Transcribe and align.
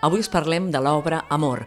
Avui 0.00 0.20
us 0.22 0.28
parlem 0.30 0.68
de 0.70 0.78
l'obra 0.78 1.24
Amor, 1.28 1.64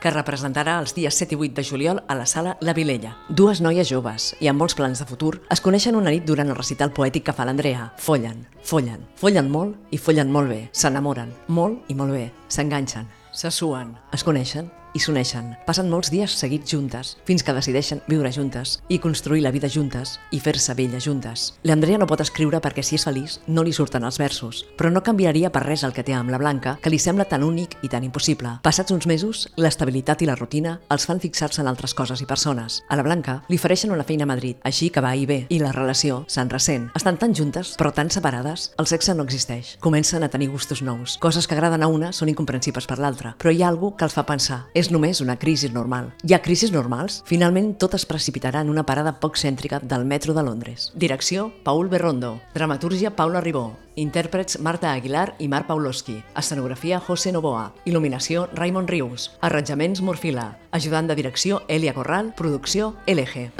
que 0.00 0.08
es 0.08 0.14
representarà 0.14 0.78
els 0.80 0.94
dies 0.96 1.18
7 1.20 1.34
i 1.34 1.36
8 1.36 1.58
de 1.58 1.64
juliol 1.68 1.98
a 2.08 2.14
la 2.16 2.24
sala 2.24 2.54
La 2.64 2.72
Vilella. 2.72 3.10
Dues 3.28 3.60
noies 3.60 3.90
joves 3.90 4.30
i 4.40 4.48
amb 4.48 4.62
molts 4.62 4.76
plans 4.78 5.02
de 5.02 5.06
futur 5.10 5.34
es 5.52 5.60
coneixen 5.60 5.98
una 5.98 6.14
nit 6.14 6.24
durant 6.24 6.48
el 6.48 6.56
recital 6.56 6.94
poètic 6.96 7.26
que 7.26 7.34
fa 7.36 7.44
l'Andrea. 7.44 7.90
Follen, 8.00 8.46
follen, 8.64 9.04
follen 9.20 9.50
molt 9.52 9.92
i 9.92 10.00
follen 10.00 10.32
molt 10.32 10.48
bé. 10.48 10.62
S'enamoren, 10.72 11.34
molt 11.48 11.92
i 11.92 11.98
molt 11.98 12.16
bé. 12.16 12.30
S'enganxen, 12.48 13.04
se 13.36 13.52
suen, 13.52 13.92
es 14.16 14.24
coneixen 14.24 14.72
i 14.94 15.02
s'uneixen. 15.02 15.52
Passen 15.66 15.90
molts 15.90 16.10
dies 16.14 16.32
seguits 16.38 16.70
juntes, 16.70 17.16
fins 17.26 17.42
que 17.44 17.54
decideixen 17.54 18.00
viure 18.08 18.30
juntes 18.32 18.78
i 18.88 18.98
construir 19.02 19.42
la 19.44 19.52
vida 19.54 19.68
juntes 19.68 20.18
i 20.30 20.40
fer-se 20.40 20.74
vella 20.78 21.00
juntes. 21.02 21.52
L'Andrea 21.66 21.98
no 21.98 22.08
pot 22.08 22.22
escriure 22.24 22.60
perquè 22.64 22.82
si 22.86 22.96
és 22.98 23.04
feliç 23.04 23.38
no 23.46 23.64
li 23.66 23.74
surten 23.74 24.04
els 24.06 24.18
versos, 24.18 24.64
però 24.78 24.90
no 24.92 25.02
canviaria 25.02 25.50
per 25.52 25.64
res 25.66 25.84
el 25.84 25.92
que 25.92 26.04
té 26.06 26.14
amb 26.14 26.30
la 26.30 26.38
Blanca, 26.38 26.76
que 26.80 26.92
li 26.92 26.98
sembla 27.02 27.26
tan 27.28 27.44
únic 27.44 27.76
i 27.82 27.90
tan 27.92 28.04
impossible. 28.06 28.56
Passats 28.62 28.94
uns 28.94 29.06
mesos, 29.10 29.48
l'estabilitat 29.56 30.22
i 30.22 30.30
la 30.30 30.38
rutina 30.38 30.78
els 30.90 31.06
fan 31.08 31.20
fixar-se 31.22 31.62
en 31.62 31.70
altres 31.70 31.94
coses 31.94 32.22
i 32.22 32.28
persones. 32.30 32.82
A 32.88 32.96
la 32.96 33.06
Blanca 33.06 33.40
li 33.48 33.58
ofereixen 33.60 33.92
una 33.92 34.06
feina 34.06 34.24
a 34.24 34.30
Madrid, 34.30 34.58
així 34.64 34.90
que 34.90 35.02
va 35.04 35.14
i 35.16 35.26
ve, 35.26 35.44
i 35.50 35.60
la 35.62 35.72
relació 35.72 36.22
se'n 36.28 36.50
ressent. 36.50 36.90
Estan 36.94 37.18
tan 37.18 37.34
juntes, 37.34 37.74
però 37.80 37.92
tan 37.94 38.10
separades, 38.10 38.70
el 38.78 38.86
sexe 38.90 39.14
no 39.14 39.26
existeix. 39.26 39.76
Comencen 39.80 40.22
a 40.22 40.30
tenir 40.30 40.50
gustos 40.52 40.82
nous. 40.82 41.18
Coses 41.18 41.46
que 41.46 41.54
agraden 41.54 41.82
a 41.82 41.88
una 41.88 42.12
són 42.12 42.30
incomprensibles 42.32 42.86
per 42.86 42.98
l'altra, 42.98 43.34
però 43.38 43.52
hi 43.52 43.62
ha 43.62 43.68
alguna 43.68 43.96
que 43.98 44.06
els 44.06 44.14
fa 44.16 44.24
pensar. 44.26 44.64
És 44.74 44.83
només 44.90 45.20
una 45.20 45.38
crisi 45.38 45.68
normal. 45.70 46.10
Hi 46.24 46.34
ha 46.34 46.42
crisis 46.42 46.72
normals? 46.72 47.22
Finalment, 47.28 47.74
tot 47.78 47.94
es 47.94 48.04
precipitarà 48.08 48.60
en 48.64 48.70
una 48.72 48.84
parada 48.84 49.14
poc 49.20 49.38
cèntrica 49.38 49.80
del 49.80 50.04
metro 50.04 50.34
de 50.34 50.42
Londres. 50.42 50.90
Direcció, 50.94 51.52
Paul 51.64 51.88
Berrondo. 51.88 52.40
Dramatúrgia, 52.54 53.14
Paula 53.16 53.40
Ribó. 53.40 53.76
Intèrprets, 53.96 54.58
Marta 54.60 54.92
Aguilar 54.92 55.36
i 55.38 55.48
Marc 55.48 55.68
Paulowski. 55.68 56.18
Escenografia, 56.36 56.98
José 57.00 57.32
Novoa. 57.32 57.72
Il·luminació, 57.86 58.48
Raymond 58.52 58.90
Rius. 58.90 59.30
Arranjaments, 59.40 60.02
Morfila. 60.02 60.58
Ajudant 60.72 61.06
de 61.06 61.14
direcció, 61.14 61.62
Elia 61.68 61.94
Corral. 61.94 62.34
Producció, 62.36 62.94
LG. 63.06 63.52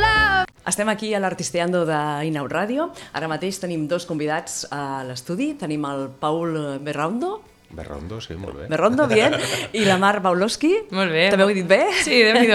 Estem 0.64 0.88
aquí 0.88 1.12
a 1.12 1.20
l'Artisteando 1.20 1.84
d'Inau 1.84 2.46
Ràdio. 2.48 2.88
Ara 3.12 3.28
mateix 3.28 3.58
tenim 3.60 3.84
dos 3.86 4.06
convidats 4.08 4.62
a 4.72 5.04
l'estudi. 5.04 5.52
Tenim 5.60 5.84
el 5.84 6.08
Paul 6.22 6.80
Berrondo, 6.80 7.42
Berrondo, 7.74 8.20
sí, 8.20 8.34
molt 8.38 8.56
bé. 8.58 8.66
Berrondo, 8.68 9.06
bien. 9.08 9.34
I 9.72 9.84
la 9.84 9.96
Mar 9.98 10.20
Paulowski. 10.22 10.70
Molt 10.94 11.10
bé. 11.10 11.24
També 11.32 11.46
ho 11.46 11.50
he 11.50 11.56
dit 11.56 11.66
bé? 11.66 11.80
Sí, 12.04 12.20
déu 12.22 12.36
nhi 12.38 12.50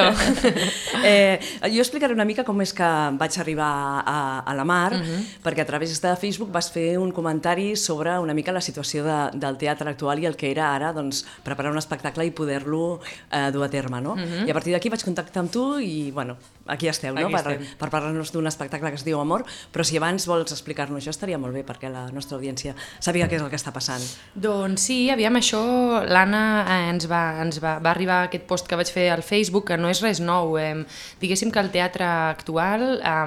eh, 1.10 1.40
Jo 1.74 1.84
explicaré 1.84 2.16
una 2.16 2.26
mica 2.28 2.46
com 2.48 2.62
és 2.64 2.72
que 2.76 2.88
vaig 3.20 3.40
arribar 3.42 3.70
a, 4.06 4.20
a 4.40 4.56
la 4.56 4.64
Mar, 4.64 4.94
uh 4.96 5.02
-huh. 5.02 5.20
perquè 5.44 5.62
a 5.62 5.66
través 5.66 6.00
de 6.02 6.16
Facebook 6.16 6.52
vas 6.52 6.72
fer 6.72 6.98
un 6.98 7.12
comentari 7.12 7.76
sobre 7.76 8.18
una 8.20 8.34
mica 8.34 8.52
la 8.52 8.62
situació 8.62 9.04
de, 9.04 9.38
del 9.38 9.58
teatre 9.58 9.90
actual 9.90 10.20
i 10.20 10.26
el 10.26 10.36
que 10.36 10.52
era 10.52 10.74
ara 10.76 10.94
doncs, 10.94 11.26
preparar 11.44 11.72
un 11.72 11.78
espectacle 11.78 12.26
i 12.26 12.32
poder-lo 12.32 13.02
eh, 13.32 13.52
dur 13.52 13.64
a 13.64 13.70
terme. 13.70 14.02
No? 14.02 14.14
Uh 14.14 14.20
-huh. 14.20 14.48
I 14.48 14.52
a 14.52 14.54
partir 14.54 14.74
d'aquí 14.74 14.90
vaig 14.90 15.04
contactar 15.04 15.42
amb 15.42 15.52
tu 15.52 15.80
i 15.80 16.12
bueno, 16.12 16.38
aquí 16.70 16.88
esteu, 16.88 17.14
no? 17.16 17.28
Aquí 17.28 17.36
per, 17.36 17.44
estem. 17.56 17.78
per 17.80 17.90
parlar-nos 17.92 18.34
d'un 18.36 18.48
espectacle 18.50 18.92
que 18.94 19.00
es 19.02 19.06
diu 19.08 19.20
Amor, 19.20 19.46
però 19.74 19.86
si 19.86 19.98
abans 20.00 20.28
vols 20.30 20.54
explicar-nos 20.56 21.02
això 21.02 21.14
estaria 21.14 21.40
molt 21.42 21.56
bé 21.58 21.66
perquè 21.68 21.92
la 21.92 22.08
nostra 22.16 22.38
audiència 22.38 22.76
sàpiga 23.00 23.28
què 23.30 23.40
és 23.40 23.44
el 23.44 23.52
que 23.52 23.60
està 23.60 23.74
passant. 23.76 24.04
Doncs 24.36 24.88
sí, 24.90 25.00
aviam, 25.12 25.36
això 25.40 25.62
l'Anna 26.08 26.44
eh, 26.64 26.80
ens, 26.94 27.10
va, 27.10 27.24
ens 27.44 27.60
va, 27.64 27.78
va 27.84 27.94
arribar 27.94 28.24
aquest 28.28 28.46
post 28.50 28.70
que 28.70 28.80
vaig 28.80 28.92
fer 28.94 29.10
al 29.14 29.26
Facebook, 29.26 29.70
que 29.72 29.80
no 29.80 29.92
és 29.92 30.04
res 30.06 30.22
nou. 30.24 30.56
Eh, 30.62 30.86
diguéssim 31.22 31.52
que 31.52 31.62
el 31.64 31.72
teatre 31.74 32.08
actual 32.08 32.88
eh, 33.00 33.18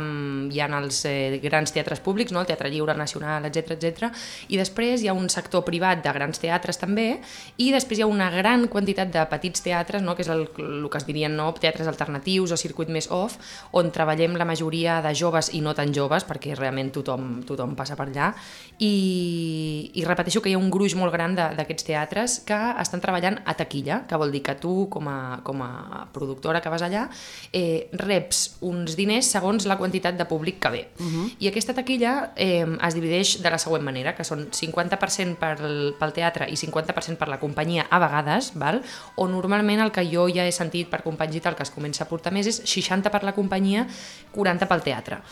hi 0.52 0.62
ha 0.62 0.70
els 0.78 1.04
eh, 1.08 1.40
grans 1.42 1.72
teatres 1.74 2.00
públics, 2.00 2.32
no? 2.32 2.40
el 2.40 2.48
Teatre 2.48 2.70
Lliure 2.72 2.94
Nacional, 2.98 3.46
etc 3.48 3.76
etc. 3.76 4.10
i 4.48 4.58
després 4.60 5.02
hi 5.02 5.10
ha 5.10 5.16
un 5.16 5.28
sector 5.32 5.64
privat 5.66 6.02
de 6.04 6.12
grans 6.14 6.40
teatres 6.42 6.78
també, 6.80 7.20
i 7.58 7.70
després 7.74 8.00
hi 8.00 8.06
ha 8.06 8.10
una 8.10 8.30
gran 8.32 8.66
quantitat 8.72 9.12
de 9.12 9.24
petits 9.30 9.64
teatres, 9.64 10.02
no? 10.02 10.16
que 10.16 10.24
és 10.26 10.30
el, 10.32 10.46
el 10.62 10.88
que 10.90 11.00
es 11.00 11.08
dirien 11.08 11.36
no? 11.36 11.50
teatres 11.58 11.88
alternatius 11.90 12.54
o 12.54 12.60
circuit 12.60 12.90
més 12.92 13.10
off, 13.10 13.31
on 13.72 13.90
treballem 13.94 14.36
la 14.36 14.46
majoria 14.48 15.00
de 15.04 15.14
joves 15.14 15.52
i 15.54 15.60
no 15.64 15.74
tan 15.74 15.92
joves, 15.94 16.26
perquè 16.28 16.56
realment 16.58 16.92
tothom, 16.94 17.42
tothom 17.46 17.74
passa 17.78 17.96
per 17.98 18.08
allà, 18.08 18.32
i, 18.82 19.90
i 19.94 20.04
repeteixo 20.04 20.42
que 20.42 20.50
hi 20.50 20.56
ha 20.56 20.60
un 20.60 20.70
gruix 20.72 20.94
molt 20.98 21.12
gran 21.14 21.36
d'aquests 21.36 21.86
teatres 21.86 22.38
que 22.46 22.58
estan 22.82 23.02
treballant 23.04 23.38
a 23.44 23.54
taquilla, 23.58 24.02
que 24.08 24.18
vol 24.18 24.32
dir 24.34 24.42
que 24.42 24.56
tu, 24.60 24.88
com 24.92 25.08
a, 25.08 25.40
com 25.44 25.62
a 25.64 26.06
productora 26.12 26.60
que 26.60 26.72
vas 26.72 26.82
allà, 26.82 27.06
eh, 27.52 27.88
reps 28.00 28.58
uns 28.68 28.96
diners 28.98 29.30
segons 29.32 29.66
la 29.70 29.78
quantitat 29.80 30.18
de 30.18 30.26
públic 30.28 30.60
que 30.62 30.70
ve. 30.70 30.82
Uh 30.98 31.06
-huh. 31.06 31.30
I 31.38 31.48
aquesta 31.48 31.74
taquilla 31.74 32.32
eh, 32.36 32.66
es 32.86 32.94
divideix 32.94 33.42
de 33.42 33.50
la 33.50 33.58
següent 33.58 33.84
manera, 33.84 34.14
que 34.14 34.24
són 34.24 34.50
50% 34.50 35.36
pel, 35.36 35.94
pel 35.98 36.12
teatre 36.12 36.48
i 36.50 36.56
50% 36.56 37.16
per 37.16 37.28
la 37.28 37.38
companyia 37.38 37.86
a 37.90 37.98
vegades, 37.98 38.52
val? 38.54 38.82
o 39.16 39.28
normalment 39.28 39.80
el 39.80 39.92
que 39.92 40.04
jo 40.08 40.26
ja 40.32 40.46
he 40.46 40.52
sentit 40.54 40.90
per 40.90 41.02
companys 41.04 41.36
i 41.36 41.42
tal 41.44 41.56
que 41.58 41.64
es 41.66 41.72
comença 41.74 42.04
a 42.04 42.08
portar 42.10 42.32
més 42.34 42.48
és 42.50 42.62
60 42.64 43.10
per 43.22 43.30
la 43.30 43.38
companyia, 43.38 43.86
40 44.34 44.68
pel 44.68 44.84
teatre. 44.84 45.22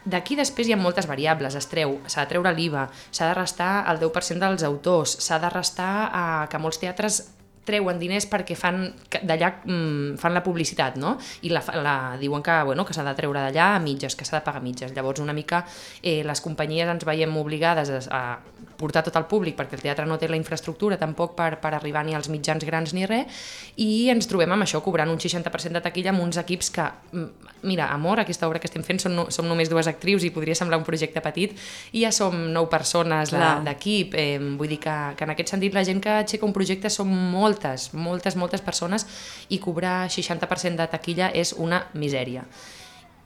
D'aquí 0.00 0.38
després 0.38 0.68
hi 0.68 0.72
ha 0.72 0.80
moltes 0.80 1.04
variables, 1.10 1.58
es 1.58 1.68
treu, 1.68 1.98
s'ha 2.08 2.24
de 2.24 2.30
treure 2.30 2.54
l'IVA, 2.56 2.86
s'ha 3.10 3.28
de 3.28 3.34
restar 3.36 3.72
el 3.90 4.00
10% 4.00 4.40
dels 4.40 4.64
autors, 4.64 5.18
s'ha 5.20 5.36
de 5.42 5.50
restar 5.52 5.92
eh, 6.08 6.48
que 6.48 6.62
molts 6.62 6.80
teatres 6.80 7.20
treuen 7.68 7.98
diners 8.00 8.24
perquè 8.30 8.56
fan 8.56 8.86
d'allà 9.12 9.50
mm, 9.60 10.16
fan 10.20 10.34
la 10.34 10.42
publicitat, 10.42 10.96
no? 10.98 11.16
I 11.44 11.52
la, 11.52 11.60
la 11.84 11.96
diuen 12.20 12.42
que, 12.42 12.56
bueno, 12.66 12.86
que 12.88 12.96
s'ha 12.96 13.04
de 13.04 13.14
treure 13.18 13.44
d'allà 13.44 13.74
a 13.76 13.82
mitges, 13.84 14.16
que 14.16 14.24
s'ha 14.24 14.38
de 14.38 14.44
pagar 14.46 14.62
a 14.62 14.64
mitges. 14.64 14.94
Llavors 14.96 15.20
una 15.20 15.36
mica 15.36 15.66
eh, 16.02 16.22
les 16.26 16.40
companyies 16.40 16.88
ens 16.88 17.04
veiem 17.06 17.36
obligades 17.36 17.92
a, 17.92 18.00
a 18.16 18.69
portar 18.80 19.04
tot 19.06 19.16
el 19.20 19.26
públic 19.30 19.58
perquè 19.58 19.76
el 19.76 19.84
teatre 19.84 20.06
no 20.08 20.16
té 20.18 20.28
la 20.30 20.38
infraestructura 20.40 20.98
tampoc 21.00 21.36
per, 21.36 21.52
per 21.60 21.74
arribar 21.76 22.02
ni 22.06 22.16
als 22.16 22.30
mitjans 22.32 22.64
grans 22.66 22.94
ni 22.96 23.04
res 23.08 23.44
i 23.80 24.08
ens 24.12 24.28
trobem 24.30 24.50
amb 24.56 24.64
això, 24.64 24.80
cobrant 24.84 25.12
un 25.12 25.20
60% 25.20 25.76
de 25.76 25.84
taquilla 25.84 26.14
amb 26.14 26.24
uns 26.24 26.40
equips 26.40 26.72
que, 26.74 26.86
mm, 27.12 27.52
mira, 27.68 27.90
Amor, 27.92 28.22
aquesta 28.22 28.48
obra 28.48 28.60
que 28.62 28.68
estem 28.70 28.84
fent, 28.86 29.02
som, 29.02 29.14
no, 29.14 29.26
som 29.34 29.48
només 29.48 29.70
dues 29.70 29.88
actrius 29.90 30.24
i 30.24 30.32
podria 30.34 30.56
semblar 30.56 30.80
un 30.80 30.86
projecte 30.86 31.20
petit 31.24 31.56
i 31.92 32.04
ja 32.04 32.12
som 32.14 32.36
nou 32.54 32.68
persones 32.72 33.34
d'equip, 33.66 34.16
eh, 34.16 34.38
vull 34.58 34.70
dir 34.70 34.80
que, 34.80 34.96
que 35.16 35.28
en 35.28 35.34
aquest 35.34 35.54
sentit 35.54 35.76
la 35.76 35.84
gent 35.84 36.00
que 36.00 36.20
aixeca 36.22 36.48
un 36.48 36.56
projecte 36.56 36.90
són 36.90 37.10
moltes, 37.10 37.90
moltes, 37.94 38.36
moltes 38.36 38.64
persones 38.64 39.06
i 39.50 39.60
cobrar 39.60 40.08
60% 40.08 40.80
de 40.80 40.90
taquilla 40.90 41.30
és 41.34 41.54
una 41.58 41.84
misèria 41.94 42.46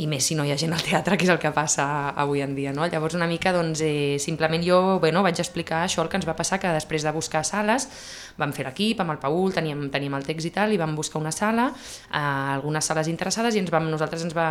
i 0.03 0.09
més 0.10 0.27
si 0.27 0.34
no 0.34 0.43
hi 0.43 0.50
ha 0.50 0.59
gent 0.59 0.72
al 0.75 0.82
teatre, 0.82 1.16
que 1.16 1.27
és 1.27 1.31
el 1.31 1.38
que 1.38 1.53
passa 1.55 1.84
avui 2.19 2.43
en 2.43 2.55
dia. 2.56 2.72
No? 2.75 2.87
Llavors 2.91 3.15
una 3.15 3.28
mica 3.31 3.53
doncs, 3.55 3.81
eh, 3.84 4.16
simplement 4.19 4.65
jo 4.66 4.99
bueno, 5.00 5.22
vaig 5.22 5.38
explicar 5.38 5.84
això 5.84 6.03
el 6.03 6.10
que 6.10 6.19
ens 6.19 6.27
va 6.27 6.34
passar, 6.34 6.59
que 6.59 6.72
després 6.75 7.06
de 7.06 7.12
buscar 7.15 7.44
sales 7.47 7.87
vam 8.37 8.50
fer 8.53 8.66
l'equip 8.66 8.99
amb 9.00 9.15
el 9.15 9.21
Paul, 9.22 9.53
teníem, 9.54 9.87
teníem 9.94 10.19
el 10.19 10.27
text 10.27 10.50
i 10.50 10.53
tal, 10.54 10.75
i 10.75 10.81
vam 10.81 10.97
buscar 10.99 11.21
una 11.22 11.31
sala, 11.31 11.69
eh, 11.71 12.19
algunes 12.19 12.91
sales 12.91 13.09
interessades, 13.12 13.54
i 13.54 13.62
ens 13.62 13.71
vam, 13.71 13.87
nosaltres 13.93 14.27
ens 14.27 14.34
va, 14.34 14.49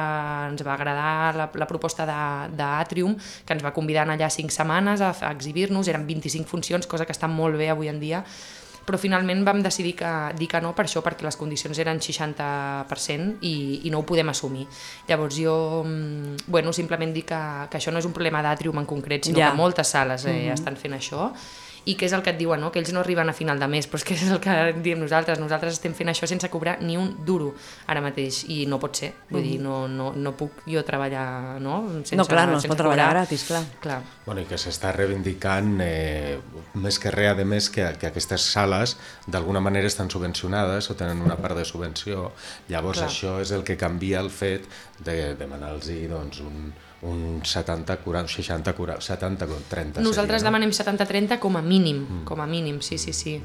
ens 0.48 0.64
va 0.64 0.78
agradar 0.78 1.36
la, 1.36 1.50
la 1.52 1.68
proposta 1.68 2.08
d'Atrium, 2.08 3.18
que 3.44 3.58
ens 3.58 3.66
va 3.66 3.76
convidar 3.76 4.08
allà 4.08 4.30
cinc 4.32 4.52
setmanes 4.52 5.04
a, 5.04 5.12
a 5.12 5.36
exhibir-nos, 5.36 5.92
eren 5.92 6.08
25 6.08 6.48
funcions, 6.48 6.88
cosa 6.88 7.06
que 7.06 7.16
està 7.16 7.28
molt 7.28 7.60
bé 7.60 7.68
avui 7.74 7.92
en 7.92 8.00
dia, 8.00 8.24
però 8.86 8.98
finalment 9.00 9.44
vam 9.48 9.62
decidir 9.64 9.96
que, 9.96 10.12
dir 10.38 10.48
que 10.52 10.60
no 10.62 10.74
per 10.76 10.86
això, 10.88 11.02
perquè 11.06 11.24
les 11.24 11.38
condicions 11.40 11.78
eren 11.80 12.02
60% 12.04 13.38
i, 13.42 13.82
i 13.88 13.92
no 13.94 14.02
ho 14.02 14.08
podem 14.08 14.30
assumir. 14.34 14.68
Llavors 15.08 15.38
jo, 15.40 15.56
mm, 15.86 16.46
bueno, 16.48 16.74
simplement 16.76 17.14
dic 17.16 17.30
que, 17.32 17.42
que 17.72 17.80
això 17.80 17.94
no 17.94 18.00
és 18.04 18.08
un 18.10 18.14
problema 18.16 18.44
d'Atrium 18.44 18.80
en 18.84 18.86
concret, 18.90 19.26
sinó 19.26 19.40
Ja. 19.40 19.52
que 19.52 19.58
moltes 19.58 19.88
sales 19.88 20.26
eh, 20.26 20.52
estan 20.54 20.76
fent 20.78 20.94
això, 21.00 21.32
i 21.86 21.96
que 22.00 22.08
és 22.08 22.14
el 22.16 22.24
que 22.24 22.32
et 22.32 22.40
diuen, 22.40 22.62
no? 22.64 22.72
que 22.72 22.80
ells 22.80 22.94
no 22.96 23.02
arriben 23.02 23.30
a 23.30 23.36
final 23.36 23.60
de 23.60 23.68
mes, 23.68 23.88
però 23.90 24.00
és 24.00 24.06
que 24.08 24.16
és 24.16 24.24
el 24.32 24.40
que 24.44 24.56
diem 24.84 25.02
nosaltres, 25.02 25.40
nosaltres 25.42 25.76
estem 25.76 25.96
fent 25.98 26.12
això 26.14 26.30
sense 26.30 26.48
cobrar 26.54 26.78
ni 26.82 26.96
un 27.00 27.12
duro 27.26 27.52
ara 27.92 28.02
mateix, 28.04 28.44
i 28.54 28.64
no 28.70 28.80
pot 28.80 29.02
ser, 29.02 29.12
vull 29.30 29.44
dir, 29.44 29.58
no, 29.64 29.84
no, 29.92 30.12
no 30.16 30.34
puc 30.40 30.64
jo 30.70 30.84
treballar 30.88 31.60
no? 31.64 31.82
sense, 32.00 32.20
no, 32.20 32.28
clar, 32.30 32.48
no 32.52 32.62
es 32.62 32.68
pot 32.70 32.80
treballar 32.80 33.10
cobrar. 33.10 33.24
gratis, 33.24 33.46
clar. 33.50 33.64
Clar. 33.84 34.00
Bueno, 34.26 34.44
i 34.44 34.48
que 34.48 34.60
s'està 34.62 34.94
reivindicant 34.96 35.76
eh, 35.84 36.38
més 36.80 37.00
que 37.00 37.12
res, 37.12 37.34
a 37.34 37.48
més, 37.48 37.70
que, 37.74 37.86
que 38.00 38.10
aquestes 38.10 38.48
sales 38.54 38.96
d'alguna 39.28 39.62
manera 39.64 39.90
estan 39.90 40.12
subvencionades 40.12 40.90
o 40.92 40.98
tenen 41.00 41.22
una 41.24 41.38
part 41.40 41.58
de 41.58 41.66
subvenció. 41.68 42.32
Llavors 42.72 43.02
Clar. 43.02 43.10
això 43.10 43.36
és 43.44 43.52
el 43.56 43.64
que 43.68 43.78
canvia 43.80 44.22
el 44.24 44.32
fet 44.34 44.68
de 45.04 45.34
demanar-los 45.40 45.90
doncs, 46.10 46.40
un, 46.44 46.74
un 47.04 47.42
70, 47.44 47.98
40, 48.04 48.32
60, 48.32 48.74
40, 48.74 49.02
70, 49.02 49.48
30 49.70 50.02
Nosaltres 50.02 50.42
seria, 50.42 50.52
no? 50.52 50.58
demanem 50.58 50.72
70-30 50.72 51.40
com 51.44 51.60
a 51.60 51.62
mínim, 51.62 52.04
mm. 52.04 52.26
com 52.26 52.42
a 52.42 52.48
mínim, 52.48 52.80
sí, 52.82 52.98
sí, 52.98 53.14
sí. 53.14 53.38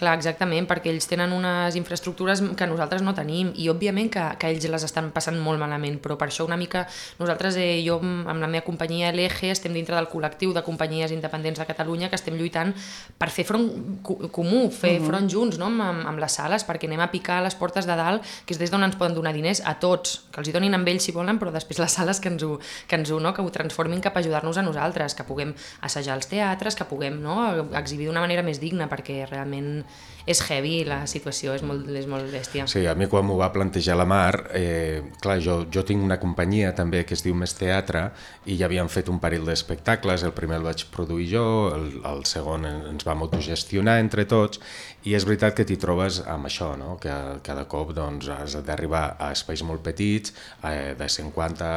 Clar, 0.00 0.14
exactament, 0.16 0.64
perquè 0.64 0.88
ells 0.88 1.04
tenen 1.04 1.34
unes 1.36 1.74
infraestructures 1.76 2.40
que 2.56 2.66
nosaltres 2.70 3.02
no 3.04 3.12
tenim 3.12 3.50
i 3.60 3.66
òbviament 3.68 4.08
que, 4.08 4.22
que 4.40 4.48
ells 4.48 4.64
les 4.72 4.84
estan 4.86 5.10
passant 5.12 5.36
molt 5.36 5.60
malament, 5.60 5.98
però 6.00 6.14
per 6.16 6.30
això 6.30 6.46
una 6.46 6.56
mica 6.56 6.86
nosaltres, 7.18 7.58
eh, 7.60 7.82
jo 7.84 7.98
amb 8.00 8.40
la 8.40 8.48
meva 8.48 8.64
companyia 8.64 9.10
LG 9.12 9.50
estem 9.52 9.76
dintre 9.76 9.98
del 9.98 10.08
col·lectiu 10.08 10.54
de 10.56 10.62
companyies 10.64 11.12
independents 11.12 11.60
de 11.60 11.66
Catalunya 11.68 12.08
que 12.08 12.16
estem 12.16 12.38
lluitant 12.40 12.72
per 13.20 13.28
fer 13.28 13.44
front 13.44 13.68
co 14.00 14.16
comú, 14.32 14.70
fer 14.70 14.94
uh 14.96 15.02
-huh. 15.02 15.10
front 15.10 15.28
junts 15.30 15.58
no? 15.58 15.66
amb, 15.66 15.82
amb, 15.82 16.18
les 16.18 16.32
sales, 16.32 16.64
perquè 16.66 16.86
anem 16.88 17.00
a 17.00 17.10
picar 17.10 17.38
a 17.38 17.42
les 17.42 17.54
portes 17.54 17.84
de 17.84 17.96
dalt, 17.96 18.22
que 18.46 18.54
és 18.54 18.58
des 18.58 18.70
d'on 18.70 18.82
ens 18.82 18.96
poden 18.96 19.14
donar 19.14 19.34
diners 19.34 19.60
a 19.66 19.74
tots, 19.78 20.24
que 20.32 20.40
els 20.40 20.48
hi 20.48 20.52
donin 20.52 20.74
amb 20.74 20.88
ells 20.88 21.04
si 21.04 21.12
volen, 21.12 21.38
però 21.38 21.52
després 21.52 21.78
les 21.78 21.92
sales 21.92 22.20
que 22.20 22.28
ens 22.28 22.42
ho, 22.42 22.58
que 22.88 22.96
ens 22.96 23.10
ho, 23.10 23.20
no? 23.20 23.34
que 23.34 23.42
ho 23.42 23.50
transformin 23.50 24.00
cap 24.00 24.16
a 24.16 24.20
ajudar-nos 24.20 24.56
a 24.56 24.62
nosaltres, 24.62 25.14
que 25.14 25.24
puguem 25.24 25.54
assajar 25.82 26.14
als 26.14 26.26
teatres, 26.26 26.74
que 26.74 26.84
puguem 26.84 27.22
no? 27.22 27.68
exhibir 27.74 28.06
d'una 28.06 28.20
manera 28.20 28.42
més 28.42 28.60
digna, 28.60 28.88
perquè 28.88 29.26
realment 29.26 29.84
és 30.30 30.40
heavy, 30.46 30.82
la 30.86 31.00
situació 31.10 31.54
és 31.56 31.62
molt, 31.66 31.88
és 31.96 32.06
molt 32.08 32.28
bèstia. 32.32 32.66
Sí, 32.70 32.82
a 32.86 32.94
mi 32.98 33.08
quan 33.10 33.24
m'ho 33.26 33.38
va 33.40 33.50
plantejar 33.54 33.96
la 33.98 34.06
Mar, 34.08 34.50
eh, 34.56 35.02
clar, 35.22 35.38
jo, 35.42 35.56
jo 35.72 35.84
tinc 35.86 36.04
una 36.04 36.20
companyia 36.20 36.74
també 36.76 37.02
que 37.08 37.16
es 37.16 37.24
diu 37.24 37.34
Més 37.34 37.54
Teatre 37.56 38.10
i 38.46 38.58
ja 38.60 38.68
havíem 38.68 38.90
fet 38.92 39.08
un 39.10 39.20
parell 39.22 39.48
d'espectacles, 39.48 40.24
el 40.26 40.34
primer 40.36 40.60
el 40.60 40.68
vaig 40.68 40.84
produir 40.94 41.28
jo, 41.32 41.44
el, 41.74 41.88
el 42.06 42.24
segon 42.28 42.68
ens 42.68 43.06
vam 43.08 43.24
autogestionar 43.26 43.98
entre 44.02 44.26
tots 44.30 44.60
i 45.08 45.16
és 45.16 45.24
veritat 45.24 45.56
que 45.56 45.64
t'hi 45.64 45.78
trobes 45.80 46.20
amb 46.28 46.50
això, 46.50 46.74
no? 46.78 46.96
que 47.00 47.16
cada 47.46 47.64
cop 47.70 47.94
doncs, 47.96 48.28
has 48.34 48.58
d'arribar 48.66 49.16
a 49.18 49.32
espais 49.32 49.64
molt 49.64 49.82
petits, 49.86 50.34
eh, 50.62 50.92
de 50.98 51.08
50, 51.08 51.72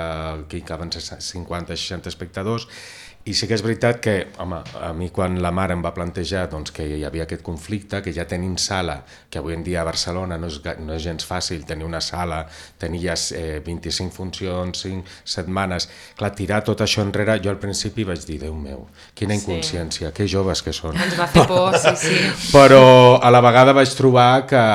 que 0.52 0.62
caben 0.68 0.92
50-60 0.94 2.12
espectadors, 2.12 2.68
i 3.24 3.32
sí 3.32 3.48
que 3.48 3.56
és 3.56 3.62
veritat 3.64 4.02
que, 4.04 4.14
home, 4.44 4.58
a 4.84 4.90
mi 4.92 5.08
quan 5.14 5.38
la 5.42 5.54
mare 5.56 5.76
em 5.78 5.84
va 5.84 5.94
plantejar 5.96 6.44
doncs, 6.52 6.74
que 6.76 6.84
hi 6.84 7.04
havia 7.08 7.24
aquest 7.24 7.44
conflicte, 7.46 8.02
que 8.04 8.12
ja 8.12 8.26
tenim 8.28 8.58
sala, 8.60 8.98
que 9.32 9.40
avui 9.40 9.56
en 9.56 9.64
dia 9.64 9.80
a 9.80 9.86
Barcelona 9.88 10.36
no 10.38 10.50
és, 10.52 10.58
no 10.84 10.92
és 10.98 11.06
gens 11.06 11.24
fàcil 11.24 11.64
tenir 11.64 11.88
una 11.88 12.02
sala, 12.04 12.42
tenir 12.82 13.00
ja 13.06 13.16
eh, 13.40 13.62
25 13.64 14.12
funcions, 14.12 14.84
5 14.84 15.16
setmanes, 15.36 15.88
clar, 16.20 16.34
tirar 16.36 16.60
tot 16.68 16.84
això 16.84 17.06
enrere, 17.06 17.38
jo 17.44 17.54
al 17.54 17.62
principi 17.64 18.04
vaig 18.08 18.26
dir, 18.28 18.42
Déu 18.44 18.58
meu, 18.60 18.82
quina 19.16 19.38
inconsciència, 19.38 20.10
sí. 20.10 20.14
que 20.18 20.28
joves 20.28 20.60
que 20.66 20.74
són. 20.76 21.00
Ens 21.00 21.16
va 21.16 21.30
fer 21.32 21.46
por, 21.48 21.78
sí, 21.80 21.96
sí. 22.02 22.20
Però 22.58 23.22
a 23.24 23.32
la 23.32 23.40
vegada 23.46 23.72
vaig 23.78 23.96
trobar 23.96 24.44
que, 24.50 24.66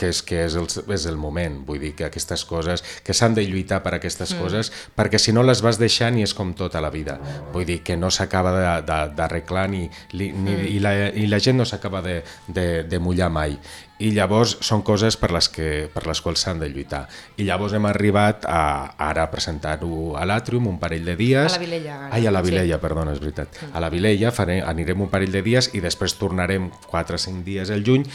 que, 0.00 0.10
és, 0.10 0.24
que 0.26 0.42
és, 0.48 0.58
el, 0.58 0.66
és 0.66 1.06
el 1.06 1.20
moment, 1.20 1.60
vull 1.68 1.78
dir 1.78 1.94
que 1.94 2.08
aquestes 2.08 2.42
coses, 2.48 2.82
que 3.06 3.14
s'han 3.14 3.38
de 3.38 3.46
lluitar 3.46 3.84
per 3.86 3.94
aquestes 4.00 4.34
mm. 4.34 4.42
coses, 4.42 4.72
perquè 4.98 5.22
si 5.22 5.36
no 5.36 5.46
les 5.46 5.62
vas 5.62 5.78
deixant 5.78 6.18
i 6.18 6.26
és 6.26 6.34
com 6.34 6.50
tota 6.58 6.82
la 6.82 6.90
vida. 6.90 7.20
Vull 7.54 7.68
dir, 7.68 7.83
que 7.84 7.96
no 7.96 8.10
s'acaba 8.10 8.80
d'arreglar 8.82 9.68
ni, 9.70 9.84
ni, 10.12 10.30
mm. 10.32 10.68
i, 10.72 10.78
la, 10.82 10.94
i 11.12 11.26
la 11.30 11.40
gent 11.40 11.60
no 11.60 11.66
s'acaba 11.68 12.02
de, 12.02 12.22
de, 12.48 12.68
de 12.88 12.98
mullar 13.02 13.30
mai 13.30 13.58
i 14.02 14.10
llavors 14.10 14.56
són 14.64 14.82
coses 14.82 15.16
per 15.20 15.30
les, 15.34 15.48
que, 15.52 15.68
per 15.92 16.02
les 16.08 16.20
quals 16.20 16.42
s'han 16.44 16.58
de 16.60 16.68
lluitar. 16.70 17.04
I 17.38 17.46
llavors 17.46 17.76
hem 17.76 17.86
arribat 17.86 18.46
a, 18.50 18.60
ara 18.98 19.26
a 19.28 19.30
presentar-ho 19.30 20.16
a 20.18 20.24
l'Atrium 20.26 20.66
un 20.72 20.80
parell 20.82 21.06
de 21.06 21.16
dies. 21.18 21.52
A 21.52 21.56
la 21.56 21.62
Vilella. 21.62 21.98
Ara. 21.98 22.12
Ai, 22.18 22.26
a 22.26 22.34
la 22.34 22.42
Vilella, 22.44 22.78
sí. 22.78 22.82
perdona, 22.82 23.14
és 23.14 23.22
veritat. 23.22 23.60
Mm. 23.60 23.74
A 23.76 23.84
la 23.84 23.92
Vilella 23.94 24.32
farem, 24.34 24.64
anirem 24.66 25.06
un 25.06 25.12
parell 25.12 25.34
de 25.34 25.44
dies 25.46 25.70
i 25.78 25.84
després 25.84 26.18
tornarem 26.18 26.72
4 26.90 27.20
o 27.20 27.22
5 27.28 27.46
dies 27.46 27.70
al 27.70 27.86
juny 27.86 28.08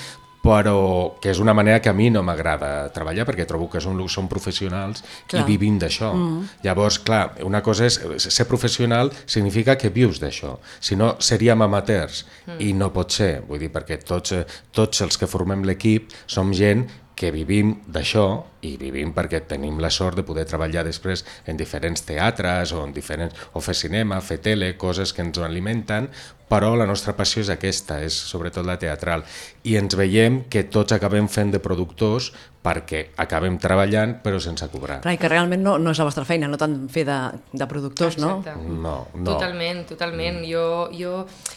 però 0.49 0.75
que 1.21 1.31
és 1.31 1.39
una 1.39 1.53
manera 1.53 1.81
que 1.81 1.91
a 1.91 1.95
mi 1.95 2.09
no 2.13 2.23
m'agrada 2.25 2.89
treballar 2.95 3.27
perquè 3.29 3.45
trobo 3.49 3.69
que 3.71 3.81
són, 3.83 3.99
són 4.09 4.29
professionals 4.31 5.03
clar. 5.29 5.43
i 5.43 5.45
vivim 5.47 5.77
d'això. 5.81 6.11
Mm. 6.15 6.47
Llavors, 6.65 6.99
clar, 7.05 7.23
una 7.45 7.61
cosa 7.65 7.85
és 7.89 7.99
ser 8.25 8.47
professional 8.49 9.13
significa 9.25 9.77
que 9.77 9.93
vius 9.93 10.21
d'això, 10.21 10.55
si 10.79 10.97
no 10.99 11.15
seríem 11.23 11.61
amateurs 11.65 12.25
mm. 12.47 12.57
i 12.65 12.73
no 12.73 12.89
pot 12.95 13.13
ser, 13.13 13.33
vull 13.47 13.61
dir, 13.61 13.71
perquè 13.73 14.01
tots, 14.01 14.33
tots 14.75 15.05
els 15.05 15.19
que 15.19 15.29
formem 15.29 15.63
l'equip 15.67 16.09
som 16.25 16.53
gent 16.55 16.87
que 17.19 17.33
vivim 17.35 17.73
d'això 17.91 18.25
i 18.61 18.75
vivim 18.79 19.13
perquè 19.15 19.43
tenim 19.47 19.79
la 19.79 19.91
sort 19.93 20.19
de 20.19 20.25
poder 20.27 20.45
treballar 20.49 20.83
després 20.87 21.25
en 21.47 21.57
diferents 21.59 22.03
teatres 22.07 22.73
o 22.75 22.83
en 22.83 22.93
diferents 22.95 23.35
o 23.53 23.63
fer 23.63 23.77
cinema, 23.77 24.19
fer 24.21 24.39
tele, 24.43 24.75
coses 24.77 25.13
que 25.13 25.23
ens 25.23 25.39
alimenten, 25.39 26.09
però 26.49 26.73
la 26.75 26.87
nostra 26.89 27.13
passió 27.13 27.43
és 27.43 27.51
aquesta, 27.53 27.99
és 28.01 28.15
sobretot 28.31 28.65
la 28.65 28.79
teatral 28.81 29.23
i 29.69 29.75
ens 29.77 29.95
veiem 29.95 30.43
que 30.49 30.65
tots 30.73 30.95
acabem 30.95 31.29
fent 31.29 31.53
de 31.53 31.61
productors 31.61 32.31
perquè 32.59 33.05
acabem 33.21 33.55
treballant 33.61 34.17
però 34.23 34.39
sense 34.43 34.65
cobrar. 34.71 34.97
Clar, 35.03 35.13
I 35.15 35.19
que 35.21 35.29
realment 35.31 35.61
no, 35.63 35.77
no 35.79 35.93
és 35.93 36.01
la 36.01 36.07
vostra 36.09 36.25
feina, 36.27 36.49
no 36.51 36.57
tant 36.59 36.75
fer 36.91 37.05
de, 37.07 37.17
de 37.53 37.67
productors, 37.71 38.17
Exacte. 38.17 38.55
no? 38.57 38.79
No, 38.83 38.95
no. 39.13 39.27
Totalment, 39.29 39.85
totalment. 39.87 40.41
Mm. 40.41 40.49
Jo, 40.49 40.65
jo, 40.91 41.13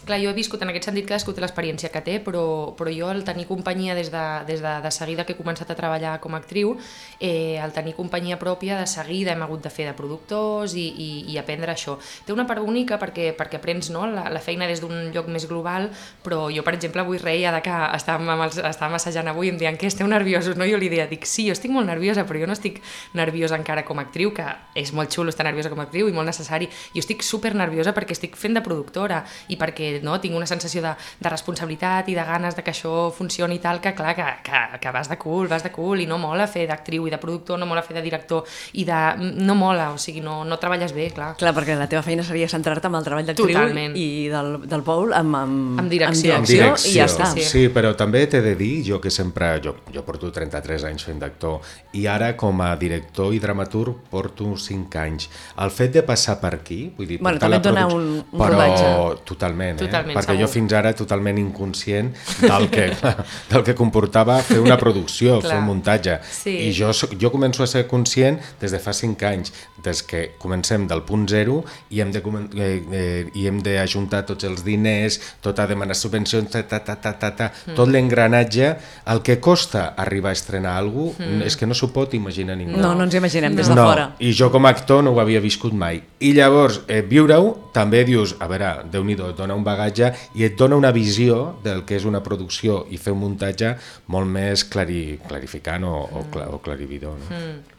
clar, 0.07 0.21
jo 0.23 0.31
he 0.31 0.37
viscut 0.37 0.63
en 0.63 0.71
aquest 0.71 0.91
sentit 0.91 1.09
cadascú 1.09 1.35
té 1.35 1.43
l'experiència 1.43 1.91
que 1.91 2.05
té, 2.07 2.21
però, 2.23 2.45
però 2.79 2.93
jo 2.95 3.11
al 3.11 3.25
tenir 3.27 3.49
companyia 3.51 3.97
des 3.99 4.13
de, 4.15 4.27
des 4.47 4.63
de, 4.63 4.77
de 4.85 4.95
seguida 4.95 5.27
que 5.27 5.35
he 5.35 5.41
començat 5.41 5.73
a 5.73 5.79
treballar 5.79 6.19
com 6.23 6.37
a 6.37 6.43
actriu, 6.43 6.77
eh, 7.19 7.59
al 7.63 7.73
tenir 7.73 7.95
companyia 7.95 8.39
pròpia, 8.39 8.79
de 8.81 8.87
seguida 8.87 9.33
hem 9.33 9.43
hagut 9.43 9.63
de 9.63 9.71
fer 9.71 9.87
de 9.87 9.95
productors 9.95 10.75
i, 10.75 10.87
i, 10.91 11.09
i 11.33 11.39
aprendre 11.39 11.73
això. 11.73 11.97
Té 12.27 12.35
una 12.35 12.47
part 12.49 12.63
única 12.63 12.99
perquè, 12.99 13.31
perquè 13.39 13.61
aprens 13.61 13.93
no, 13.95 14.05
la, 14.11 14.27
la 14.33 14.43
feina 14.43 14.67
des 14.67 14.83
d'un 14.83 15.13
lloc 15.15 15.29
més 15.31 15.47
global, 15.51 15.89
però 16.25 16.49
jo, 16.53 16.65
per 16.67 16.75
exemple, 16.75 17.05
avui 17.05 17.21
reia 17.23 17.53
de 17.55 17.63
que 17.63 17.79
estàvem, 17.99 18.29
amb 18.35 18.47
els, 18.49 18.59
estàvem 18.59 18.99
assajant 18.99 19.31
avui 19.31 19.49
i 19.49 19.53
em 19.55 19.61
diuen 19.61 19.79
que 19.79 19.87
esteu 19.91 20.09
nerviosos, 20.11 20.59
no? 20.59 20.67
Jo 20.69 20.81
li 20.81 20.91
deia, 20.93 21.07
dic, 21.11 21.27
sí, 21.29 21.47
jo 21.49 21.57
estic 21.57 21.73
molt 21.75 21.87
nerviosa, 21.87 22.27
però 22.29 22.43
jo 22.43 22.51
no 22.51 22.57
estic 22.57 22.83
nerviosa 23.19 23.59
encara 23.61 23.87
com 23.87 24.03
a 24.03 24.07
actriu, 24.09 24.33
que 24.35 24.47
és 24.79 24.93
molt 24.97 25.15
xulo 25.15 25.31
estar 25.31 25.47
nerviosa 25.47 25.71
com 25.71 25.81
a 25.81 25.87
actriu 25.87 26.11
i 26.11 26.17
molt 26.17 26.29
necessari. 26.29 26.69
Jo 26.95 27.03
estic 27.05 27.23
super 27.27 27.55
nerviosa 27.59 27.95
perquè 27.95 28.17
estic 28.17 28.37
fent 28.41 28.59
de 28.59 28.65
productora 28.65 29.23
i 29.49 29.59
perquè 29.61 29.95
no, 30.03 30.19
tinc 30.21 30.37
una 30.37 30.49
sensació 30.51 30.83
de, 30.85 30.95
de 31.23 31.33
responsabilitat 31.33 32.11
i 32.11 32.19
de 32.19 32.27
ganes 32.27 32.59
de 32.59 32.67
que 32.67 32.75
això 32.75 33.11
funcioni 33.15 33.61
i 33.61 33.63
tal, 33.63 33.81
que 33.83 33.95
clar, 33.95 34.15
que, 34.19 34.29
que, 34.47 34.63
que 34.83 34.95
vas 34.95 35.11
de 35.11 35.19
cul, 35.21 35.49
vas 35.51 35.65
de 35.65 35.73
cul 35.75 36.03
i 36.03 36.09
no 36.09 36.19
mola 36.19 36.49
fer 36.51 36.67
d'actriu 36.83 37.07
i 37.07 37.15
de 37.15 37.21
productor, 37.23 37.61
no 37.63 37.71
mola 37.71 37.85
fer 37.87 37.97
de 37.97 38.03
director 38.03 38.43
i 38.75 38.85
de... 38.85 39.01
no 39.39 39.55
mola, 39.55 39.93
o 39.95 39.99
sigui, 40.03 40.21
no, 40.25 40.43
no 40.45 40.59
treballes 40.59 40.93
bé, 40.97 41.09
clar. 41.15 41.33
Clar, 41.39 41.55
perquè 41.55 41.77
la 41.79 41.89
teva 41.91 42.03
feina 42.03 42.25
seria 42.27 42.49
centrar-te 42.51 42.91
en 42.91 42.99
el 42.99 43.07
treball 43.07 43.29
d'actriu 43.31 43.95
i 43.99 44.29
del, 44.33 44.55
del 44.67 44.85
Paul 44.87 45.15
amb, 45.17 45.37
amb, 45.39 45.81
amb 45.83 45.93
direcció, 45.93 46.35
amb 46.37 46.49
direcció, 46.49 46.73
direcció 46.73 46.91
i 46.91 46.97
ja 46.99 47.07
està. 47.09 47.31
Sí. 47.33 47.47
sí, 47.47 47.65
però 47.73 47.95
també 47.99 48.25
t'he 48.27 48.43
de 48.45 48.55
dir, 48.59 48.73
jo 48.87 49.01
que 49.03 49.13
sempre, 49.15 49.55
jo, 49.65 49.77
jo 49.95 50.05
porto 50.07 50.33
33 50.35 50.89
anys 50.91 51.07
fent 51.07 51.23
d'actor 51.23 51.61
i 51.99 52.07
ara 52.11 52.33
com 52.39 52.63
a 52.65 52.73
director 52.81 53.35
i 53.37 53.41
dramaturg 53.43 54.03
porto 54.11 54.53
5 54.59 55.01
anys. 55.03 55.29
El 55.63 55.73
fet 55.75 55.95
de 55.97 56.05
passar 56.07 56.39
per 56.43 56.55
aquí, 56.59 56.83
vull 56.97 57.09
dir, 57.09 57.21
bueno, 57.23 57.41
també 57.43 57.61
et 57.61 57.67
dona 57.67 57.87
un, 57.91 58.09
un 58.21 58.39
però, 58.39 58.51
rodatge. 58.55 59.23
Totalment, 59.29 59.77
eh? 59.79 59.87
totalment 59.87 60.19
perquè 60.19 60.35
segur. 60.35 60.47
jo 60.47 60.51
fins 60.53 60.77
ara 60.77 60.93
totalment 60.97 61.39
inconscient 61.43 62.13
del 62.43 62.69
que, 62.73 62.89
del 63.53 63.67
que 63.67 63.77
comportava 63.79 64.39
fer 64.47 64.61
una 64.63 64.79
producció, 64.81 65.41
fer 65.45 65.59
un 65.61 65.69
muntatge. 65.69 66.19
Sí. 66.33 66.57
I 66.69 66.72
jo, 66.75 66.93
soc, 66.97 67.15
jo 67.21 67.31
començo 67.33 67.63
a 67.65 67.69
ser 67.71 67.87
conscient 67.91 68.39
des 68.61 68.73
de 68.73 68.81
fa 68.83 68.95
5 68.97 69.27
anys, 69.29 69.53
des 69.83 70.03
que 70.07 70.23
comencem 70.43 70.87
del 70.89 71.03
punt 71.07 71.27
zero 71.31 71.63
i 71.91 72.01
hem 72.03 72.13
de, 72.15 72.23
eh, 72.57 72.71
eh, 72.93 73.31
i 73.35 73.47
hem 73.51 73.61
d'ajuntar 73.65 74.25
tots 74.29 74.45
els 74.49 74.65
diners, 74.65 75.19
tot 75.43 75.59
a 75.59 75.67
demanar 75.71 75.97
subvencions, 75.99 76.51
ta, 76.51 76.63
ta, 76.69 76.81
ta, 76.85 76.97
ta, 76.97 77.15
ta, 77.19 77.33
ta, 77.37 77.51
mm. 77.53 77.77
tot 77.79 77.91
l'engranatge, 77.91 78.73
el 79.13 79.23
que 79.23 79.39
costa 79.41 79.93
arribar 79.97 80.33
a 80.33 80.39
estrenar 80.39 80.77
alguna 80.79 81.17
cosa, 81.17 81.29
mm. 81.29 81.47
és 81.49 81.57
que 81.59 81.67
no 81.67 81.75
s'ho 81.75 81.91
pot 81.93 82.15
imaginar 82.15 82.57
ningú. 82.59 82.79
No, 82.79 82.95
no 82.95 83.07
ens 83.09 83.17
imaginem 83.19 83.57
des 83.59 83.69
de 83.69 83.77
no. 83.77 83.87
fora. 83.89 84.09
I 84.23 84.33
jo 84.37 84.51
com 84.53 84.67
a 84.67 84.73
actor 84.73 85.03
no 85.05 85.15
ho 85.17 85.21
havia 85.23 85.41
viscut 85.43 85.75
mai. 85.75 86.03
I 86.23 86.33
llavors, 86.37 86.83
eh, 86.89 87.03
viure-ho, 87.03 87.72
també 87.73 88.05
dius, 88.05 88.37
a 88.41 88.49
veure, 88.51 88.73
déu 88.93 89.05
nhi 89.05 89.17
et 89.17 89.37
dona 89.37 89.57
un 89.57 89.65
bagatge 89.65 90.13
i 90.37 90.45
et 90.45 90.57
dona 90.59 90.77
una 90.77 90.93
visió 90.93 91.59
del 91.65 91.85
que 91.89 91.97
és 91.97 92.05
una 92.09 92.23
producció 92.23 92.87
i 92.91 93.01
fer 93.01 93.15
un 93.17 93.23
muntatge 93.25 93.75
molt 94.13 94.29
més 94.29 94.65
clari, 94.65 95.19
clarificant 95.29 95.85
o, 95.89 95.95
o, 96.05 96.25
cla, 96.33 96.49
o 96.53 96.61
clarividor. 96.65 97.19
No? 97.19 97.39
Mm. 97.39 97.73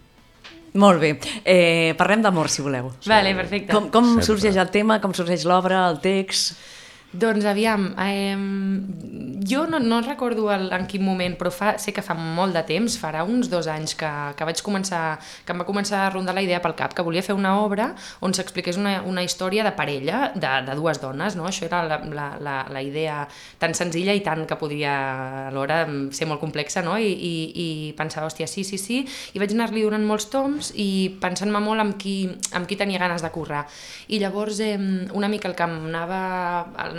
Molt 0.74 0.98
bé. 1.00 1.12
Eh, 1.46 1.94
parlem 1.98 2.24
d'amor, 2.26 2.50
si 2.50 2.64
voleu. 2.66 2.90
Vale, 3.06 3.36
perfecte. 3.38 3.70
Com, 3.70 3.92
com 3.94 4.08
Sempre. 4.16 4.26
sorgeix 4.32 4.58
el 4.58 4.72
tema, 4.74 4.98
com 5.04 5.14
sorgeix 5.14 5.46
l'obra, 5.50 5.88
el 5.92 6.02
text... 6.02 6.58
Doncs 7.14 7.46
aviam, 7.46 7.92
eh, 8.02 8.36
jo 9.46 9.68
no, 9.68 9.80
no 9.80 10.02
recordo 10.02 10.52
el, 10.52 10.72
en 10.74 10.88
quin 10.88 11.04
moment, 11.06 11.36
però 11.38 11.52
fa, 11.54 11.74
sé 11.78 11.94
que 11.94 12.02
fa 12.02 12.16
molt 12.18 12.56
de 12.56 12.64
temps, 12.66 12.96
farà 12.98 13.24
uns 13.28 13.50
dos 13.52 13.68
anys 13.70 13.94
que, 14.00 14.10
que 14.38 14.48
vaig 14.48 14.62
començar, 14.66 15.20
que 15.46 15.54
em 15.54 15.62
va 15.62 15.68
començar 15.68 16.04
a 16.06 16.10
rondar 16.14 16.34
la 16.34 16.44
idea 16.46 16.62
pel 16.64 16.74
cap, 16.80 16.96
que 16.96 17.06
volia 17.06 17.24
fer 17.26 17.36
una 17.38 17.54
obra 17.62 17.92
on 18.26 18.34
s'expliqués 18.34 18.80
una, 18.82 18.96
una 19.06 19.24
història 19.26 19.66
de 19.68 19.74
parella, 19.78 20.32
de, 20.34 20.54
de 20.66 20.78
dues 20.80 21.02
dones, 21.04 21.38
no? 21.38 21.46
Això 21.50 21.68
era 21.68 21.84
la, 21.86 22.00
la, 22.02 22.28
la, 22.42 22.56
la 22.74 22.82
idea 22.82 23.24
tan 23.62 23.76
senzilla 23.78 24.16
i 24.18 24.24
tant 24.26 24.48
que 24.50 24.58
podia 24.58 24.96
alhora 25.50 25.84
ser 26.16 26.28
molt 26.30 26.42
complexa, 26.42 26.82
no? 26.86 26.98
I, 26.98 27.12
i, 27.14 27.34
i 27.54 27.68
pensava, 28.00 28.32
hòstia, 28.32 28.50
sí, 28.50 28.66
sí, 28.66 28.80
sí, 28.82 29.04
i 29.34 29.44
vaig 29.44 29.54
anar-li 29.54 29.86
donant 29.86 30.08
molts 30.08 30.30
toms 30.34 30.72
i 30.80 30.90
pensant-me 31.22 31.62
molt 31.62 31.84
amb 31.84 31.98
qui, 32.00 32.18
amb 32.58 32.66
qui 32.70 32.80
tenia 32.80 33.02
ganes 33.02 33.22
de 33.22 33.34
currar. 33.34 33.68
I 34.10 34.18
llavors 34.24 34.60
eh, 34.64 34.78
una 35.14 35.30
mica 35.30 35.52
el 35.52 35.58
que 35.58 35.68
anava, 35.68 36.24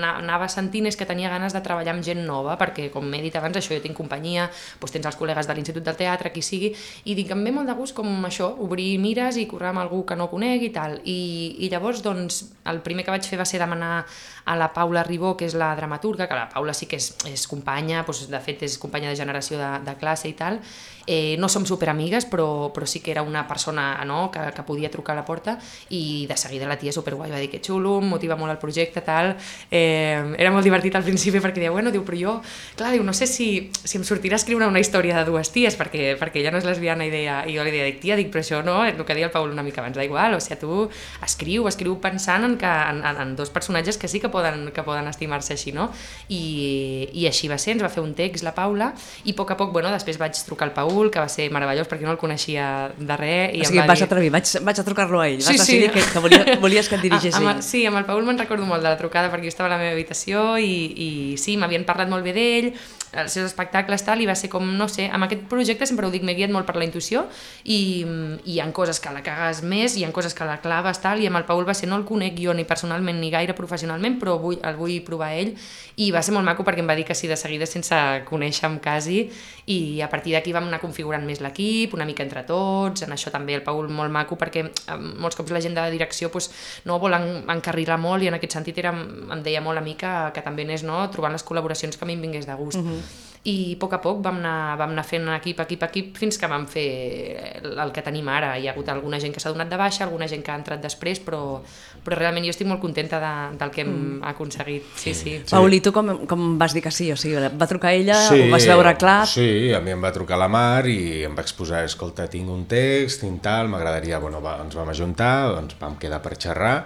anava 0.05 0.49
sentint 0.53 0.89
és 0.91 0.99
que 0.99 1.07
tenia 1.09 1.31
ganes 1.33 1.55
de 1.57 1.63
treballar 1.65 1.95
amb 1.95 2.05
gent 2.05 2.23
nova, 2.27 2.57
perquè 2.61 2.91
com 2.93 3.07
m'he 3.09 3.23
dit 3.25 3.35
abans, 3.37 3.57
això 3.59 3.75
jo 3.75 3.83
tinc 3.85 3.97
companyia, 3.97 4.47
doncs 4.81 4.95
tens 4.95 5.09
els 5.11 5.19
col·legues 5.19 5.49
de 5.49 5.57
l'Institut 5.57 5.85
del 5.87 5.99
Teatre, 5.99 6.33
qui 6.35 6.43
sigui, 6.45 6.73
i 7.05 7.17
dic, 7.19 7.33
em 7.35 7.45
ve 7.45 7.53
molt 7.55 7.71
de 7.71 7.77
gust 7.79 7.97
com 7.97 8.09
això, 8.29 8.51
obrir 8.65 8.93
mires 9.03 9.39
i 9.41 9.47
currar 9.51 9.73
amb 9.73 9.85
algú 9.85 10.03
que 10.09 10.17
no 10.19 10.29
conec 10.33 10.67
i 10.69 10.73
tal. 10.75 10.99
I, 11.05 11.19
i 11.65 11.71
llavors, 11.73 12.03
doncs, 12.05 12.43
el 12.71 12.81
primer 12.87 13.05
que 13.07 13.15
vaig 13.15 13.29
fer 13.29 13.41
va 13.41 13.49
ser 13.49 13.63
demanar 13.63 14.05
a 14.45 14.57
la 14.61 14.73
Paula 14.77 15.05
Ribó, 15.07 15.35
que 15.37 15.49
és 15.49 15.57
la 15.59 15.73
dramaturga, 15.77 16.29
que 16.29 16.39
la 16.39 16.49
Paula 16.53 16.75
sí 16.77 16.89
que 16.91 17.01
és, 17.01 17.13
és 17.31 17.47
companya, 17.51 18.05
doncs, 18.05 18.27
de 18.31 18.43
fet 18.45 18.67
és 18.69 18.79
companya 18.81 19.13
de 19.13 19.21
generació 19.21 19.61
de, 19.61 19.71
de 19.87 19.97
classe 20.01 20.29
i 20.29 20.37
tal, 20.39 20.61
eh, 21.07 21.37
no 21.39 21.49
som 21.49 21.67
superamigues, 21.67 22.27
però, 22.27 22.73
però 22.75 22.87
sí 22.87 23.01
que 23.01 23.13
era 23.13 23.23
una 23.23 23.47
persona 23.49 24.05
no, 24.05 24.31
que, 24.31 24.41
que 24.55 24.63
podia 24.63 24.91
trucar 24.91 25.15
a 25.15 25.21
la 25.21 25.25
porta 25.25 25.59
i 25.91 26.27
de 26.29 26.37
seguida 26.37 26.69
la 26.69 26.79
tia 26.79 26.93
superguai 26.93 27.31
va 27.31 27.41
dir 27.41 27.51
que 27.53 27.61
xulo, 27.65 28.01
motiva 28.01 28.37
molt 28.37 28.53
el 28.55 28.61
projecte, 28.63 29.03
tal, 29.05 29.35
eh, 29.71 30.35
era 30.39 30.53
molt 30.55 30.65
divertit 30.65 30.97
al 30.97 31.05
principi 31.05 31.43
perquè 31.45 31.63
deia, 31.63 31.73
bueno, 31.75 31.93
diu, 31.93 32.05
però 32.07 32.19
jo, 32.19 32.35
clar, 32.79 32.93
diu, 32.95 33.05
no 33.05 33.13
sé 33.17 33.29
si, 33.31 33.71
si 33.73 33.99
em 33.99 34.05
sortirà 34.07 34.39
a 34.39 34.41
escriure 34.43 34.69
una 34.69 34.81
història 34.81 35.19
de 35.21 35.29
dues 35.29 35.51
ties, 35.55 35.77
perquè, 35.79 36.15
perquè 36.21 36.41
ella 36.41 36.55
no 36.55 36.61
és 36.63 36.69
lesbiana 36.69 37.07
i, 37.07 37.13
deia, 37.13 37.43
i 37.49 37.57
jo 37.57 37.65
li 37.67 37.75
deia, 37.75 37.89
dic, 37.91 38.01
tia, 38.03 38.17
dic, 38.19 38.31
però 38.33 38.45
això 38.45 38.63
no, 38.65 38.81
el 38.85 39.01
que 39.05 39.17
deia 39.17 39.29
el 39.29 39.35
Paul 39.35 39.53
una 39.53 39.65
mica 39.67 39.83
abans, 39.83 39.97
da 39.97 40.05
igual, 40.07 40.37
o 40.37 40.41
sigui, 40.43 40.61
tu 40.61 40.89
escriu, 41.25 41.69
escriu 41.69 41.99
pensant 42.03 42.47
en, 42.47 42.57
que, 42.61 42.69
en, 42.69 43.03
en, 43.05 43.21
en 43.25 43.37
dos 43.37 43.51
personatges 43.51 43.99
que 44.01 44.09
sí 44.09 44.21
que 44.21 44.31
poden, 44.33 44.71
que 44.75 44.85
poden 44.87 45.09
estimar-se 45.11 45.55
així, 45.57 45.75
no? 45.77 45.91
I, 46.29 47.09
I 47.13 47.29
així 47.29 47.51
va 47.51 47.59
ser, 47.61 47.75
ens 47.77 47.85
va 47.85 47.93
fer 47.93 48.05
un 48.05 48.15
text 48.17 48.47
la 48.47 48.55
Paula, 48.57 48.93
i 49.25 49.35
a 49.35 49.39
poc 49.39 49.53
a 49.55 49.59
poc, 49.61 49.73
bueno, 49.75 49.93
després 49.93 50.19
vaig 50.21 50.39
trucar 50.47 50.69
al 50.69 50.75
Paul, 50.95 51.11
que 51.11 51.19
va 51.21 51.29
ser 51.29 51.51
meravellós 51.51 51.89
perquè 51.91 52.07
no 52.07 52.13
el 52.15 52.19
coneixia 52.21 52.93
de 52.97 53.17
res. 53.19 53.55
I 53.59 53.61
o 53.63 53.69
sigui, 53.69 53.79
em 53.83 53.85
va 53.85 53.93
vas 53.93 53.99
dir... 54.01 54.07
atrevir, 54.07 54.31
vaig, 54.35 54.53
vaig 54.63 54.81
a 54.81 54.85
trucar-lo 54.87 55.21
a 55.21 55.29
ell, 55.29 55.41
Sí, 55.43 55.53
vas 55.59 55.67
sí. 55.67 55.79
decidir 55.79 55.91
que, 55.93 56.01
que 56.13 56.19
volia, 56.25 56.59
volies 56.63 56.89
que 56.89 56.97
et 56.97 57.11
Ah, 57.13 57.19
amb, 57.21 57.49
ell. 57.49 57.57
el- 57.57 57.63
sí, 57.63 57.85
amb 57.87 57.99
el 57.99 58.05
Paul 58.09 58.25
me'n 58.25 58.39
recordo 58.39 58.65
molt 58.65 58.83
de 58.83 58.89
la 58.89 58.97
trucada 58.99 59.31
perquè 59.33 59.45
jo 59.51 59.53
estava 59.53 59.69
a 59.69 59.77
la 59.77 59.83
meva 59.83 59.93
habitació 59.93 60.57
i, 60.59 60.73
i 61.07 61.09
sí, 61.39 61.57
m'havien 61.59 61.85
parlat 61.85 62.09
molt 62.09 62.25
bé 62.25 62.33
d'ell, 62.33 62.71
els 63.15 63.31
seus 63.31 63.47
espectacles 63.47 64.03
tal, 64.03 64.19
i 64.21 64.27
va 64.27 64.35
ser 64.35 64.49
com, 64.51 64.65
no 64.77 64.89
sé, 64.91 65.05
amb 65.13 65.23
aquest 65.29 65.45
projecte 65.47 65.87
sempre 65.87 66.07
ho 66.07 66.11
dic, 66.11 66.25
m'he 66.27 66.35
guiat 66.35 66.51
molt 66.51 66.67
per 66.67 66.75
la 66.81 66.85
intuïció 66.87 67.27
i, 67.63 68.03
i 68.45 68.57
hi 68.57 68.61
ha 68.61 68.67
coses 68.75 68.99
que 69.01 69.13
la 69.15 69.23
cagues 69.23 69.63
més, 69.63 69.95
hi 69.97 70.03
ha 70.05 70.11
coses 70.13 70.35
que 70.35 70.45
la 70.49 70.59
claves 70.63 70.99
tal, 71.01 71.21
i 71.23 71.29
amb 71.31 71.39
el 71.39 71.45
Paul 71.47 71.63
va 71.69 71.75
ser, 71.79 71.87
no 71.89 71.97
el 72.01 72.05
conec 72.09 72.35
jo 72.43 72.53
ni 72.55 72.65
personalment 72.67 73.21
ni 73.23 73.31
gaire 73.31 73.55
professionalment, 73.55 74.19
però 74.19 74.35
vull, 74.43 74.59
el 74.63 74.75
vull 74.77 74.97
provar 75.07 75.31
ell 75.39 75.55
i 75.97 76.11
va 76.11 76.23
ser 76.27 76.35
molt 76.35 76.45
maco 76.47 76.65
perquè 76.67 76.83
em 76.83 76.89
va 76.91 76.97
dir 76.99 77.05
que 77.07 77.15
sí 77.15 77.29
de 77.31 77.37
seguida 77.39 77.67
sense 77.71 77.95
conèixer-me 78.27 78.81
quasi 78.83 79.29
i 79.71 80.01
a 80.03 80.09
partir 80.11 80.35
d'aquí 80.35 80.53
vam 80.53 80.67
anar 80.67 80.81
configurant 80.85 81.25
més 81.27 81.43
l'equip, 81.45 81.97
una 81.97 82.07
mica 82.09 82.25
entre 82.27 82.45
tots, 82.47 83.07
en 83.07 83.17
això 83.17 83.33
també 83.35 83.57
el 83.59 83.65
Paul 83.67 83.91
molt 83.91 84.13
maco 84.15 84.39
perquè 84.41 84.65
eh, 84.69 84.99
molts 85.01 85.41
cops 85.41 85.55
la 85.55 85.63
gent 85.65 85.77
de 85.79 85.89
direcció 85.95 86.31
pues, 86.31 86.51
no 86.85 87.01
vol 87.03 87.17
en, 87.17 87.29
encarrilar 87.57 87.99
molt 88.01 88.25
i 88.25 88.31
en 88.31 88.39
aquest 88.39 88.59
sentit 88.61 88.81
era, 88.85 88.95
em 88.95 89.45
deia 89.45 89.65
molt 89.65 89.81
a 89.81 89.85
mi 89.85 89.97
que, 89.99 90.15
que 90.35 90.45
també 90.45 90.69
anés 90.69 90.87
no, 90.87 91.03
trobant 91.13 91.35
les 91.35 91.47
col·laboracions 91.47 91.99
que 91.99 92.07
a 92.07 92.11
mi 92.11 92.19
em 92.19 92.27
vingués 92.29 92.47
de 92.47 92.59
gust. 92.61 92.79
Uh 92.79 92.85
-huh. 92.85 93.23
I 93.45 93.75
a 93.75 93.79
poc 93.79 93.93
a 93.93 94.01
poc 94.01 94.23
vam 94.25 94.39
anar, 94.41 94.79
vam 94.81 94.95
anar 94.95 95.05
fent 95.05 95.29
equip, 95.35 95.59
equip, 95.61 95.83
equip, 95.83 96.17
fins 96.17 96.39
que 96.41 96.49
vam 96.49 96.65
fer 96.67 97.63
el 97.63 97.93
que 97.93 98.01
tenim 98.01 98.29
ara. 98.33 98.55
Hi 98.59 98.69
ha 98.69 98.73
hagut 98.73 98.89
alguna 98.89 99.21
gent 99.21 99.35
que 99.35 99.41
s'ha 99.41 99.53
donat 99.53 99.69
de 99.69 99.77
baixa, 99.77 100.05
alguna 100.05 100.27
gent 100.27 100.43
que 100.43 100.51
ha 100.51 100.57
entrat 100.57 100.81
després, 100.81 101.21
però, 101.21 101.61
però 102.05 102.19
realment 102.19 102.45
jo 102.45 102.53
estic 102.53 102.69
molt 102.69 102.83
contenta 102.83 103.19
de, 103.23 103.33
del 103.61 103.71
que 103.73 103.81
hem 103.83 103.93
mm. 103.93 104.19
aconseguit. 104.29 104.91
Sí, 105.01 105.15
sí. 105.15 105.39
sí. 105.41 105.51
Paul, 105.51 105.73
i 105.73 105.81
tu 105.85 105.93
com, 105.97 106.13
com 106.29 106.45
vas 106.61 106.77
dir 106.77 106.83
que 106.85 106.93
sí? 106.93 107.09
O 107.15 107.17
sigui, 107.17 107.41
va 107.41 107.69
trucar 107.71 107.95
ella, 107.97 108.19
ho 108.29 108.51
vas 108.53 108.69
veure 108.69 108.93
clar? 109.01 109.23
Sí, 109.31 109.73
a 109.73 109.81
mi 109.85 109.95
em 109.95 110.05
va 110.05 110.13
trucar 110.13 110.39
la 110.41 110.51
Mar 110.53 110.85
i 110.91 111.25
em 111.25 111.35
va 111.37 111.45
exposar, 111.47 111.85
escolta, 111.89 112.29
tinc 112.31 112.53
un 112.53 112.67
text, 112.71 113.25
tinc 113.25 113.41
tal, 113.45 113.73
m'agradaria, 113.73 114.21
bueno, 114.21 114.43
va, 114.45 114.59
ens 114.65 114.77
vam 114.77 114.93
ajuntar, 114.93 115.35
ens 115.63 115.79
vam 115.81 115.97
quedar 116.01 116.21
per 116.25 116.37
xerrar 116.37 116.77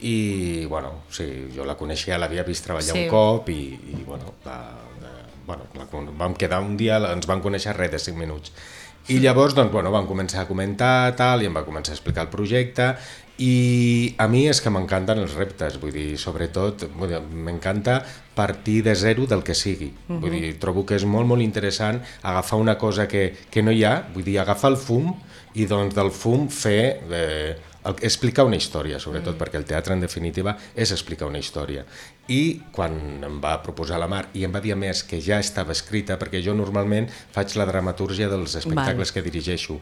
i, 0.00 0.64
bueno, 0.70 1.02
sí, 1.10 1.26
jo 1.54 1.66
la 1.66 1.76
coneixia, 1.76 2.18
l'havia 2.18 2.46
vist 2.46 2.64
treballar 2.64 2.94
Sí. 2.94 3.04
un 3.04 3.08
cop 3.10 3.48
i, 3.50 3.62
i 3.74 4.04
bueno, 4.06 4.34
la, 4.44 4.58
la, 5.02 5.14
bueno 5.46 5.66
la, 5.74 5.86
vam 6.12 6.34
quedar 6.34 6.62
un 6.62 6.76
dia, 6.76 6.98
ens 7.12 7.26
vam 7.26 7.42
conèixer 7.42 7.74
res 7.76 7.90
de 7.90 7.98
5 7.98 8.18
minuts. 8.18 8.52
I 9.08 9.18
llavors, 9.24 9.54
doncs, 9.56 9.72
bueno, 9.72 9.90
vam 9.90 10.06
començar 10.06 10.42
a 10.42 10.46
comentar 10.46 11.16
tal, 11.16 11.42
i 11.42 11.48
em 11.48 11.54
va 11.56 11.64
començar 11.64 11.94
a 11.94 11.96
explicar 11.96 12.26
el 12.26 12.28
projecte 12.28 12.94
i 13.38 14.14
a 14.18 14.26
mi 14.26 14.44
és 14.50 14.58
que 14.60 14.70
m'encanten 14.74 15.20
els 15.22 15.36
reptes, 15.38 15.78
vull 15.78 15.92
dir, 15.94 16.16
sobretot 16.18 16.88
m'encanta 17.30 18.00
partir 18.34 18.80
de 18.86 18.94
zero 18.98 19.26
del 19.30 19.44
que 19.46 19.54
sigui. 19.54 19.92
Uh 20.08 20.16
-huh. 20.16 20.20
Vull 20.20 20.30
dir, 20.30 20.58
trobo 20.58 20.84
que 20.84 20.96
és 20.96 21.04
molt, 21.04 21.26
molt 21.26 21.42
interessant 21.42 22.02
agafar 22.22 22.58
una 22.58 22.76
cosa 22.78 23.06
que, 23.06 23.34
que 23.50 23.62
no 23.62 23.70
hi 23.70 23.84
ha, 23.84 24.08
vull 24.14 24.24
dir, 24.24 24.38
agafar 24.40 24.70
el 24.70 24.76
fum 24.76 25.14
i 25.54 25.66
doncs 25.66 25.94
del 25.94 26.10
fum 26.10 26.48
fer... 26.48 27.00
Eh, 27.10 27.56
explicar 28.02 28.44
una 28.44 28.56
història, 28.56 28.98
sobretot, 28.98 29.34
mm. 29.34 29.38
perquè 29.38 29.56
el 29.56 29.64
teatre, 29.64 29.94
en 29.94 30.00
definitiva, 30.00 30.56
és 30.74 30.90
explicar 30.92 31.28
una 31.28 31.38
història. 31.38 31.84
I 32.28 32.60
quan 32.76 32.92
em 33.24 33.38
va 33.40 33.54
proposar 33.64 33.96
la 34.00 34.08
Mar, 34.10 34.26
i 34.36 34.44
em 34.44 34.52
va 34.52 34.60
dir 34.60 34.74
a 34.74 34.76
més 34.76 35.00
que 35.08 35.16
ja 35.24 35.38
estava 35.40 35.72
escrita, 35.72 36.18
perquè 36.20 36.42
jo 36.44 36.52
normalment 36.56 37.08
faig 37.32 37.54
la 37.56 37.64
dramatúrgia 37.68 38.28
dels 38.28 38.58
espectacles 38.60 39.12
que 39.14 39.24
dirigeixo, 39.24 39.78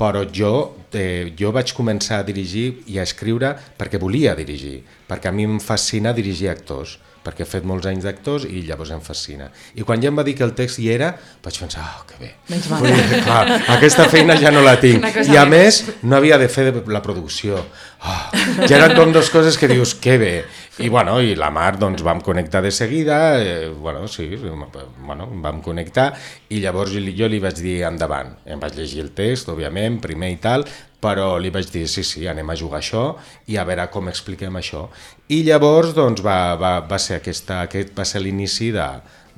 però 0.00 0.24
jo, 0.24 0.54
eh, 0.96 1.32
jo 1.36 1.52
vaig 1.52 1.74
començar 1.76 2.22
a 2.22 2.26
dirigir 2.26 2.80
i 2.88 2.96
a 2.98 3.04
escriure 3.04 3.52
perquè 3.76 4.00
volia 4.00 4.32
dirigir, 4.38 4.80
perquè 5.08 5.28
a 5.28 5.36
mi 5.36 5.44
em 5.44 5.60
fascina 5.60 6.14
dirigir 6.16 6.48
actors, 6.48 6.96
perquè 7.20 7.44
he 7.44 7.48
fet 7.48 7.66
molts 7.68 7.84
anys 7.88 8.06
d'actors 8.06 8.46
i 8.48 8.62
llavors 8.64 8.92
em 8.94 9.02
fascina. 9.04 9.50
I 9.76 9.84
quan 9.84 10.00
ja 10.00 10.08
em 10.08 10.16
va 10.16 10.24
dir 10.24 10.34
que 10.38 10.44
el 10.46 10.54
text 10.56 10.80
hi 10.80 10.88
era, 10.92 11.10
vaig 11.44 11.58
pensar, 11.60 11.84
oh, 11.84 12.06
que 12.08 12.16
bé. 12.16 12.30
Menys 12.48 12.70
mal. 12.72 12.86
Vull 12.86 13.24
clar, 13.26 13.58
aquesta 13.76 14.08
feina 14.12 14.38
ja 14.40 14.52
no 14.54 14.64
la 14.64 14.78
tinc. 14.84 15.04
I 15.28 15.36
a 15.36 15.44
més. 15.48 15.82
no 16.02 16.16
havia 16.16 16.38
de 16.40 16.48
fer 16.48 16.70
la 16.88 17.02
producció. 17.04 17.60
Oh, 18.00 18.20
ja 18.64 18.78
eren 18.78 18.96
com 18.96 19.12
dues 19.12 19.28
coses 19.28 19.60
que 19.60 19.68
dius, 19.68 19.92
que 20.00 20.16
bé. 20.16 20.34
I, 20.80 20.88
bueno, 20.88 21.18
i 21.20 21.34
la 21.36 21.50
Mar, 21.52 21.74
doncs, 21.78 22.00
vam 22.06 22.22
connectar 22.24 22.62
de 22.64 22.70
seguida, 22.70 23.16
eh, 23.42 23.68
bueno, 23.68 24.06
sí, 24.08 24.26
bueno, 24.36 25.26
vam 25.42 25.60
connectar, 25.60 26.14
i 26.48 26.60
llavors 26.62 26.94
jo, 26.94 27.28
li- 27.28 27.40
vaig 27.42 27.58
dir 27.60 27.82
endavant. 27.84 28.30
Em 28.46 28.60
vaig 28.62 28.78
llegir 28.78 29.02
el 29.04 29.10
text, 29.12 29.50
òbviament, 29.52 30.00
primer 30.00 30.30
i 30.32 30.38
tal, 30.40 30.64
però 31.00 31.34
li 31.38 31.50
vaig 31.52 31.68
dir, 31.72 31.86
sí, 31.88 32.02
sí, 32.04 32.26
anem 32.28 32.48
a 32.48 32.56
jugar 32.56 32.80
això 32.80 33.04
i 33.48 33.56
a 33.60 33.64
veure 33.68 33.88
com 33.92 34.08
expliquem 34.08 34.56
això. 34.56 34.86
I 35.28 35.42
llavors, 35.44 35.92
doncs, 35.96 36.24
va, 36.24 36.54
va, 36.56 36.78
va 36.80 36.98
ser 36.98 37.20
aquesta, 37.20 37.60
aquest 37.68 37.92
va 37.98 38.04
ser 38.08 38.20
l'inici 38.24 38.70
de, 38.72 38.86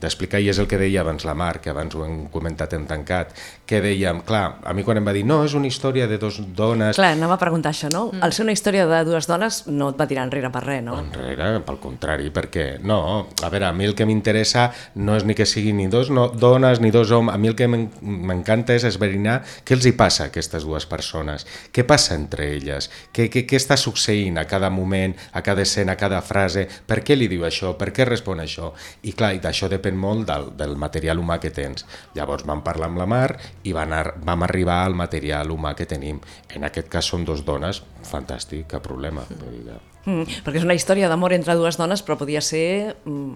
d'explicar, 0.02 0.40
i 0.42 0.48
és 0.50 0.58
el 0.58 0.66
que 0.70 0.78
deia 0.78 1.02
abans 1.02 1.24
la 1.26 1.34
Mar, 1.34 1.60
que 1.62 1.70
abans 1.70 1.94
ho 1.94 2.04
hem 2.06 2.26
comentat 2.32 2.72
en 2.78 2.86
tancat, 2.90 3.34
que 3.72 3.80
dèiem, 3.80 4.20
clar, 4.28 4.58
a 4.68 4.74
mi 4.76 4.84
quan 4.84 5.00
em 5.00 5.06
va 5.08 5.14
dir 5.16 5.22
no, 5.24 5.38
és 5.46 5.54
una 5.56 5.66
història 5.70 6.04
de 6.10 6.18
dos 6.20 6.36
dones, 6.56 6.96
Clar, 6.98 7.14
anava 7.16 7.38
a 7.38 7.40
preguntar 7.40 7.72
això, 7.72 7.88
no? 7.92 8.10
Mm. 8.12 8.20
El 8.26 8.34
ser 8.36 8.44
una 8.44 8.52
història 8.52 8.84
de 8.90 8.98
dues 9.08 9.24
dones 9.30 9.62
no 9.72 9.88
et 9.94 9.96
va 10.00 10.06
tirar 10.10 10.26
enrere 10.28 10.50
per 10.52 10.60
res, 10.66 10.82
no? 10.84 10.98
Enrere, 11.00 11.48
pel 11.64 11.78
contrari, 11.80 12.28
perquè 12.34 12.66
no, 12.84 12.98
a 13.40 13.48
veure, 13.52 13.70
a 13.70 13.72
mi 13.72 13.88
el 13.88 13.94
que 13.96 14.04
m'interessa 14.08 14.66
no 15.00 15.16
és 15.16 15.24
ni 15.24 15.34
que 15.38 15.46
siguin 15.48 15.78
ni 15.80 15.86
dos 15.88 16.10
no, 16.12 16.26
dones 16.28 16.82
ni 16.84 16.90
dos 16.92 17.10
homes, 17.16 17.32
a 17.34 17.38
mi 17.40 17.48
el 17.48 17.56
que 17.56 17.68
m'en- 17.70 17.88
m'encanta 18.02 18.74
és 18.76 18.84
esverinar 18.84 19.38
què 19.64 19.76
els 19.78 19.86
hi 19.88 19.94
passa 19.96 20.26
a 20.26 20.30
aquestes 20.32 20.66
dues 20.68 20.84
persones, 20.90 21.46
què 21.72 21.86
passa 21.88 22.14
entre 22.18 22.50
elles, 22.56 22.90
què, 23.14 23.30
què, 23.32 23.46
què 23.48 23.56
està 23.56 23.78
succeint 23.80 24.36
a 24.38 24.44
cada 24.50 24.68
moment, 24.70 25.16
a 25.32 25.40
cada 25.42 25.62
escena, 25.64 25.96
a 25.96 26.00
cada 26.00 26.20
frase, 26.20 26.66
per 26.86 27.00
què 27.06 27.16
li 27.16 27.30
diu 27.32 27.46
això, 27.48 27.72
per 27.80 27.92
què 27.96 28.04
respon 28.08 28.42
això, 28.44 28.72
i 29.08 29.14
clar, 29.16 29.32
i 29.38 29.40
d'això 29.40 29.70
depèn 29.72 29.96
molt 29.96 30.26
del, 30.28 30.50
del 30.58 30.76
material 30.76 31.22
humà 31.22 31.38
que 31.40 31.50
tens. 31.54 31.86
Llavors 32.16 32.44
vam 32.44 32.60
parlar 32.66 32.90
amb 32.90 33.00
la 33.00 33.06
Mar 33.08 33.30
i 33.64 33.72
van 33.72 33.92
ar 33.92 34.14
vam 34.24 34.42
arribar 34.42 34.80
al 34.84 34.94
material 34.94 35.50
humà 35.54 35.74
que 35.78 35.86
tenim. 35.86 36.20
En 36.50 36.64
aquest 36.64 36.88
cas 36.88 37.06
són 37.06 37.24
dos 37.24 37.44
dones, 37.44 37.82
fantàstic, 38.08 38.66
cap 38.66 38.82
problema. 38.82 39.22
Que- 39.28 39.80
Mm, 40.04 40.24
perquè 40.42 40.56
és 40.58 40.64
una 40.66 40.74
història 40.74 41.06
d'amor 41.08 41.32
entre 41.32 41.54
dues 41.54 41.76
dones, 41.78 42.02
però 42.02 42.16
podia 42.18 42.40
ser 42.42 42.96
mm, 43.04 43.34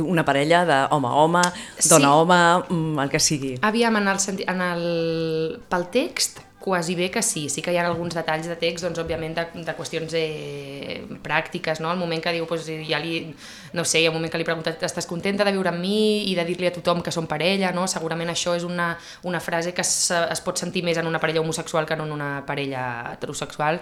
una 0.00 0.24
parella 0.24 0.62
d'home-home, 0.64 1.42
dona-home, 1.88 2.38
mm, 2.70 2.98
el 2.98 3.10
que 3.10 3.20
sigui. 3.20 3.58
Aviam, 3.60 3.96
en 3.96 4.08
el, 4.08 4.18
en 4.46 4.60
el... 4.60 5.60
pel 5.68 5.86
text, 5.90 6.40
quasi 6.60 6.94
bé 6.94 7.10
que 7.10 7.22
sí. 7.22 7.48
Sí 7.48 7.62
que 7.64 7.72
hi 7.72 7.78
ha 7.80 7.86
alguns 7.88 8.14
detalls 8.14 8.46
de 8.46 8.54
text, 8.60 8.84
doncs, 8.84 9.00
òbviament, 9.02 9.34
de, 9.34 9.64
de 9.64 9.74
qüestions 9.78 10.14
eh, 10.18 11.00
pràctiques, 11.24 11.80
no? 11.80 11.90
El 11.90 11.98
moment 11.98 12.22
que 12.22 12.34
diu, 12.36 12.46
doncs, 12.46 12.68
ja 12.86 13.00
li... 13.02 13.24
No 13.72 13.86
sé, 13.88 14.04
el 14.04 14.12
moment 14.14 14.30
que 14.30 14.38
li 14.38 14.46
pregunta, 14.46 14.76
estàs 14.76 15.08
contenta 15.08 15.46
de 15.48 15.54
viure 15.56 15.72
amb 15.72 15.80
mi 15.80 16.28
i 16.30 16.36
de 16.38 16.44
dir-li 16.46 16.68
a 16.68 16.74
tothom 16.76 17.00
que 17.02 17.14
som 17.14 17.26
parella, 17.30 17.72
no? 17.72 17.88
Segurament 17.90 18.30
això 18.30 18.54
és 18.58 18.68
una, 18.68 18.92
una 19.24 19.40
frase 19.40 19.74
que 19.74 19.82
es, 19.82 19.94
es 20.12 20.44
pot 20.44 20.60
sentir 20.60 20.84
més 20.86 21.00
en 21.00 21.08
una 21.08 21.22
parella 21.22 21.40
homosexual 21.40 21.88
que 21.88 21.96
no 21.96 22.06
en 22.06 22.14
una 22.20 22.30
parella 22.46 22.84
heterosexual, 23.14 23.80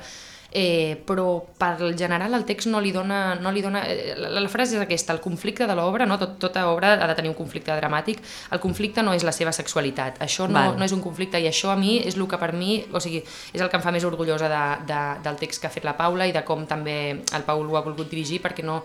eh, 0.51 0.97
però 1.07 1.45
per 1.59 1.95
general 1.97 2.35
el 2.35 2.45
text 2.49 2.69
no 2.69 2.81
li 2.81 2.93
dona... 2.93 3.37
No 3.41 3.53
li 3.53 3.61
dona 3.63 3.83
eh, 3.87 4.15
la, 4.17 4.31
la 4.41 4.49
frase 4.49 4.79
és 4.79 4.83
aquesta, 4.83 5.13
el 5.13 5.21
conflicte 5.21 5.67
de 5.69 5.77
l'obra, 5.77 6.07
no? 6.09 6.17
Tot, 6.21 6.39
tota 6.41 6.67
obra 6.73 6.95
ha 6.97 7.09
de 7.11 7.17
tenir 7.19 7.33
un 7.33 7.37
conflicte 7.37 7.75
dramàtic, 7.77 8.23
el 8.55 8.63
conflicte 8.63 9.05
no 9.05 9.13
és 9.17 9.27
la 9.27 9.35
seva 9.37 9.53
sexualitat, 9.53 10.23
això 10.25 10.49
no, 10.49 10.59
Val. 10.59 10.79
no 10.81 10.89
és 10.89 10.95
un 10.97 11.05
conflicte 11.05 11.41
i 11.41 11.49
això 11.51 11.73
a 11.75 11.77
mi 11.77 11.99
és 12.01 12.17
el 12.17 12.27
que 12.29 12.41
per 12.41 12.53
mi, 12.57 12.81
o 12.93 13.01
sigui, 13.01 13.23
és 13.53 13.61
el 13.61 13.69
que 13.69 13.79
em 13.79 13.85
fa 13.85 13.93
més 13.95 14.07
orgullosa 14.09 14.49
de, 14.49 14.65
de, 14.89 15.03
del 15.27 15.39
text 15.41 15.61
que 15.61 15.69
ha 15.69 15.75
fet 15.75 15.87
la 15.87 15.97
Paula 15.99 16.27
i 16.29 16.35
de 16.35 16.45
com 16.49 16.65
també 16.67 16.99
el 17.21 17.47
Paul 17.47 17.69
ho 17.69 17.79
ha 17.79 17.85
volgut 17.85 18.09
dirigir 18.11 18.41
perquè 18.45 18.65
no, 18.65 18.83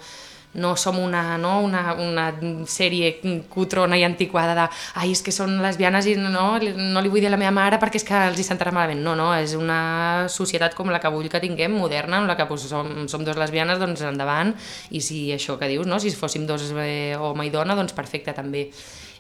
no 0.54 0.76
som 0.78 1.00
una, 1.00 1.38
no, 1.38 1.60
una, 1.66 1.94
una 1.98 2.28
sèrie 2.70 3.16
cutrona 3.50 3.98
i 3.98 4.06
antiquada 4.06 4.56
de 4.58 4.68
ai, 5.02 5.12
és 5.14 5.24
que 5.26 5.34
són 5.34 5.58
lesbianes 5.64 6.08
i 6.10 6.16
no, 6.20 6.46
no 6.60 7.04
li 7.04 7.12
vull 7.12 7.24
dir 7.24 7.32
a 7.32 7.34
la 7.34 7.42
meva 7.42 7.54
mare 7.56 7.80
perquè 7.82 8.02
és 8.02 8.08
que 8.08 8.24
els 8.30 8.40
hi 8.40 8.48
sentarà 8.48 8.74
malament. 8.76 9.02
No, 9.06 9.16
no, 9.20 9.32
és 9.38 9.56
una 9.58 10.28
societat 10.32 10.78
com 10.78 10.92
la 10.94 11.02
que 11.04 11.12
vull 11.14 11.30
que 11.32 11.42
tinguem, 11.44 11.74
moderna, 11.78 12.22
en 12.22 12.30
la 12.30 12.38
que 12.40 12.48
pues, 12.50 12.68
som, 12.70 13.08
som 13.10 13.26
dos 13.26 13.40
lesbianes, 13.40 13.82
doncs 13.82 14.06
endavant, 14.08 14.54
i 14.92 15.02
si 15.02 15.26
això 15.34 15.58
que 15.60 15.72
dius, 15.72 15.90
no? 15.90 16.00
si 16.00 16.14
fóssim 16.18 16.48
dos 16.50 16.70
eh, 16.78 17.16
home 17.20 17.48
i 17.48 17.54
dona, 17.54 17.78
doncs 17.80 17.96
perfecte 17.98 18.36
també. 18.38 18.70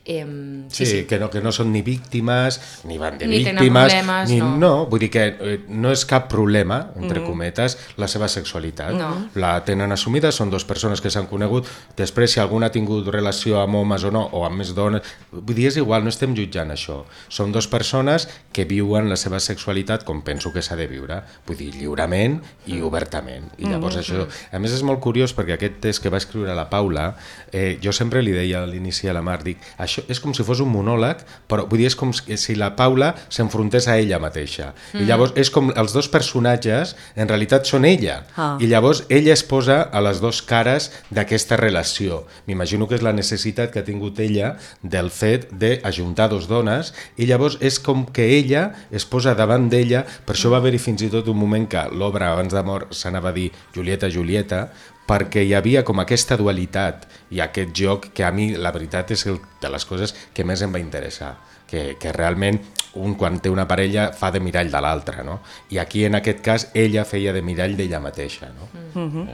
Eh, 0.05 0.25
Sí, 0.69 0.85
sí, 0.85 1.05
Que, 1.05 1.19
no, 1.19 1.29
que 1.29 1.41
no 1.41 1.51
són 1.53 1.71
ni 1.71 1.83
víctimes, 1.85 2.59
ni 2.89 2.97
van 2.97 3.17
de 3.17 3.27
Ni 3.27 3.43
víctimes, 3.43 3.93
ni, 4.29 4.39
no. 4.39 4.55
no. 4.57 4.71
Vull 4.89 5.03
dir 5.05 5.09
que 5.13 5.25
eh, 5.29 5.59
no 5.69 5.91
és 5.93 6.03
cap 6.09 6.25
problema, 6.31 6.79
entre 6.97 7.21
mm. 7.21 7.27
cometes, 7.27 7.77
la 8.01 8.07
seva 8.09 8.27
sexualitat. 8.31 8.95
No. 8.97 9.11
La 9.39 9.53
tenen 9.67 9.93
assumida, 9.93 10.31
són 10.33 10.49
dues 10.51 10.65
persones 10.65 11.03
que 11.03 11.11
s'han 11.13 11.27
conegut, 11.29 11.69
després 11.99 12.33
si 12.33 12.41
algun 12.41 12.65
ha 12.65 12.71
tingut 12.73 13.07
relació 13.13 13.61
amb 13.61 13.77
homes 13.79 14.07
o 14.07 14.11
no, 14.11 14.23
o 14.33 14.43
amb 14.47 14.63
més 14.63 14.73
dones, 14.75 15.05
vull 15.31 15.53
dir, 15.53 15.67
és 15.69 15.77
igual, 15.77 16.03
no 16.03 16.11
estem 16.11 16.33
jutjant 16.35 16.73
això. 16.73 17.03
Són 17.29 17.53
dues 17.53 17.69
persones 17.69 18.27
que 18.51 18.65
viuen 18.65 19.11
la 19.11 19.19
seva 19.19 19.39
sexualitat 19.43 20.07
com 20.07 20.23
penso 20.25 20.51
que 20.53 20.63
s'ha 20.65 20.77
de 20.79 20.87
viure, 20.89 21.21
vull 21.47 21.59
dir, 21.59 21.69
lliurement 21.77 22.39
i 22.65 22.81
obertament. 22.81 23.51
I 23.59 23.69
llavors 23.69 23.99
mm. 23.99 24.01
això... 24.01 24.25
A 24.53 24.61
més 24.63 24.73
és 24.73 24.83
molt 24.85 25.01
curiós 25.03 25.35
perquè 25.37 25.57
aquest 25.57 25.79
test 25.83 26.01
que 26.01 26.11
va 26.13 26.21
escriure 26.21 26.57
la 26.57 26.65
Paula, 26.71 27.11
eh, 27.51 27.77
jo 27.83 27.93
sempre 27.93 28.23
li 28.25 28.33
deia 28.33 28.63
a 28.63 28.69
l'inici 28.69 29.09
a 29.09 29.13
la 29.13 29.21
Mar, 29.25 29.41
dic, 29.45 29.61
això 29.77 29.92
és 30.07 30.19
com 30.23 30.33
si 30.33 30.45
fos 30.45 30.61
un 30.63 30.71
monòleg, 30.71 31.23
però 31.49 31.65
vull 31.69 31.81
dir, 31.81 31.89
és 31.91 31.97
com 31.99 32.13
si 32.13 32.55
la 32.57 32.71
Paula 32.77 33.13
s'enfrontés 33.29 33.87
a 33.87 33.97
ella 34.01 34.19
mateixa. 34.21 34.71
Mm. 34.93 35.03
I 35.03 35.07
llavors 35.09 35.33
és 35.39 35.51
com 35.53 35.71
els 35.75 35.95
dos 35.95 36.09
personatges 36.11 36.95
en 37.15 37.29
realitat 37.29 37.67
són 37.69 37.85
ella. 37.85 38.21
Ah. 38.35 38.55
I 38.61 38.69
llavors 38.71 39.03
ella 39.09 39.33
es 39.33 39.43
posa 39.43 39.81
a 39.83 40.01
les 40.05 40.21
dues 40.23 40.41
cares 40.47 40.89
d'aquesta 41.13 41.57
relació. 41.59 42.23
M'imagino 42.47 42.87
que 42.87 42.97
és 42.97 43.05
la 43.05 43.15
necessitat 43.15 43.73
que 43.73 43.83
ha 43.83 43.87
tingut 43.87 44.19
ella 44.23 44.55
del 44.81 45.11
fet 45.13 45.49
d'ajuntar 45.51 46.29
dos 46.31 46.47
dones 46.51 46.93
i 47.17 47.27
llavors 47.29 47.59
és 47.61 47.79
com 47.83 48.05
que 48.05 48.29
ella 48.37 48.69
es 48.91 49.05
posa 49.05 49.35
davant 49.37 49.69
d'ella, 49.69 50.03
per 50.25 50.35
això 50.35 50.51
va 50.53 50.61
haver-hi 50.61 50.81
fins 50.81 51.05
i 51.05 51.11
tot 51.13 51.29
un 51.31 51.39
moment 51.39 51.67
que 51.69 51.85
l'obra 51.93 52.33
abans 52.33 52.53
de 52.53 52.63
mort 52.65 52.93
s'anava 52.95 53.31
a 53.31 53.35
dir 53.35 53.49
Julieta, 53.75 54.09
Julieta, 54.09 54.67
perquè 55.07 55.43
hi 55.43 55.53
havia 55.53 55.83
com 55.83 55.99
aquesta 55.99 56.37
dualitat 56.39 57.07
i 57.35 57.41
aquest 57.43 57.73
joc 57.75 58.11
que 58.15 58.23
a 58.23 58.31
mi 58.31 58.53
la 58.55 58.71
veritat 58.71 59.11
és 59.11 59.25
el, 59.27 59.39
de 59.61 59.71
les 59.71 59.85
coses 59.85 60.15
que 60.33 60.45
més 60.47 60.61
em 60.61 60.73
va 60.73 60.81
interessar 60.81 61.35
que, 61.67 61.97
que 61.99 62.13
realment 62.15 62.61
un 63.01 63.15
quan 63.17 63.39
té 63.41 63.49
una 63.49 63.65
parella 63.67 64.11
fa 64.13 64.29
de 64.31 64.39
mirall 64.43 64.71
de 64.71 64.81
l'altre 64.85 65.25
no? 65.25 65.39
i 65.73 65.81
aquí 65.81 66.05
en 66.05 66.15
aquest 66.19 66.43
cas 66.45 66.69
ella 66.73 67.05
feia 67.09 67.33
de 67.33 67.41
mirall 67.41 67.75
d'ella 67.75 67.99
mateixa 67.99 68.51
no? 68.53 68.69
mm. 68.93 69.27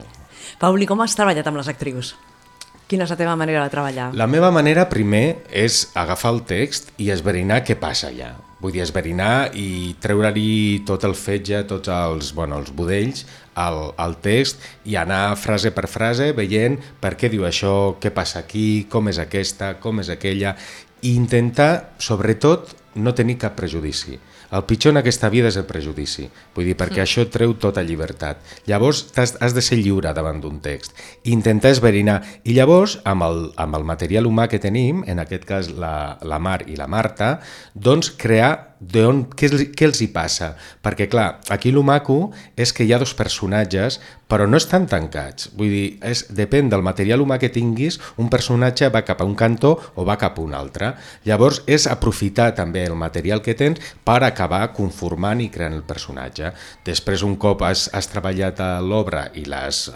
Pauli, 0.59 0.88
com 0.89 1.01
has 1.03 1.13
treballat 1.15 1.47
amb 1.47 1.59
les 1.59 1.69
actrius? 1.69 2.15
Quina 2.89 3.05
és 3.05 3.11
la 3.13 3.19
teva 3.19 3.35
manera 3.38 3.61
de 3.61 3.69
treballar? 3.69 4.07
La 4.17 4.25
meva 4.25 4.49
manera 4.49 4.88
primer 4.89 5.43
és 5.53 5.91
agafar 5.93 6.31
el 6.33 6.39
text 6.49 6.89
i 6.97 7.11
esverinar 7.13 7.61
què 7.67 7.75
passa 7.77 8.09
allà. 8.09 8.31
Vull 8.59 8.73
dir, 8.75 8.81
esverinar 8.83 9.53
i 9.55 9.95
treure-li 10.03 10.81
tot 10.87 11.05
el 11.07 11.15
fetge, 11.15 11.61
tots 11.67 11.87
els, 11.95 12.33
bueno, 12.35 12.57
els 12.59 12.73
budells 12.75 13.23
al, 13.55 13.93
al 13.95 14.17
text 14.19 14.65
i 14.83 14.97
anar 14.99 15.37
frase 15.39 15.71
per 15.75 15.87
frase 15.87 16.33
veient 16.35 16.75
per 16.99 17.13
què 17.19 17.31
diu 17.31 17.47
això, 17.47 17.95
què 18.03 18.11
passa 18.11 18.43
aquí, 18.43 18.83
com 18.91 19.07
és 19.07 19.21
aquesta, 19.23 19.77
com 19.79 20.03
és 20.03 20.11
aquella 20.11 20.57
i 20.99 21.15
intentar, 21.15 21.95
sobretot, 22.03 22.75
no 22.99 23.15
tenir 23.15 23.37
cap 23.39 23.55
prejudici. 23.55 24.17
El 24.50 24.63
pitjor 24.65 24.96
en 24.96 25.01
aquesta 25.03 25.29
vida 25.29 25.50
és 25.51 25.58
el 25.62 25.68
prejudici, 25.70 26.25
vull 26.56 26.65
dir, 26.65 26.75
perquè 26.77 27.03
això 27.03 27.22
et 27.25 27.29
treu 27.34 27.53
tota 27.62 27.84
llibertat. 27.86 28.41
Llavors 28.70 29.03
has, 29.20 29.36
has 29.38 29.53
de 29.53 29.62
ser 29.62 29.77
lliure 29.77 30.13
davant 30.18 30.41
d'un 30.41 30.58
text, 30.63 30.96
intentar 31.29 31.75
esverinar, 31.75 32.20
i 32.44 32.58
llavors 32.58 32.98
amb 33.10 33.27
el, 33.27 33.44
amb 33.62 33.77
el 33.77 33.86
material 33.86 34.25
humà 34.29 34.48
que 34.50 34.62
tenim, 34.62 35.03
en 35.06 35.22
aquest 35.22 35.46
cas 35.50 35.70
la, 35.70 36.18
la 36.25 36.41
Mar 36.41 36.63
i 36.65 36.79
la 36.79 36.89
Marta, 36.89 37.36
doncs 37.75 38.10
crear 38.18 38.78
d'on, 38.79 39.25
què, 39.36 39.50
els- 39.51 39.67
què 39.75 39.86
els 39.86 40.00
hi 40.01 40.07
passa? 40.07 40.55
Perquè, 40.83 41.09
clar, 41.12 41.39
aquí 41.50 41.69
el 41.69 41.83
maco 41.83 42.31
és 42.55 42.71
que 42.74 42.83
hi 42.86 42.93
ha 42.93 43.00
dos 43.00 43.13
personatges, 43.13 44.00
però 44.29 44.48
no 44.48 44.57
estan 44.57 44.86
tancats. 44.88 45.50
Vull 45.57 45.69
dir, 45.69 46.00
és, 46.05 46.25
depèn 46.29 46.69
del 46.69 46.81
material 46.86 47.19
humà 47.21 47.39
que 47.39 47.50
tinguis, 47.50 48.00
un 48.17 48.29
personatge 48.29 48.89
va 48.93 49.01
cap 49.03 49.21
a 49.21 49.25
un 49.25 49.36
cantó 49.36 49.74
o 49.95 50.05
va 50.05 50.17
cap 50.17 50.38
a 50.38 50.41
un 50.41 50.53
altre. 50.53 50.93
Llavors, 51.25 51.63
és 51.67 51.88
aprofitar 51.88 52.53
també 52.55 52.86
el 52.86 52.95
material 52.95 53.41
que 53.41 53.55
tens 53.55 53.79
per 54.05 54.24
acabar 54.24 54.71
conformant 54.74 55.41
i 55.41 55.50
creant 55.50 55.74
el 55.74 55.83
personatge. 55.83 56.53
Després, 56.86 57.24
un 57.24 57.36
cop 57.38 57.62
has, 57.63 57.89
has 57.93 58.07
treballat 58.07 58.59
a 58.62 58.79
l'obra 58.81 59.29
i 59.33 59.45
l'has, 59.45 59.89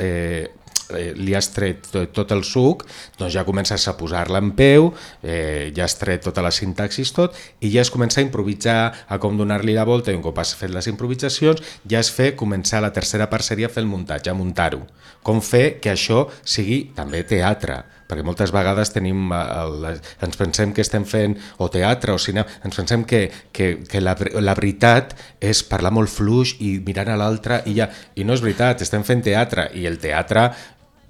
eh, 0.00 0.48
eh, 0.94 1.12
li 1.16 1.34
has 1.36 1.50
tret 1.54 1.88
tot, 1.90 2.32
el 2.34 2.44
suc, 2.44 2.84
doncs 3.18 3.34
ja 3.34 3.44
comences 3.46 3.88
a 3.88 3.96
posar-la 3.98 4.42
en 4.42 4.52
peu, 4.58 4.90
eh, 5.22 5.72
ja 5.76 5.86
has 5.86 5.96
tret 5.98 6.24
tota 6.26 6.44
la 6.44 6.52
sintaxis 6.54 7.12
tot, 7.16 7.36
i 7.60 7.72
ja 7.72 7.82
es 7.84 7.92
comença 7.94 8.20
a 8.20 8.26
improvisar, 8.26 9.06
a 9.08 9.18
com 9.22 9.38
donar-li 9.38 9.74
la 9.76 9.86
volta, 9.88 10.12
i 10.12 10.18
un 10.18 10.24
cop 10.24 10.38
has 10.42 10.54
fet 10.58 10.72
les 10.74 10.90
improvisacions, 10.92 11.62
ja 11.88 12.02
es 12.02 12.12
fer 12.12 12.34
començar 12.36 12.82
la 12.84 12.92
tercera 12.92 13.30
part 13.30 13.46
seria 13.46 13.72
fer 13.72 13.84
el 13.84 13.90
muntatge, 13.90 14.34
muntar-ho. 14.36 14.84
Com 15.26 15.42
fer 15.42 15.78
que 15.82 15.90
això 15.90 16.26
sigui 16.46 16.92
també 16.94 17.24
teatre, 17.26 17.82
perquè 18.06 18.24
moltes 18.26 18.52
vegades 18.54 18.92
tenim 18.94 19.32
eh, 19.34 19.42
el, 19.62 19.86
ens 20.26 20.38
pensem 20.38 20.72
que 20.74 20.84
estem 20.84 21.06
fent 21.08 21.36
o 21.62 21.68
teatre 21.72 22.14
o 22.14 22.20
cinema, 22.22 22.48
ens 22.64 22.78
pensem 22.78 23.04
que, 23.08 23.26
que, 23.52 23.72
que 23.88 24.02
la, 24.02 24.16
la 24.40 24.54
veritat 24.58 25.16
és 25.42 25.64
parlar 25.66 25.92
molt 25.94 26.12
fluix 26.12 26.56
i 26.62 26.76
mirant 26.86 27.12
a 27.12 27.18
l'altre 27.20 27.62
i 27.66 27.76
ja, 27.80 27.90
i 28.14 28.26
no 28.26 28.36
és 28.36 28.44
veritat, 28.44 28.84
estem 28.86 29.04
fent 29.06 29.24
teatre 29.26 29.68
i 29.74 29.86
el 29.90 29.98
teatre 30.02 30.48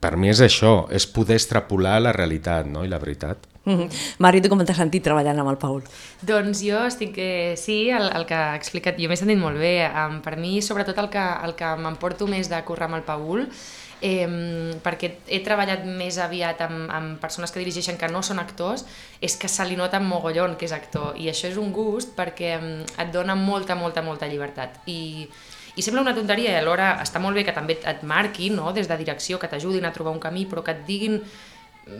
per 0.07 0.15
mi 0.21 0.31
és 0.31 0.41
això, 0.45 0.87
és 0.95 1.09
poder 1.11 1.41
extrapolar 1.41 1.99
la 2.05 2.15
realitat 2.15 2.69
no? 2.71 2.85
i 2.87 2.91
la 2.93 3.03
veritat. 3.03 3.49
Mm 3.67 3.75
-hmm. 3.79 3.89
Mari, 4.19 4.41
tu 4.41 4.49
com 4.49 4.63
t'has 4.63 4.79
sentit 4.79 5.03
treballant 5.03 5.39
amb 5.41 5.51
el 5.51 5.59
Paul? 5.59 5.83
Doncs 6.23 6.63
jo 6.63 6.85
estic, 6.87 7.19
eh, 7.19 7.55
sí, 7.57 7.91
el, 7.91 8.07
el 8.15 8.25
que 8.27 8.35
ha 8.35 8.54
explicat, 8.54 8.95
jo 8.99 9.09
m'he 9.09 9.17
sentit 9.17 9.39
molt 9.39 9.59
bé. 9.59 9.91
Um, 9.91 10.21
per 10.23 10.37
mi, 10.37 10.63
sobretot, 10.63 10.99
el 10.99 11.09
que, 11.09 11.25
el 11.47 11.54
que 11.54 11.76
m'emporto 11.76 12.26
més 12.26 12.49
de 12.49 12.63
córrer 12.65 12.85
amb 12.85 12.95
el 12.95 13.02
Paul, 13.02 13.49
eh, 14.00 14.28
perquè 14.85 15.11
he 15.26 15.41
treballat 15.41 15.85
més 15.85 16.19
aviat 16.19 16.61
amb, 16.61 16.91
amb 16.91 17.21
persones 17.21 17.50
que 17.50 17.59
dirigeixen 17.59 17.97
que 17.97 18.09
no 18.09 18.23
són 18.23 18.39
actors, 18.39 18.85
és 19.21 19.37
que 19.37 19.49
se 19.49 19.65
li 19.65 19.76
nota 19.76 20.00
mogollon 20.00 20.57
que 20.57 20.67
és 20.67 20.73
actor, 20.73 21.17
i 21.17 21.28
això 21.28 21.49
és 21.49 21.57
un 21.57 21.73
gust 21.73 22.15
perquè 22.17 22.50
et 23.02 23.13
dona 23.13 23.35
molta, 23.35 23.75
molta, 23.75 24.02
molta 24.02 24.26
llibertat. 24.26 24.71
I, 24.87 25.28
i 25.76 25.82
sembla 25.84 26.02
una 26.02 26.15
tonteria 26.17 26.54
i 26.54 26.60
alhora 26.60 26.95
està 27.04 27.21
molt 27.21 27.36
bé 27.36 27.45
que 27.45 27.52
també 27.56 27.78
et 27.84 28.02
marquin 28.02 28.56
no? 28.56 28.73
des 28.73 28.89
de 28.89 28.97
direcció, 28.97 29.39
que 29.39 29.49
t'ajudin 29.49 29.84
a 29.84 29.93
trobar 29.93 30.12
un 30.17 30.21
camí, 30.23 30.47
però 30.49 30.65
que 30.65 30.73
et 30.73 30.86
diguin 30.89 31.21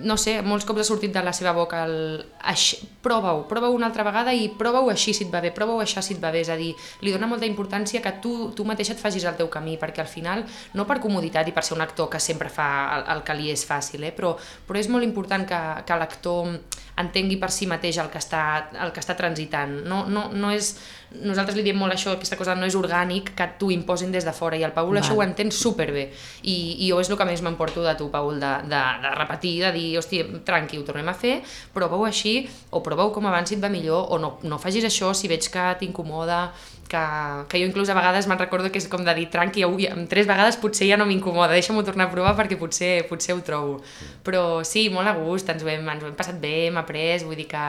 no 0.03 0.17
sé, 0.19 0.41
molts 0.43 0.65
cops 0.67 0.81
ha 0.83 0.85
sortit 0.89 1.13
de 1.15 1.21
la 1.23 1.31
seva 1.33 1.53
boca 1.55 1.85
el 1.87 2.25
"Aix- 2.43 2.81
prova-ho, 3.07 3.45
prova-ho 3.47 3.71
una 3.71 3.87
altra 3.87 4.03
vegada 4.03 4.33
i 4.35 4.49
prova-ho 4.49 4.91
així 4.91 5.15
si 5.15 5.23
et 5.23 5.31
va 5.31 5.39
bé, 5.41 5.53
prova-ho 5.55 5.79
això 5.79 6.03
si 6.03 6.15
et 6.17 6.19
va 6.25 6.33
bé, 6.35 6.41
és 6.43 6.49
a 6.51 6.57
dir, 6.59 6.73
li 7.03 7.13
dona 7.15 7.29
molta 7.31 7.47
importància 7.47 8.03
que 8.03 8.11
tu, 8.21 8.51
tu 8.51 8.65
mateixa 8.67 8.95
et 8.97 8.99
facis 8.99 9.23
el 9.25 9.37
teu 9.39 9.47
camí, 9.49 9.77
perquè 9.79 10.01
al 10.03 10.11
final, 10.11 10.43
no 10.75 10.89
per 10.91 10.99
comoditat 10.99 11.47
i 11.47 11.53
per 11.55 11.63
ser 11.63 11.77
un 11.77 11.83
actor 11.87 12.11
que 12.11 12.19
sempre 12.19 12.49
fa 12.51 12.67
el, 12.97 13.05
el 13.15 13.23
que 13.23 13.35
li 13.39 13.53
és 13.53 13.63
fàcil, 13.65 14.03
eh? 14.03 14.11
però, 14.11 14.35
però 14.67 14.81
és 14.81 14.89
molt 14.91 15.05
important 15.07 15.47
que, 15.47 15.61
que 15.87 16.01
l'actor 16.03 16.59
entengui 17.01 17.37
per 17.41 17.51
si 17.53 17.69
mateix 17.69 17.99
el 18.01 18.09
que 18.13 18.21
està, 18.21 18.43
el 18.83 18.93
que 18.95 19.03
està 19.03 19.17
transitant. 19.19 19.73
No, 19.89 20.05
no, 20.09 20.27
no 20.33 20.51
és, 20.55 20.73
nosaltres 21.21 21.59
li 21.59 21.65
diem 21.67 21.79
molt 21.79 21.95
això, 21.95 22.15
aquesta 22.17 22.39
cosa 22.41 22.57
no 22.57 22.67
és 22.69 22.77
orgànic 22.79 23.35
que 23.37 23.49
t'ho 23.61 23.71
imposin 23.75 24.15
des 24.15 24.25
de 24.25 24.33
fora 24.37 24.57
i 24.57 24.65
el 24.67 24.73
Paul 24.77 24.95
Val. 24.95 25.03
això 25.03 25.17
ho 25.17 25.23
entén 25.25 25.53
superbé 25.53 26.09
i, 26.43 26.57
i 26.87 26.91
jo 26.91 27.01
és 27.03 27.11
el 27.11 27.19
que 27.21 27.29
més 27.29 27.43
m'emporto 27.45 27.85
de 27.85 27.95
tu, 27.99 28.09
Paul, 28.13 28.41
de, 28.41 28.53
de, 28.71 28.83
de 29.05 29.13
repetir, 29.19 29.55
de 29.67 29.73
dir, 29.77 29.87
hòstia, 30.01 30.41
tranqui, 30.49 30.81
ho 30.81 30.87
tornem 30.89 31.13
a 31.13 31.17
fer, 31.17 31.37
prova-ho 31.77 32.09
així 32.09 32.39
o 32.71 32.83
prova-ho 32.85 33.13
com 33.15 33.29
abans 33.29 33.53
si 33.53 33.59
et 33.59 33.63
va 33.63 33.73
millor 33.73 34.09
o 34.13 34.21
no, 34.23 34.37
no 34.43 34.61
facis 34.63 34.89
això 34.89 35.13
si 35.15 35.29
veig 35.29 35.51
que 35.53 35.69
t'incomoda 35.81 36.47
que, 36.89 37.03
que 37.51 37.61
jo 37.61 37.69
inclús 37.69 37.91
a 37.91 37.97
vegades 37.99 38.29
me'n 38.31 38.41
recordo 38.41 38.71
que 38.73 38.81
és 38.83 38.89
com 38.93 39.05
de 39.07 39.15
dir, 39.19 39.27
tranqui, 39.33 39.65
avui, 39.67 39.89
amb 39.91 40.09
tres 40.11 40.29
vegades 40.31 40.59
potser 40.63 40.89
ja 40.91 40.99
no 41.01 41.09
m'incomoda, 41.09 41.53
deixa'm-ho 41.55 41.85
tornar 41.87 42.09
a 42.09 42.15
provar 42.15 42.37
perquè 42.39 42.59
potser, 42.61 42.93
potser 43.11 43.37
ho 43.37 43.43
trobo. 43.47 43.81
Però 44.27 44.63
sí, 44.65 44.89
molt 44.93 45.11
a 45.11 45.17
gust, 45.19 45.51
ens 45.53 45.67
ho 45.67 45.71
hem, 45.73 45.87
ens 45.97 46.07
ho 46.07 46.11
hem 46.11 46.19
passat 46.19 46.41
bé, 46.43 46.57
hem 46.71 46.81
après, 46.81 47.23
vull 47.27 47.39
dir 47.39 47.49
que... 47.51 47.67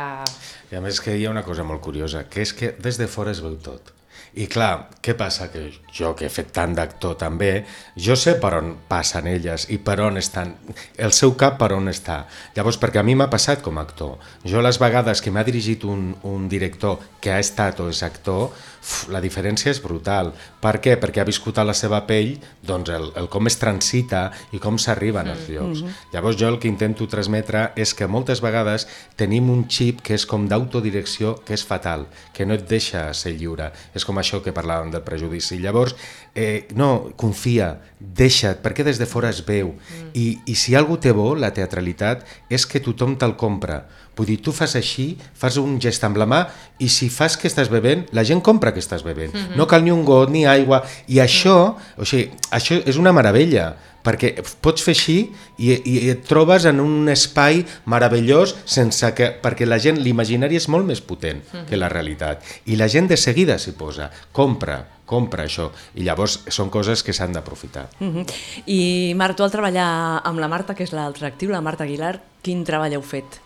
I 0.71 0.79
a 0.79 0.83
més 0.83 1.01
que 1.01 1.17
hi 1.17 1.27
ha 1.27 1.33
una 1.33 1.45
cosa 1.47 1.65
molt 1.67 1.83
curiosa, 1.83 2.27
que 2.29 2.43
és 2.45 2.53
que 2.53 2.75
des 2.77 3.01
de 3.01 3.09
fora 3.11 3.33
es 3.33 3.43
veu 3.43 3.57
tot. 3.61 3.96
I 4.37 4.45
clar, 4.51 4.89
què 5.01 5.15
passa? 5.17 5.47
Que 5.49 5.63
jo, 5.97 6.11
que 6.17 6.27
he 6.27 6.31
fet 6.31 6.51
tant 6.53 6.75
d'actor 6.77 7.15
també, 7.17 7.63
jo 7.97 8.15
sé 8.19 8.35
per 8.41 8.51
on 8.59 8.73
passen 8.89 9.25
elles 9.31 9.65
i 9.73 9.79
per 9.81 9.97
on 10.05 10.19
estan, 10.19 10.51
el 10.99 11.13
seu 11.15 11.33
cap 11.39 11.57
per 11.57 11.71
on 11.73 11.89
està. 11.89 12.19
Llavors, 12.57 12.77
perquè 12.81 13.01
a 13.01 13.05
mi 13.07 13.15
m'ha 13.17 13.29
passat 13.31 13.63
com 13.65 13.79
a 13.79 13.85
actor. 13.87 14.17
Jo 14.45 14.61
les 14.61 14.77
vegades 14.81 15.23
que 15.23 15.33
m'ha 15.33 15.45
dirigit 15.47 15.87
un, 15.87 16.11
un 16.27 16.47
director 16.51 16.99
que 17.23 17.31
ha 17.33 17.39
estat 17.41 17.79
o 17.81 17.87
és 17.89 18.03
actor, 18.05 18.51
uf, 18.51 19.07
la 19.13 19.21
diferència 19.23 19.71
és 19.71 19.81
brutal. 19.81 20.33
Per 20.61 20.75
què? 20.83 20.97
Perquè 20.99 21.23
ha 21.23 21.27
viscut 21.27 21.57
a 21.57 21.65
la 21.65 21.75
seva 21.77 22.03
pell 22.09 22.35
doncs, 22.67 22.91
el, 22.93 23.09
el 23.17 23.31
com 23.31 23.49
es 23.49 23.57
transita 23.57 24.27
i 24.53 24.61
com 24.61 24.77
s'arriben 24.77 25.31
als 25.31 25.47
llocs. 25.49 25.85
Llavors 26.13 26.37
jo 26.37 26.51
el 26.51 26.59
que 26.61 26.69
intento 26.69 27.07
transmetre 27.09 27.71
és 27.79 27.95
que 27.97 28.09
moltes 28.11 28.43
vegades 28.43 28.85
tenim 29.17 29.49
un 29.53 29.65
xip 29.71 30.03
que 30.05 30.17
és 30.19 30.27
com 30.29 30.45
d'autodirecció 30.51 31.37
que 31.47 31.55
és 31.57 31.65
fatal, 31.65 32.05
que 32.35 32.45
no 32.45 32.57
et 32.57 32.67
deixa 32.69 33.07
ser 33.17 33.37
lliure. 33.39 33.71
És 33.95 34.05
com 34.05 34.19
això 34.19 34.26
que 34.43 34.53
parlàvem 34.55 34.91
del 34.93 35.03
prejudici. 35.05 35.59
Llavors, 35.63 35.95
eh, 36.35 36.67
no, 36.75 37.13
confia, 37.15 37.73
deixa't, 37.99 38.59
perquè 38.63 38.85
des 38.87 38.99
de 38.99 39.07
fora 39.09 39.31
es 39.33 39.43
veu. 39.47 39.73
I, 40.13 40.27
I 40.45 40.55
si 40.55 40.75
algú 40.75 40.99
té 41.01 41.13
bo, 41.15 41.33
la 41.35 41.53
teatralitat, 41.55 42.25
és 42.49 42.67
que 42.67 42.83
tothom 42.83 43.15
te'l 43.17 43.37
compra, 43.39 43.85
Vull 44.17 44.31
dir, 44.31 44.39
tu 44.41 44.51
fas 44.51 44.75
així, 44.75 45.11
fas 45.37 45.59
un 45.61 45.77
gest 45.81 46.03
amb 46.03 46.17
la 46.17 46.25
mà 46.25 46.43
i 46.81 46.89
si 46.89 47.09
fas 47.13 47.37
que 47.37 47.47
estàs 47.49 47.69
bevent, 47.69 48.07
la 48.17 48.25
gent 48.25 48.41
compra 48.41 48.73
que 48.73 48.81
estàs 48.81 49.03
bevent. 49.05 49.33
Mm 49.33 49.39
-hmm. 49.39 49.55
No 49.55 49.67
cal 49.67 49.83
ni 49.83 49.91
un 49.91 50.03
got, 50.03 50.29
ni 50.29 50.45
aigua. 50.45 50.83
I 51.07 51.19
això, 51.19 51.75
o 51.97 52.05
sigui, 52.05 52.31
això 52.51 52.81
és 52.85 52.97
una 52.97 53.13
meravella 53.13 53.75
perquè 54.07 54.43
pots 54.61 54.83
fer 54.83 54.95
així 54.95 55.17
i, 55.57 55.73
i 55.83 56.09
et 56.09 56.23
trobes 56.27 56.65
en 56.65 56.79
un 56.79 57.09
espai 57.09 57.65
meravellós 57.85 58.55
sense 58.65 59.13
que, 59.13 59.41
perquè 59.43 59.67
la 59.67 59.79
gent, 59.83 59.99
l'imaginari 59.99 60.55
és 60.55 60.67
molt 60.67 60.85
més 60.85 61.01
potent 61.01 61.41
uh 61.43 61.59
-huh. 61.59 61.65
que 61.65 61.77
la 61.77 61.89
realitat 61.89 62.43
i 62.65 62.75
la 62.75 62.87
gent 62.87 63.09
de 63.09 63.17
seguida 63.17 63.57
s'hi 63.57 63.71
posa, 63.71 64.09
compra, 64.31 64.96
compra 65.07 65.47
això 65.47 65.71
i 65.95 66.05
llavors 66.05 66.41
són 66.53 66.69
coses 66.73 67.01
que 67.03 67.15
s'han 67.15 67.33
d'aprofitar. 67.33 67.87
Uh 67.99 68.13
-huh. 68.13 68.25
I 68.65 69.13
Marc, 69.15 69.37
tu 69.37 69.43
al 69.43 69.51
treballar 69.51 70.21
amb 70.23 70.39
la 70.39 70.47
Marta, 70.47 70.75
que 70.75 70.83
és 70.83 70.91
l'altra 70.91 71.27
actiu, 71.27 71.49
la 71.49 71.61
Marta 71.61 71.83
Aguilar, 71.83 72.21
quin 72.41 72.63
treball 72.63 72.93
heu 72.93 73.01
fet? 73.01 73.41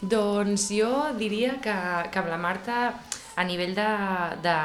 Doncs 0.00 0.68
jo 0.70 0.92
diria 1.18 1.56
que, 1.60 1.74
que 2.12 2.18
amb 2.18 2.28
la 2.28 2.36
Marta 2.36 2.94
a 3.36 3.44
nivell 3.44 3.74
de, 3.76 3.86
de, 4.42 4.56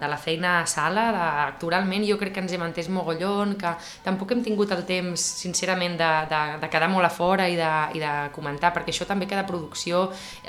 de 0.00 0.08
la 0.08 0.16
feina 0.16 0.60
a 0.62 0.66
sala, 0.66 1.10
de, 1.12 1.24
actualment 1.44 2.04
jo 2.08 2.16
crec 2.16 2.32
que 2.32 2.40
ens 2.40 2.54
hem 2.56 2.62
entès 2.64 2.88
mogollon, 2.88 3.52
que 3.60 3.74
tampoc 4.04 4.32
hem 4.32 4.40
tingut 4.44 4.72
el 4.72 4.84
temps, 4.88 5.20
sincerament, 5.42 5.98
de, 6.00 6.10
de, 6.30 6.40
de 6.62 6.70
quedar 6.72 6.88
molt 6.88 7.04
a 7.04 7.12
fora 7.12 7.48
i 7.52 7.58
de, 7.58 7.72
i 7.98 8.00
de 8.00 8.12
comentar, 8.32 8.72
perquè 8.72 8.94
això 8.94 9.04
també 9.08 9.28
cada 9.28 9.44
producció 9.44 10.06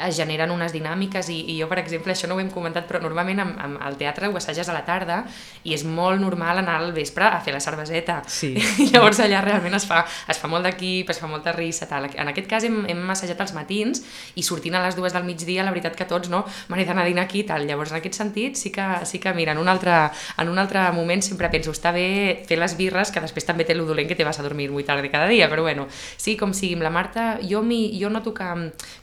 es 0.08 0.16
generen 0.16 0.54
unes 0.56 0.72
dinàmiques 0.72 1.30
i, 1.34 1.42
i 1.52 1.58
jo, 1.60 1.68
per 1.72 1.82
exemple, 1.84 2.16
això 2.16 2.30
no 2.32 2.38
ho 2.38 2.44
hem 2.44 2.52
comentat, 2.54 2.88
però 2.88 3.02
normalment 3.04 3.44
amb, 3.44 3.60
amb 3.68 3.84
el 3.90 4.00
teatre 4.00 4.32
ho 4.32 4.40
assages 4.40 4.72
a 4.72 4.78
la 4.78 4.86
tarda 4.88 5.20
i 5.68 5.76
és 5.76 5.84
molt 5.84 6.24
normal 6.24 6.64
anar 6.64 6.78
al 6.80 6.96
vespre 6.96 7.28
a 7.28 7.44
fer 7.44 7.58
la 7.58 7.64
cerveseta. 7.64 8.22
Sí. 8.32 8.54
I 8.86 8.90
llavors 8.94 9.20
allà 9.20 9.44
realment 9.44 9.76
es 9.76 9.88
fa, 9.90 10.06
es 10.32 10.40
fa 10.40 10.48
molt 10.52 10.64
d'equip, 10.70 11.12
es 11.12 11.20
fa 11.20 11.28
molta 11.28 11.52
risa, 11.52 11.90
tal. 11.92 12.08
En 12.16 12.32
aquest 12.32 12.48
cas 12.48 12.64
hem, 12.64 12.86
hem 12.88 13.04
assajat 13.12 13.44
els 13.44 13.56
matins 13.58 14.04
i 14.40 14.48
sortint 14.48 14.80
a 14.80 14.84
les 14.88 14.96
dues 14.96 15.12
del 15.12 15.28
migdia, 15.28 15.68
la 15.68 15.76
veritat 15.76 16.00
que 16.00 16.08
tots, 16.08 16.32
no, 16.32 16.46
m'he 16.72 16.88
d'anar 16.88 17.04
a 17.04 17.12
dinar 17.12 17.28
aquí 17.28 17.44
i 17.44 17.48
Llavors, 17.68 17.92
en 17.94 18.00
aquest 18.00 18.18
sentit, 18.18 18.56
sí 18.60 18.72
que, 18.72 18.86
sí 19.06 19.20
que 19.20 19.34
mira, 19.34 19.54
en 19.54 19.62
un, 19.62 19.70
altre, 19.72 19.94
en 20.38 20.50
un 20.52 20.60
altre 20.62 20.84
moment 20.96 21.24
sempre 21.26 21.50
penso, 21.54 21.74
està 21.76 21.94
bé 21.96 22.44
fer 22.48 22.60
les 22.62 22.78
birres, 22.78 23.12
que 23.12 23.24
després 23.24 23.48
també 23.48 23.66
té 23.68 23.76
el 23.76 23.86
dolent 23.86 24.10
que 24.10 24.18
te 24.18 24.28
vas 24.28 24.40
a 24.40 24.46
dormir 24.46 24.70
molt 24.72 24.88
tard 24.88 25.06
cada 25.12 25.28
dia, 25.30 25.50
però 25.52 25.66
bueno, 25.66 25.88
sí, 25.92 26.36
com 26.38 26.54
sigui, 26.54 26.76
amb 26.78 26.86
la 26.86 26.94
Marta, 26.94 27.26
jo, 27.44 27.62
mi, 27.64 27.88
jo 28.00 28.10
noto 28.10 28.34
que, 28.34 28.50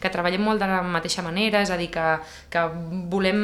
que 0.00 0.12
treballem 0.12 0.42
molt 0.42 0.62
de 0.62 0.70
la 0.70 0.82
mateixa 0.82 1.22
manera, 1.22 1.62
és 1.62 1.70
a 1.70 1.78
dir, 1.80 1.90
que, 1.92 2.06
que 2.50 2.66
volem 3.12 3.42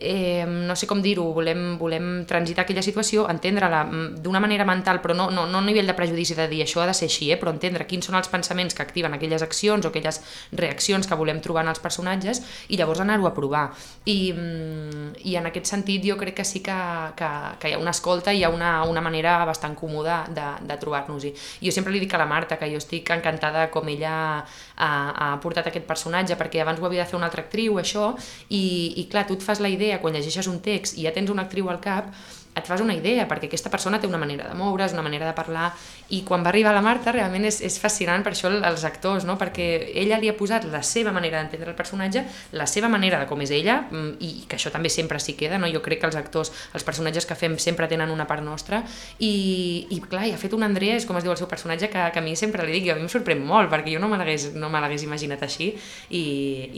eh, 0.00 0.46
no 0.48 0.74
sé 0.74 0.86
com 0.88 1.02
dir-ho, 1.04 1.26
volem, 1.36 1.76
volem 1.78 2.24
transitar 2.26 2.64
aquella 2.64 2.82
situació, 2.82 3.26
entendre-la 3.30 3.84
mm, 3.84 4.22
d'una 4.24 4.40
manera 4.40 4.64
mental, 4.64 5.02
però 5.04 5.14
no, 5.14 5.28
no, 5.30 5.44
no 5.46 5.60
a 5.60 5.64
nivell 5.64 5.86
de 5.86 5.94
prejudici 5.94 6.34
de 6.34 6.48
dir 6.48 6.62
això 6.64 6.80
ha 6.82 6.88
de 6.88 6.96
ser 6.96 7.10
així, 7.10 7.30
eh, 7.30 7.38
però 7.40 7.52
entendre 7.52 7.86
quins 7.86 8.08
són 8.08 8.16
els 8.18 8.30
pensaments 8.32 8.74
que 8.74 8.82
activen 8.82 9.14
aquelles 9.14 9.44
accions 9.44 9.84
o 9.84 9.92
aquelles 9.92 10.20
reaccions 10.56 11.06
que 11.06 11.18
volem 11.20 11.42
trobar 11.44 11.66
en 11.66 11.74
els 11.74 11.82
personatges 11.84 12.42
i 12.68 12.80
llavors 12.80 13.04
anar-ho 13.04 13.28
a 13.28 13.34
provar. 13.36 13.68
I, 14.08 14.32
mm, 14.32 15.20
I 15.28 15.36
en 15.36 15.50
aquest 15.52 15.68
sentit 15.70 16.04
jo 16.06 16.16
crec 16.16 16.40
que 16.40 16.48
sí 16.48 16.64
que, 16.64 16.80
que, 17.16 17.30
que 17.60 17.70
hi 17.70 17.76
ha 17.76 17.82
una 17.82 17.94
escolta 17.94 18.32
i 18.32 18.40
hi 18.40 18.44
ha 18.44 18.50
una, 18.50 18.72
una 18.88 19.04
manera 19.04 19.44
bastant 19.44 19.76
còmoda 19.76 20.24
de, 20.32 20.46
de 20.66 20.80
trobar-nos-hi. 20.80 21.34
Jo 21.60 21.72
sempre 21.76 21.92
li 21.92 22.00
dic 22.00 22.14
a 22.16 22.22
la 22.22 22.28
Marta 22.30 22.56
que 22.56 22.70
jo 22.72 22.80
estic 22.80 23.10
encantada 23.12 23.68
com 23.70 23.88
ella 23.92 24.14
ha, 24.40 24.90
ha 25.12 25.28
portat 25.42 25.68
aquest 25.68 25.86
personatge, 25.86 26.38
perquè 26.40 26.62
abans 26.62 26.80
ho 26.80 26.88
havia 26.88 27.04
de 27.04 27.10
fer 27.10 27.18
una 27.18 27.28
altra 27.28 27.44
actriu, 27.44 27.78
això, 27.80 28.14
i, 28.48 28.62
i 29.02 29.06
clar, 29.10 29.26
tu 29.28 29.36
et 29.36 29.44
fas 29.44 29.60
la 29.60 29.68
idea 29.68 29.89
quan 29.98 30.14
llegeixes 30.14 30.46
un 30.46 30.60
text 30.62 30.98
i 30.98 31.08
ja 31.08 31.12
tens 31.16 31.32
una 31.32 31.42
actriu 31.48 31.70
al 31.72 31.80
cap, 31.82 32.12
et 32.54 32.66
fas 32.66 32.82
una 32.82 32.94
idea, 32.96 33.26
perquè 33.30 33.46
aquesta 33.46 33.70
persona 33.70 34.00
té 34.00 34.08
una 34.08 34.18
manera 34.18 34.48
de 34.48 34.56
moure's, 34.58 34.92
una 34.92 35.04
manera 35.06 35.28
de 35.28 35.34
parlar, 35.36 35.70
i 36.10 36.22
quan 36.26 36.42
va 36.44 36.50
arribar 36.50 36.72
la 36.74 36.82
Marta 36.82 37.12
realment 37.14 37.46
és, 37.46 37.60
és 37.62 37.78
fascinant 37.78 38.24
per 38.26 38.32
això 38.34 38.50
els 38.50 38.84
actors, 38.84 39.24
no? 39.28 39.36
perquè 39.38 39.68
ella 40.02 40.18
li 40.18 40.28
ha 40.28 40.34
posat 40.38 40.66
la 40.70 40.82
seva 40.86 41.12
manera 41.14 41.38
d'entendre 41.38 41.70
el 41.70 41.78
personatge, 41.78 42.24
la 42.58 42.66
seva 42.66 42.90
manera 42.90 43.20
de 43.20 43.28
com 43.30 43.40
és 43.44 43.52
ella, 43.54 43.80
mm, 43.90 44.18
i 44.26 44.32
que 44.50 44.58
això 44.58 44.72
també 44.74 44.90
sempre 44.90 45.20
s'hi 45.22 45.36
queda, 45.38 45.60
no? 45.62 45.70
jo 45.70 45.82
crec 45.84 46.02
que 46.02 46.10
els 46.10 46.18
actors, 46.18 46.52
els 46.74 46.86
personatges 46.86 47.26
que 47.26 47.38
fem 47.38 47.56
sempre 47.58 47.88
tenen 47.88 48.10
una 48.10 48.26
part 48.26 48.42
nostra, 48.42 48.82
i, 49.18 49.86
i 49.90 50.00
clar, 50.02 50.26
i 50.26 50.34
ha 50.34 50.40
fet 50.40 50.56
un 50.56 50.66
Andrés, 50.66 51.06
com 51.06 51.18
es 51.20 51.26
diu 51.26 51.32
el 51.32 51.38
seu 51.38 51.48
personatge, 51.50 51.88
que, 51.92 52.08
que 52.10 52.18
a 52.18 52.24
mi 52.24 52.34
sempre 52.36 52.66
li 52.66 52.74
dic, 52.74 52.90
i 52.90 52.94
a 52.94 52.98
mi 52.98 53.06
em 53.06 53.12
sorprèn 53.12 53.42
molt, 53.46 53.70
perquè 53.70 53.94
jo 53.94 54.02
no 54.02 54.10
me 54.10 54.18
l'hagués 54.18 54.50
no 54.58 54.70
imaginat 55.00 55.42
així, 55.46 55.70
i, 56.10 56.24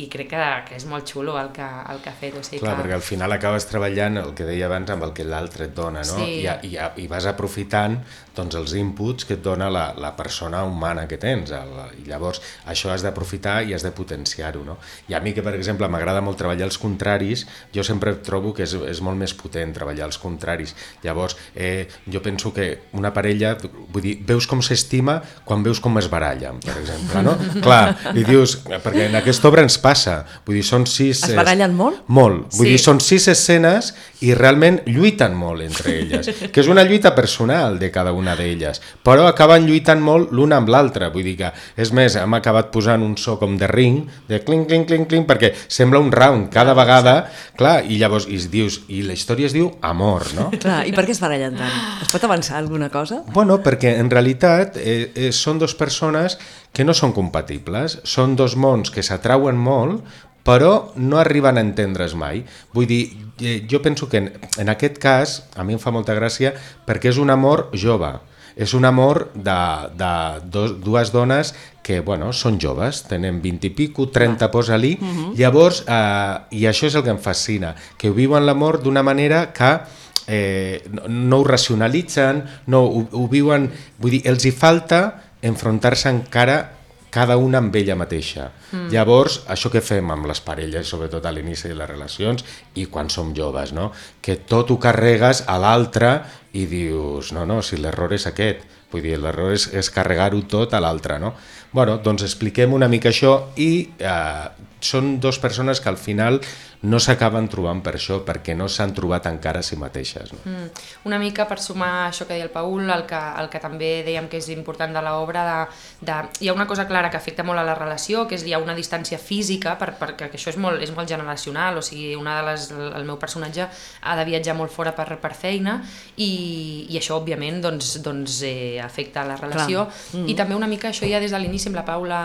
i 0.04 0.08
crec 0.12 0.30
que, 0.32 0.44
que 0.68 0.76
és 0.78 0.86
molt 0.88 1.08
xulo 1.08 1.38
el 1.40 1.50
que, 1.54 1.66
el 1.92 2.00
que 2.04 2.10
ha 2.12 2.16
fet. 2.16 2.36
O 2.38 2.44
sigui 2.44 2.62
clar, 2.62 2.76
que... 2.76 2.84
perquè 2.84 2.96
al 2.98 3.06
final 3.06 3.32
acabes 3.34 3.66
treballant 3.70 4.20
el 4.22 4.34
que 4.36 4.46
deia 4.48 4.68
abans 4.68 4.92
amb 4.94 5.06
el 5.08 5.14
que 5.16 5.26
l'altre 5.26 5.61
et 5.68 5.74
dona, 5.76 6.02
no? 6.06 6.18
Sí. 6.24 6.42
I, 6.44 6.48
i, 6.72 6.76
I 7.04 7.06
vas 7.10 7.26
aprofitant 7.30 7.98
doncs, 8.32 8.54
els 8.56 8.72
inputs 8.80 9.26
que 9.28 9.34
et 9.36 9.42
dona 9.44 9.66
la, 9.68 9.90
la 10.00 10.14
persona 10.16 10.62
humana 10.64 11.04
que 11.08 11.18
tens. 11.20 11.50
El, 11.52 11.72
I 12.00 12.06
llavors 12.08 12.40
això 12.72 12.88
has 12.94 13.02
d'aprofitar 13.04 13.58
i 13.68 13.74
has 13.76 13.84
de 13.84 13.90
potenciar-ho. 13.92 14.62
No? 14.64 14.78
I 15.10 15.14
a 15.18 15.20
mi 15.20 15.34
que, 15.36 15.42
per 15.44 15.52
exemple, 15.58 15.88
m'agrada 15.92 16.22
molt 16.24 16.38
treballar 16.40 16.64
els 16.70 16.78
contraris, 16.80 17.44
jo 17.74 17.84
sempre 17.84 18.14
trobo 18.24 18.54
que 18.56 18.64
és, 18.64 18.72
és 18.88 19.02
molt 19.04 19.20
més 19.20 19.34
potent 19.36 19.74
treballar 19.76 20.06
els 20.08 20.16
contraris. 20.22 20.72
Llavors, 21.04 21.36
eh, 21.54 21.84
jo 22.08 22.22
penso 22.24 22.54
que 22.56 22.70
una 22.96 23.12
parella, 23.12 23.52
vull 23.92 24.00
dir, 24.06 24.14
veus 24.24 24.46
com 24.48 24.62
s'estima 24.64 25.18
quan 25.44 25.60
veus 25.66 25.80
com 25.84 26.00
es 26.00 26.08
barallen, 26.08 26.62
per 26.64 26.78
exemple, 26.80 27.20
no? 27.28 27.36
Clar, 27.66 27.82
i 28.16 28.24
dius, 28.24 28.56
perquè 28.64 29.10
en 29.10 29.18
aquesta 29.20 29.50
obra 29.52 29.60
ens 29.66 29.76
passa, 29.82 30.22
vull 30.46 30.56
dir, 30.56 30.64
són 30.64 30.88
sis... 30.88 31.20
Es 31.28 31.36
barallen 31.36 31.76
molt? 31.76 32.00
Molt, 32.08 32.48
vull 32.56 32.64
Sí. 32.70 32.72
dir, 32.72 32.80
són 32.80 33.00
sis 33.04 33.28
escenes 33.28 33.92
i 34.24 34.32
realment 34.38 34.80
lluiten 34.88 35.36
molt 35.36 35.51
entre 35.60 35.92
elles, 36.00 36.30
que 36.48 36.62
és 36.62 36.70
una 36.72 36.84
lluita 36.86 37.12
personal 37.14 37.78
de 37.78 37.90
cada 37.92 38.14
una 38.16 38.32
d'elles, 38.38 38.80
però 39.04 39.26
acaben 39.28 39.66
lluitant 39.68 40.00
molt 40.00 40.32
l'una 40.32 40.56
amb 40.62 40.72
l'altra, 40.72 41.10
vull 41.12 41.26
dir 41.26 41.36
que, 41.42 41.52
és 41.76 41.92
més, 41.92 42.16
hem 42.16 42.38
acabat 42.38 42.70
posant 42.72 43.04
un 43.04 43.18
so 43.20 43.36
com 43.40 43.58
de 43.60 43.68
ring, 43.68 44.00
de 44.30 44.40
clink, 44.46 44.68
clink, 44.70 44.88
clink, 44.88 45.08
clink, 45.10 45.28
perquè 45.28 45.52
sembla 45.66 46.00
un 46.00 46.12
round 46.14 46.48
cada 46.54 46.74
vegada, 46.78 47.16
clar, 47.58 47.82
i 47.84 48.00
llavors 48.00 48.28
i 48.30 48.40
dius, 48.48 48.80
i 48.88 49.02
la 49.04 49.16
història 49.18 49.50
es 49.50 49.56
diu 49.56 49.68
amor, 49.82 50.26
no? 50.38 50.48
Clar, 50.62 50.82
i 50.86 50.92
per 50.94 51.04
què 51.08 51.14
es 51.14 51.20
barallen 51.22 51.56
tant? 51.58 51.78
Es 52.04 52.10
pot 52.12 52.24
avançar 52.24 52.58
alguna 52.60 52.88
cosa? 52.92 53.22
Bueno, 53.34 53.58
perquè 53.64 53.96
en 53.98 54.10
realitat 54.12 54.78
eh, 54.78 55.10
eh, 55.14 55.30
són 55.34 55.58
dos 55.58 55.74
persones 55.78 56.38
que 56.72 56.86
no 56.86 56.94
són 56.96 57.12
compatibles, 57.12 57.98
són 58.08 58.36
dos 58.38 58.56
mons 58.56 58.92
que 58.92 59.04
s'atrauen 59.04 59.58
molt, 59.58 60.04
però 60.42 60.92
no 60.96 61.18
arriben 61.18 61.58
a 61.58 61.64
entendre's 61.64 62.16
mai. 62.18 62.42
Vull 62.74 62.88
dir, 62.90 63.02
eh, 63.40 63.62
jo 63.70 63.82
penso 63.82 64.08
que 64.08 64.18
en, 64.18 64.32
en 64.58 64.68
aquest 64.68 64.98
cas, 64.98 65.38
a 65.56 65.64
mi 65.64 65.76
em 65.76 65.82
fa 65.82 65.94
molta 65.94 66.16
gràcia, 66.18 66.54
perquè 66.86 67.12
és 67.12 67.20
un 67.22 67.30
amor 67.30 67.68
jove, 67.72 68.12
és 68.56 68.74
un 68.74 68.84
amor 68.84 69.30
de, 69.34 69.58
de 69.96 70.12
dos, 70.52 70.74
dues 70.84 71.12
dones 71.12 71.54
que 71.82 72.00
bueno, 72.00 72.32
són 72.36 72.58
joves, 72.60 73.02
tenen 73.08 73.40
20 73.42 73.70
i 73.70 73.72
pico, 73.74 74.08
30 74.12 74.50
posa-li, 74.52 74.96
uh 75.00 75.08
-huh. 75.08 75.32
llavors, 75.38 75.84
eh, 75.86 76.58
i 76.58 76.66
això 76.66 76.86
és 76.86 76.94
el 76.94 77.02
que 77.02 77.10
em 77.10 77.18
fascina, 77.18 77.74
que 77.96 78.10
ho 78.10 78.14
viuen 78.14 78.46
l'amor 78.46 78.82
d'una 78.82 79.02
manera 79.02 79.52
que 79.52 79.80
eh, 80.26 80.82
no, 80.90 81.08
no 81.08 81.38
ho 81.38 81.44
racionalitzen, 81.44 82.44
no, 82.66 82.84
ho, 82.84 83.08
ho 83.10 83.28
viuen, 83.28 83.70
vull 83.98 84.10
dir, 84.10 84.22
els 84.24 84.44
hi 84.44 84.52
falta 84.52 85.22
enfrontar-se 85.42 86.08
encara 86.08 86.81
cada 87.12 87.36
una 87.36 87.60
amb 87.60 87.74
ella 87.76 87.96
mateixa. 87.98 88.48
Mm. 88.72 88.88
Llavors, 88.94 89.42
això 89.52 89.68
que 89.72 89.84
fem 89.84 90.10
amb 90.14 90.26
les 90.30 90.40
parelles, 90.40 90.88
sobretot 90.88 91.26
a 91.28 91.32
l'inici 91.34 91.68
de 91.68 91.76
les 91.76 91.90
relacions 91.90 92.44
i 92.80 92.86
quan 92.88 93.12
som 93.12 93.34
joves, 93.36 93.74
no? 93.76 93.90
que 94.24 94.38
tot 94.48 94.72
ho 94.72 94.78
carregues 94.80 95.44
a 95.46 95.58
l'altre 95.60 96.14
i 96.56 96.64
dius, 96.70 97.34
no, 97.36 97.44
no, 97.48 97.60
si 97.62 97.76
l'error 97.76 98.16
és 98.16 98.26
aquest, 98.28 98.64
vull 98.92 99.04
dir, 99.04 99.18
l'error 99.20 99.52
és, 99.52 99.68
és 99.76 99.92
carregar-ho 99.92 100.40
tot 100.48 100.72
a 100.72 100.80
l'altre, 100.80 101.18
no? 101.20 101.32
Bueno, 101.72 101.98
doncs 102.04 102.24
expliquem 102.26 102.72
una 102.76 102.88
mica 102.92 103.08
això 103.08 103.32
i 103.56 103.70
eh, 103.96 104.71
són 104.82 105.18
dues 105.22 105.38
persones 105.38 105.80
que 105.80 105.88
al 105.88 105.98
final 106.00 106.40
no 106.82 106.98
s'acaben 106.98 107.46
trobant 107.46 107.78
per 107.82 107.94
això, 107.94 108.18
perquè 108.26 108.56
no 108.58 108.66
s'han 108.66 108.90
trobat 108.94 109.28
encara 109.30 109.60
a 109.62 109.66
si 109.66 109.76
mateixes. 109.78 110.32
No? 110.34 110.40
Mm. 110.44 110.70
Una 111.06 111.18
mica 111.22 111.46
per 111.46 111.60
sumar 111.62 112.08
això 112.08 112.26
que 112.26 112.34
deia 112.34 112.48
el 112.48 112.50
Paul, 112.50 112.90
el 112.90 113.04
que, 113.06 113.20
el 113.38 113.50
que 113.52 113.60
també 113.62 113.90
dèiem 114.06 114.26
que 114.30 114.40
és 114.42 114.48
important 114.50 114.90
de 114.94 115.02
l'obra, 115.04 115.44
de, 115.46 116.08
de, 116.08 116.16
hi 116.42 116.50
ha 116.50 116.56
una 116.56 116.66
cosa 116.66 116.88
clara 116.90 117.10
que 117.10 117.20
afecta 117.20 117.46
molt 117.46 117.62
a 117.62 117.66
la 117.66 117.76
relació, 117.78 118.26
que 118.26 118.34
és 118.34 118.46
hi 118.46 118.54
ha 118.56 118.60
una 118.62 118.74
distància 118.74 119.20
física, 119.22 119.76
per, 119.78 119.92
perquè 120.00 120.26
això 120.32 120.50
és 120.50 120.58
molt, 120.58 120.82
és 120.82 120.90
molt 120.96 121.10
generacional, 121.10 121.78
o 121.78 121.84
sigui, 121.86 122.16
una 122.18 122.40
de 122.40 122.48
les, 122.50 122.66
el 122.72 123.06
meu 123.06 123.20
personatge 123.22 123.68
ha 123.68 124.16
de 124.18 124.26
viatjar 124.26 124.58
molt 124.58 124.74
fora 124.74 124.94
per, 124.96 125.06
per 125.22 125.32
feina 125.38 125.78
i, 126.16 126.88
i 126.90 126.98
això, 126.98 127.20
òbviament, 127.20 127.62
doncs, 127.62 127.94
doncs 128.02 128.40
eh, 128.48 128.82
afecta 128.82 129.22
la 129.28 129.38
relació. 129.38 129.86
Mm. 130.18 130.26
I 130.34 130.38
també 130.38 130.58
una 130.58 130.70
mica 130.70 130.90
això 130.90 131.06
ja 131.06 131.22
des 131.22 131.30
de 131.30 131.38
l'inici 131.38 131.70
amb 131.70 131.78
la 131.78 131.86
Paula 131.86 132.20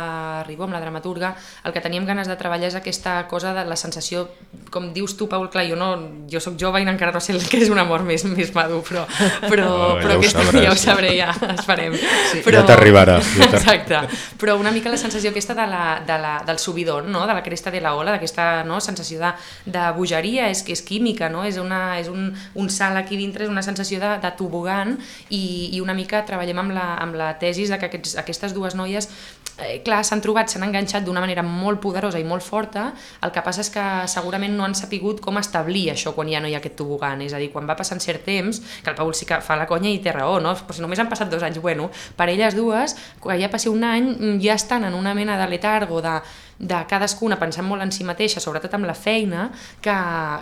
Ribó, 0.49 0.65
amb 0.65 0.73
la 0.73 0.81
dramaturga, 0.81 1.35
el 1.63 1.77
que 1.77 1.85
teníem 1.85 2.09
ganes 2.09 2.25
de 2.25 2.33
treballar 2.33 2.46
és 2.55 2.75
aquesta 2.75 3.27
cosa 3.27 3.53
de 3.53 3.65
la 3.65 3.75
sensació 3.75 4.27
com 4.71 4.93
dius 4.93 5.15
tu, 5.17 5.27
Paul, 5.29 5.49
clar, 5.49 5.65
jo, 5.69 5.75
no, 5.79 5.87
jo 6.29 6.39
sóc 6.43 6.57
jove 6.59 6.81
i 6.81 6.87
encara 6.87 7.11
no 7.11 7.19
sé 7.23 7.33
el 7.33 7.43
que 7.47 7.59
és 7.61 7.69
un 7.69 7.79
amor 7.79 8.03
més, 8.03 8.23
més 8.25 8.53
madur, 8.55 8.81
però, 8.83 9.05
però, 9.47 9.67
Oh, 9.67 9.95
però 9.99 10.13
ja 10.13 10.15
ho 10.15 10.19
aquesta, 10.19 10.43
sabràs. 10.43 10.63
ja 10.63 10.71
ho 10.71 10.77
sabré, 10.79 11.11
ja 11.17 11.29
esperem. 11.53 11.95
Ja 11.97 12.41
Però, 12.43 12.63
t'arribarà, 12.67 13.17
ja 13.21 13.47
Exacte, 13.47 14.01
però 14.39 14.57
una 14.59 14.71
mica 14.71 14.91
la 14.91 14.97
sensació 14.99 15.31
aquesta 15.31 15.55
de 15.57 15.67
la, 15.67 15.83
de 16.07 16.17
la, 16.19 16.33
del 16.47 16.59
subidon, 16.59 17.11
no? 17.11 17.25
de 17.27 17.33
la 17.33 17.43
cresta 17.43 17.71
de 17.71 17.81
la 17.81 17.95
ola, 17.95 18.11
d'aquesta 18.15 18.63
no? 18.67 18.79
sensació 18.81 19.19
de, 19.19 19.31
de 19.65 19.85
bogeria, 19.97 20.49
és 20.51 20.63
que 20.63 20.75
és 20.75 20.81
química, 20.81 21.29
no? 21.29 21.43
és, 21.47 21.57
una, 21.61 21.99
és 21.99 22.07
un, 22.11 22.31
un 22.55 22.69
salt 22.69 22.99
aquí 22.99 23.17
dintre, 23.17 23.45
és 23.45 23.51
una 23.51 23.63
sensació 23.65 23.99
de, 24.03 24.17
de 24.23 24.31
tobogan 24.39 24.97
i, 25.29 25.71
i 25.73 25.81
una 25.81 25.95
mica 25.97 26.23
treballem 26.27 26.63
amb 26.65 26.75
la, 26.75 26.87
amb 27.01 27.17
la 27.19 27.33
tesis 27.39 27.71
de 27.71 27.79
que 27.79 27.91
aquests, 27.91 28.17
aquestes 28.19 28.55
dues 28.55 28.75
noies 28.75 29.09
eh, 29.57 29.81
clar, 29.83 30.03
s'han 30.05 30.21
trobat, 30.23 30.51
s'han 30.51 30.65
enganxat 30.67 31.05
d'una 31.05 31.21
manera 31.23 31.43
molt 31.45 31.81
poderosa 31.83 32.19
i 32.21 32.25
molt 32.27 32.36
forta, 32.43 32.91
el 33.23 33.33
que 33.35 33.43
passa 33.45 33.63
és 33.63 33.71
que 33.73 33.85
segurament 34.11 34.55
no 34.57 34.65
han 34.65 34.75
sapigut 34.77 35.21
com 35.23 35.39
establir 35.41 35.87
això 35.93 36.13
quan 36.15 36.29
ja 36.31 36.41
no 36.43 36.49
hi 36.49 36.55
ha 36.55 36.61
aquest 36.61 36.77
tobogan, 36.79 37.21
és 37.25 37.35
a 37.35 37.41
dir, 37.41 37.51
quan 37.53 37.69
va 37.69 37.77
passant 37.79 38.01
cert 38.03 38.25
temps, 38.27 38.61
que 38.83 38.91
el 38.91 38.97
Paul 38.97 39.13
sí 39.17 39.27
que 39.29 39.39
fa 39.43 39.57
la 39.59 39.67
conya 39.69 39.91
i 39.93 40.01
té 40.03 40.15
raó, 40.15 40.39
no? 40.43 40.55
però 40.57 40.77
si 40.77 40.83
només 40.83 40.99
han 40.99 41.09
passat 41.11 41.31
dos 41.31 41.43
anys, 41.43 41.61
bueno, 41.63 41.89
per 42.17 42.29
elles 42.33 42.57
dues, 42.57 42.95
quan 43.23 43.39
ja 43.39 43.51
passi 43.53 43.69
un 43.69 43.85
any, 43.87 44.11
ja 44.43 44.57
estan 44.57 44.87
en 44.87 44.97
una 44.97 45.13
mena 45.17 45.37
de 45.39 45.47
letargo, 45.49 46.01
de, 46.01 46.17
de 46.57 46.79
cadascuna 46.89 47.37
pensant 47.39 47.67
molt 47.67 47.85
en 47.85 47.93
si 47.93 48.05
mateixa, 48.07 48.41
sobretot 48.41 48.73
amb 48.77 48.89
la 48.89 48.95
feina, 48.97 49.47
que, 49.83 49.95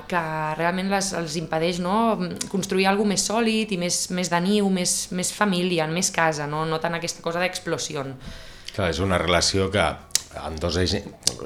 que 0.10 0.24
realment 0.60 0.90
les, 0.94 1.12
els 1.18 1.36
impedeix 1.42 1.82
no, 1.84 1.98
construir 2.52 2.88
alguna 2.90 3.16
més 3.16 3.28
sòlid 3.28 3.76
i 3.76 3.80
més, 3.82 4.06
més 4.16 4.32
de 4.32 4.42
niu, 4.44 4.70
més, 4.74 4.96
més 5.16 5.32
família, 5.36 5.88
més 5.92 6.12
casa, 6.16 6.48
no, 6.48 6.64
no 6.66 6.80
tant 6.84 6.96
aquesta 6.98 7.24
cosa 7.26 7.44
d'explosió. 7.44 8.06
Clar, 8.76 8.90
és 8.92 9.00
una 9.04 9.20
relació 9.22 9.70
que 9.72 9.84
en 10.48 10.56
dos 10.60 10.78
anys, 10.78 10.98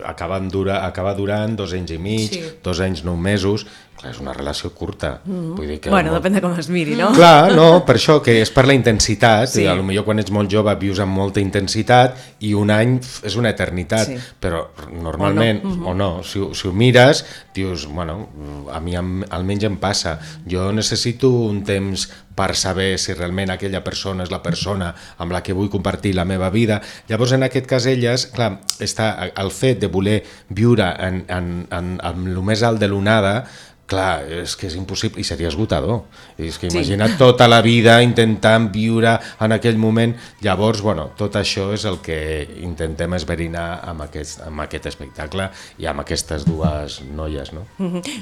acaba, 0.05 0.39
dura, 0.39 0.79
acaba 0.85 1.13
durant 1.17 1.55
dos 1.59 1.73
anys 1.77 1.91
i 1.91 1.97
mig, 2.01 2.29
Sí. 2.33 2.41
dos 2.63 2.79
anys, 2.79 3.03
nou 3.05 3.15
mesos, 3.17 3.65
clar, 3.99 4.13
és 4.13 4.19
una 4.23 4.33
relació 4.33 4.71
curta. 4.73 5.19
Mm 5.25 5.33
-hmm. 5.33 5.55
Vull 5.57 5.67
dir 5.67 5.79
que 5.79 5.89
Bueno, 5.89 6.11
molt... 6.11 6.23
depèn 6.23 6.33
de 6.35 6.41
com 6.41 6.57
es 6.59 6.69
miri, 6.69 6.95
no? 6.95 7.11
Clar, 7.11 7.51
no, 7.53 7.85
per 7.85 7.95
això, 7.97 8.21
que 8.21 8.41
és 8.41 8.49
per 8.51 8.65
la 8.65 8.73
intensitat, 8.73 9.49
Sí. 9.49 9.63
i 9.63 9.67
potser 9.67 10.03
quan 10.05 10.19
ets 10.19 10.31
molt 10.31 10.49
jove 10.51 10.75
vius 10.75 10.99
amb 10.99 11.11
molta 11.15 11.39
intensitat 11.39 12.15
i 12.39 12.53
un 12.53 12.69
any 12.71 12.99
és 13.23 13.35
una 13.35 13.49
eternitat, 13.49 14.07
Sí. 14.07 14.17
però 14.41 14.67
normalment, 15.01 15.63
o 15.65 15.69
no, 15.75 15.89
o 15.89 15.93
no 15.93 16.23
si, 16.23 16.39
si 16.53 16.67
ho 16.67 16.71
mires, 16.73 17.25
dius, 17.53 17.85
bueno, 17.87 18.29
a 18.71 18.79
mi 18.79 18.95
am- 18.95 19.25
almenys 19.29 19.63
em 19.63 19.77
passa, 19.77 20.19
jo 20.49 20.71
necessito 20.71 21.29
un 21.29 21.63
temps 21.63 22.09
per 22.35 22.55
saber 22.55 22.97
si 22.97 23.13
realment 23.13 23.49
aquella 23.51 23.83
persona 23.83 24.23
és 24.23 24.31
la 24.31 24.41
persona 24.41 24.95
amb 25.17 25.31
la 25.33 25.41
que 25.43 25.51
vull 25.51 25.69
compartir 25.69 26.13
la 26.15 26.23
meva 26.23 26.49
vida. 26.49 26.81
Llavors, 27.09 27.33
en 27.33 27.43
aquest 27.43 27.65
cas, 27.65 27.85
elles, 27.85 28.27
clar, 28.27 28.61
està 28.79 29.29
el 29.35 29.51
fet 29.51 29.79
de 29.81 29.87
voler 29.87 30.23
viure 30.47 30.95
en, 30.99 31.25
en, 31.27 31.67
en, 31.69 31.99
en 32.01 32.27
el 32.27 32.41
més 32.41 32.63
alt 32.63 32.79
de 32.79 32.87
l'onada, 32.87 33.45
Clar, 33.89 34.21
és 34.43 34.53
que 34.55 34.67
és 34.69 34.75
impossible 34.77 35.17
i 35.21 35.25
seria 35.25 35.49
esgotador. 35.49 36.03
És 36.37 36.59
que 36.61 36.69
Sí. 36.69 36.77
imagina't 36.77 37.17
tota 37.17 37.47
la 37.49 37.61
vida 37.65 38.01
intentant 38.05 38.69
viure 38.71 39.15
en 39.39 39.51
aquell 39.51 39.77
moment. 39.81 40.15
Llavors, 40.45 40.81
bueno, 40.81 41.09
tot 41.17 41.33
això 41.35 41.73
és 41.73 41.85
el 41.89 41.97
que 42.05 42.47
intentem 42.61 43.13
esverinar 43.17 43.81
amb 43.83 44.01
aquest, 44.05 44.41
amb 44.45 44.61
aquest 44.61 44.85
espectacle 44.85 45.49
i 45.79 45.87
amb 45.89 46.01
aquestes 46.01 46.45
dues 46.45 47.01
noies, 47.01 47.51
no? 47.53 47.65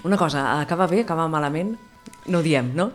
Una 0.03 0.17
cosa, 0.17 0.62
acaba 0.62 0.88
bé, 0.88 1.01
acaba 1.01 1.27
malament? 1.27 1.75
No 2.27 2.39
ho 2.39 2.41
diem, 2.41 2.71
no? 2.73 2.91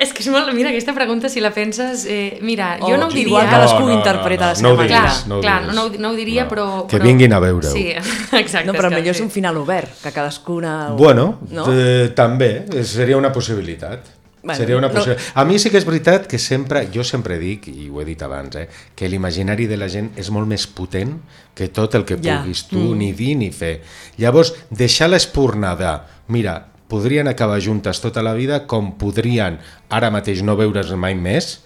És 0.00 0.14
que 0.16 0.22
és 0.24 0.28
molt... 0.32 0.48
Mira, 0.56 0.70
aquesta 0.72 0.94
pregunta, 0.96 1.28
si 1.28 1.42
la 1.44 1.50
penses... 1.52 2.06
Eh, 2.08 2.38
mira, 2.40 2.78
jo 2.80 2.94
O 2.94 2.96
no 2.96 3.06
ho 3.06 3.12
diria... 3.12 3.26
igual 3.28 3.50
cadascú 3.52 3.90
interpreta 3.92 4.46
la 4.48 4.54
seva 4.56 4.68
no 4.70 4.74
ho 4.74 4.78
manera. 4.78 5.00
diguis, 5.04 5.26
no 5.28 5.40
clar, 5.44 5.58
no, 5.74 5.82
ho- 5.90 5.98
no 6.00 6.10
ho 6.10 6.16
diria, 6.16 6.46
però, 6.48 6.86
Que 6.88 6.96
però... 6.96 7.04
vinguin 7.10 7.34
a 7.36 7.40
veure-ho. 7.44 7.68
Sí, 7.74 7.90
exacte. 8.40 8.64
No, 8.66 8.72
però 8.72 8.88
és 8.88 8.94
que- 8.94 9.00
millor 9.02 9.12
és 9.12 9.20
sí. 9.20 9.26
un 9.26 9.30
final 9.34 9.58
obert, 9.60 9.92
que 10.02 10.12
cadascuna... 10.16 10.72
Bueno, 10.96 11.26
no? 11.52 11.66
eh, 11.68 12.08
també, 12.16 12.64
eh, 12.72 12.84
seria 12.88 13.18
una 13.20 13.30
possibilitat. 13.32 14.16
Bueno, 14.42 14.56
Seria 14.56 14.78
una 14.78 14.88
no- 14.88 14.94
possibilitat. 14.94 15.34
A 15.36 15.44
mi 15.44 15.58
sí 15.60 15.68
que 15.68 15.76
és 15.76 15.84
veritat 15.84 16.24
que 16.26 16.38
sempre, 16.40 16.86
jo 16.94 17.04
sempre 17.04 17.36
dic, 17.36 17.68
i 17.68 17.90
ho 17.92 18.00
he 18.00 18.06
dit 18.08 18.22
abans, 18.24 18.56
eh, 18.56 18.70
que 18.96 19.04
l'imaginari 19.12 19.66
de 19.68 19.76
la 19.76 19.90
gent 19.92 20.14
és 20.16 20.30
molt 20.32 20.48
més 20.48 20.64
potent 20.66 21.18
que 21.54 21.68
tot 21.68 21.92
el 22.00 22.06
que 22.08 22.16
Ja. 22.24 22.38
puguis 22.40 22.64
tu 22.72 22.80
mm. 22.80 22.96
ni 22.96 23.12
dir 23.12 23.34
ni 23.36 23.50
fer. 23.52 23.82
Llavors, 24.16 24.54
deixar 24.70 25.10
l'espurna 25.12 25.74
de, 25.76 25.92
mira, 26.32 26.56
podrien 26.90 27.30
acabar 27.30 27.60
juntes 27.62 28.02
tota 28.02 28.24
la 28.26 28.34
vida 28.34 28.64
com 28.66 28.92
podrien 28.98 29.60
ara 29.88 30.10
mateix 30.10 30.42
no 30.42 30.58
veure's 30.58 30.90
mai 30.98 31.14
més, 31.14 31.60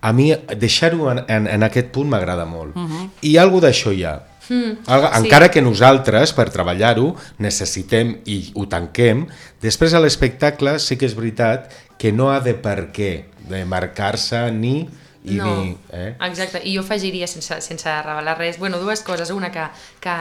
a 0.00 0.12
mi 0.16 0.32
deixar-ho 0.56 1.10
en, 1.12 1.24
en, 1.28 1.46
en 1.46 1.68
aquest 1.68 1.92
punt 1.94 2.08
m'agrada 2.08 2.46
molt. 2.48 2.76
Uh 2.76 2.88
-huh. 2.88 3.08
I 3.22 3.36
alguna 3.38 3.68
d'això 3.68 3.92
hi 3.92 4.04
ha. 4.04 4.20
Mm, 4.50 4.82
Alga, 4.86 5.12
sí. 5.14 5.24
encara 5.24 5.48
que 5.50 5.62
nosaltres, 5.62 6.32
per 6.32 6.50
treballar-ho, 6.50 7.14
necessitem 7.38 8.16
i 8.26 8.50
ho 8.54 8.66
tanquem, 8.66 9.28
després 9.62 9.94
a 9.94 10.00
l'espectacle 10.00 10.78
sí 10.78 10.96
que 10.98 11.06
és 11.06 11.14
veritat 11.14 11.70
que 11.96 12.10
no 12.10 12.30
ha 12.32 12.40
de 12.40 12.54
per 12.54 12.90
què 12.90 13.26
de 13.48 13.64
marcar-se 13.64 14.50
ni 14.50 14.88
i 15.22 15.36
no, 15.36 15.62
ni... 15.62 15.76
Eh? 15.92 16.14
exacte, 16.26 16.62
i 16.64 16.74
jo 16.74 16.80
afegiria 16.80 17.26
sense, 17.28 17.60
sense 17.60 17.92
revelar 18.02 18.38
res, 18.38 18.58
bueno, 18.58 18.78
dues 18.80 19.02
coses, 19.04 19.30
una 19.30 19.50
que, 19.52 19.66
que 20.00 20.14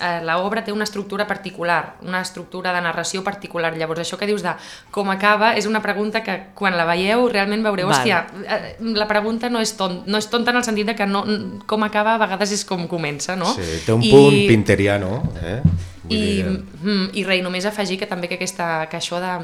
eh, 0.00 0.20
l'obra 0.24 0.64
té 0.64 0.72
una 0.72 0.84
estructura 0.84 1.26
particular, 1.26 1.96
una 2.02 2.22
estructura 2.24 2.72
de 2.72 2.80
narració 2.80 3.22
particular, 3.22 3.74
llavors 3.76 4.00
això 4.00 4.16
que 4.18 4.26
dius 4.26 4.42
de 4.42 4.54
com 4.90 5.12
acaba 5.12 5.52
és 5.60 5.68
una 5.68 5.82
pregunta 5.84 6.22
que 6.24 6.38
quan 6.58 6.76
la 6.78 6.86
veieu 6.88 7.28
realment 7.28 7.62
veureu, 7.62 7.90
Val. 7.90 7.98
hòstia, 8.00 8.24
eh, 8.42 8.76
la 8.96 9.06
pregunta 9.08 9.50
no 9.52 9.60
és, 9.60 9.76
ton, 9.76 10.00
no 10.06 10.18
és 10.18 10.28
tonta 10.32 10.50
en 10.50 10.62
el 10.62 10.64
sentit 10.64 10.88
de 10.88 10.96
que 10.96 11.06
no, 11.06 11.24
com 11.66 11.84
acaba 11.84 12.16
a 12.16 12.22
vegades 12.24 12.56
és 12.56 12.64
com 12.64 12.88
comença, 12.88 13.36
no? 13.36 13.52
Sí, 13.52 13.84
té 13.86 13.92
un 13.92 14.02
punt 14.08 14.40
pinteriano, 14.48 15.20
eh? 15.42 15.60
Vull 16.02 16.16
I, 16.16 16.22
dir, 16.42 16.48
mm, 16.82 17.04
i 17.14 17.22
rei, 17.28 17.44
només 17.44 17.66
afegir 17.68 18.00
que 18.00 18.08
també 18.10 18.26
que, 18.26 18.34
aquesta, 18.40 18.88
que 18.90 18.98
això 18.98 19.20
de 19.22 19.36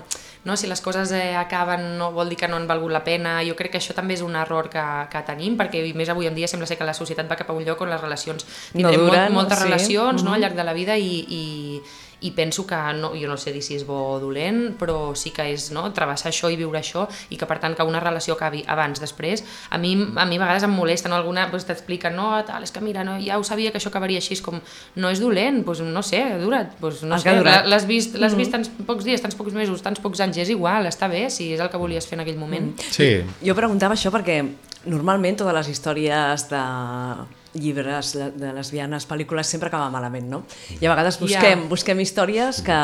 no, 0.48 0.56
si 0.56 0.66
les 0.66 0.80
coses 0.80 1.10
eh, 1.12 1.36
acaben 1.36 1.98
no 1.98 2.10
vol 2.14 2.30
dir 2.30 2.38
que 2.40 2.48
no 2.48 2.56
han 2.56 2.66
valgut 2.66 2.92
la 2.94 3.02
pena, 3.04 3.36
jo 3.44 3.54
crec 3.58 3.74
que 3.74 3.80
això 3.82 3.94
també 3.94 4.14
és 4.16 4.22
un 4.24 4.36
error 4.38 4.70
que, 4.72 4.84
que 5.12 5.22
tenim, 5.26 5.58
perquè 5.58 5.82
i 5.84 5.92
més 5.98 6.08
avui 6.08 6.26
en 6.30 6.34
dia 6.38 6.48
sembla 6.50 6.66
ser 6.66 6.78
que 6.80 6.86
la 6.88 6.94
societat 6.96 7.28
va 7.30 7.36
cap 7.36 7.50
a 7.50 7.56
un 7.56 7.66
lloc 7.66 7.82
on 7.84 7.90
les 7.92 8.00
relacions 8.00 8.46
No 8.46 8.88
tindrem 8.88 9.04
duren, 9.04 9.17
molt, 9.26 9.40
moltes 9.42 9.58
sí. 9.58 9.68
relacions 9.68 10.26
no, 10.26 10.34
al 10.34 10.44
llarg 10.44 10.58
de 10.58 10.66
la 10.66 10.76
vida 10.76 10.96
i, 10.98 11.18
i, 11.28 11.44
i 12.20 12.32
penso 12.32 12.66
que, 12.66 12.76
no, 12.94 13.12
jo 13.14 13.28
no 13.28 13.36
sé 13.38 13.52
dir 13.54 13.62
si 13.62 13.76
és 13.78 13.84
bo 13.86 13.96
o 14.14 14.18
dolent, 14.18 14.74
però 14.78 15.14
sí 15.18 15.30
que 15.34 15.44
és 15.52 15.68
no, 15.74 15.84
travessar 15.94 16.32
això 16.32 16.50
i 16.50 16.58
viure 16.58 16.80
això 16.80 17.06
i 17.30 17.38
que 17.38 17.46
per 17.46 17.60
tant 17.62 17.76
que 17.78 17.86
una 17.86 18.00
relació 18.02 18.34
acabi 18.34 18.64
abans, 18.66 18.98
després, 19.00 19.44
a 19.70 19.78
mi, 19.78 19.94
a 19.94 20.26
mi 20.26 20.38
a 20.38 20.42
vegades 20.42 20.66
em 20.66 20.74
molesta, 20.74 21.10
no? 21.10 21.18
alguna 21.18 21.46
doncs, 21.52 21.68
t'explica, 21.68 22.10
no, 22.10 22.32
tal, 22.48 22.66
és 22.66 22.74
que 22.74 22.82
mira, 22.82 23.04
no, 23.06 23.18
ja 23.22 23.38
ho 23.38 23.46
sabia 23.46 23.70
que 23.70 23.78
això 23.78 23.92
acabaria 23.92 24.18
així, 24.22 24.34
és 24.38 24.42
com, 24.42 24.58
no 24.98 25.12
és 25.14 25.22
dolent, 25.22 25.62
doncs 25.66 25.84
no 25.86 26.02
sé, 26.02 26.24
ha 26.34 26.42
durat, 26.42 26.74
doncs 26.82 27.04
no 27.06 27.18
El 27.18 27.22
sé, 27.22 27.36
l'has 27.70 27.86
vist, 27.86 28.18
l'has 28.18 28.34
vist 28.38 28.54
tants 28.54 28.72
pocs 28.88 29.06
dies, 29.06 29.22
tants 29.22 29.38
pocs 29.38 29.54
mesos, 29.54 29.82
tants 29.84 30.02
pocs 30.02 30.22
anys, 30.26 30.42
és 30.42 30.54
igual, 30.54 30.90
està 30.90 31.10
bé, 31.10 31.28
si 31.30 31.52
és 31.54 31.62
el 31.62 31.70
que 31.70 31.78
volies 31.80 32.06
fer 32.06 32.18
en 32.18 32.26
aquell 32.26 32.40
moment. 32.40 32.72
Sí, 32.90 33.18
Jo 33.44 33.54
preguntava 33.54 33.94
això 33.94 34.10
perquè 34.14 34.42
normalment 34.88 35.38
totes 35.38 35.54
les 35.54 35.70
històries 35.74 36.48
de 36.50 36.62
llibres 37.54 38.12
de, 38.14 38.52
lesbianes, 38.52 39.06
pel·lícules, 39.08 39.48
sempre 39.48 39.68
acaba 39.68 39.88
malament, 39.90 40.28
no? 40.28 40.42
I 40.80 40.84
a 40.86 40.90
vegades 40.92 41.18
busquem, 41.20 41.62
Ja. 41.64 41.68
busquem 41.68 42.00
històries 42.00 42.60
que, 42.62 42.76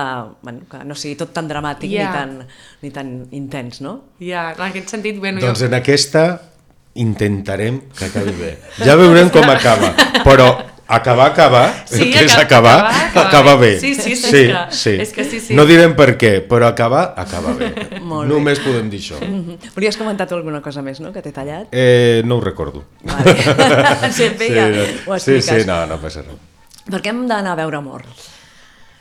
bueno, 0.43 0.61
que 0.71 0.85
no 0.85 0.95
sigui 0.95 1.17
tot 1.21 1.33
tan 1.37 1.49
dramàtic 1.49 1.91
Ja. 1.91 2.07
ni, 2.09 2.13
tan, 2.19 2.49
ni 2.83 2.91
tan 2.91 3.29
intens, 3.33 3.81
no? 3.81 4.01
Ja, 4.21 4.53
en 4.57 4.63
aquest 4.71 4.89
sentit, 4.89 5.19
bueno, 5.21 5.41
doncs 5.41 5.61
jo... 5.61 5.67
en 5.67 5.75
aquesta 5.75 6.41
intentarem 6.95 7.81
que 7.99 8.05
acabi 8.07 8.33
bé. 8.39 8.53
Ja 8.87 8.95
veurem 8.97 9.29
com 9.31 9.45
acaba, 9.51 9.95
però 10.25 10.49
acabar, 10.87 11.31
acabar, 11.33 11.85
Sí, 11.87 12.11
que 12.13 12.25
és 12.25 12.33
aca- 12.33 12.43
acabar, 12.43 12.79
acabar, 12.81 13.07
acaba 13.09 13.29
acaba 13.29 13.55
bé. 13.57 13.71
bé. 13.75 13.81
Sí, 13.81 13.95
sí, 13.95 14.13
és 14.13 14.21
sí, 14.23 14.31
que- 14.31 14.67
sí. 14.71 14.91
és 14.91 15.13
que 15.13 15.25
sí, 15.25 15.41
sí. 15.41 15.55
No 15.55 15.65
direm 15.67 15.95
per 15.97 16.17
què, 16.19 16.47
però 16.47 16.67
acabar, 16.69 17.15
acaba 17.17 17.53
bé. 17.55 17.73
Molt 18.03 18.29
bé. 18.29 18.35
Només 18.35 18.61
podem 18.61 18.91
dir 18.91 19.01
això. 19.01 19.19
Mhm. 19.21 19.59
Volies 19.75 19.97
comentar 19.97 20.27
tu 20.29 20.35
alguna 20.35 20.61
cosa 20.61 20.83
més, 20.83 21.01
no?, 21.01 21.13
que 21.13 21.23
t'he 21.23 21.33
tallat? 21.33 21.69
Eh, 21.73 22.23
no 22.25 22.37
ho 22.37 22.41
recordo. 22.41 22.85
Vale. 23.03 23.37
Sempre 24.13 24.51
ja 24.55 24.69
ho 25.07 25.19
sí, 25.19 25.41
sí, 25.43 25.65
no, 25.67 25.87
no 25.87 25.99
passa 25.99 26.23
res. 26.23 26.37
Per 26.91 27.01
què 27.01 27.09
hem 27.15 27.27
d'anar 27.27 27.53
a 27.53 27.57
veure 27.63 27.77
amor? 27.79 28.03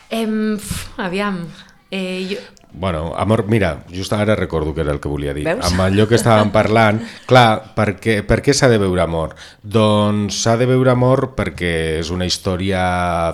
Em, 0.10 0.58
pf, 0.58 1.00
aviam, 1.02 1.48
eh, 1.92 2.28
jo... 2.30 2.38
Bueno, 2.76 3.14
amor, 3.16 3.46
mira, 3.48 3.84
just 3.94 4.14
ara 4.14 4.36
recordo 4.36 4.74
que 4.74 4.82
era 4.82 4.92
el 4.92 5.00
que 5.00 5.08
volia 5.08 5.34
dir. 5.34 5.46
Veus? 5.46 5.62
Amb 5.68 5.84
allò 5.86 6.08
que 6.10 6.18
estàvem 6.18 6.50
parlant, 6.52 7.04
clar, 7.30 7.76
per 7.78 7.94
què, 8.02 8.18
per 8.26 8.40
què 8.42 8.56
s'ha 8.58 8.70
de 8.72 8.80
veure 8.82 9.04
amor? 9.04 9.36
Doncs 9.62 10.42
s'ha 10.42 10.56
de 10.58 10.66
veure 10.70 10.90
amor 10.92 11.30
perquè 11.38 11.74
és 12.00 12.10
una 12.10 12.26
història 12.26 12.82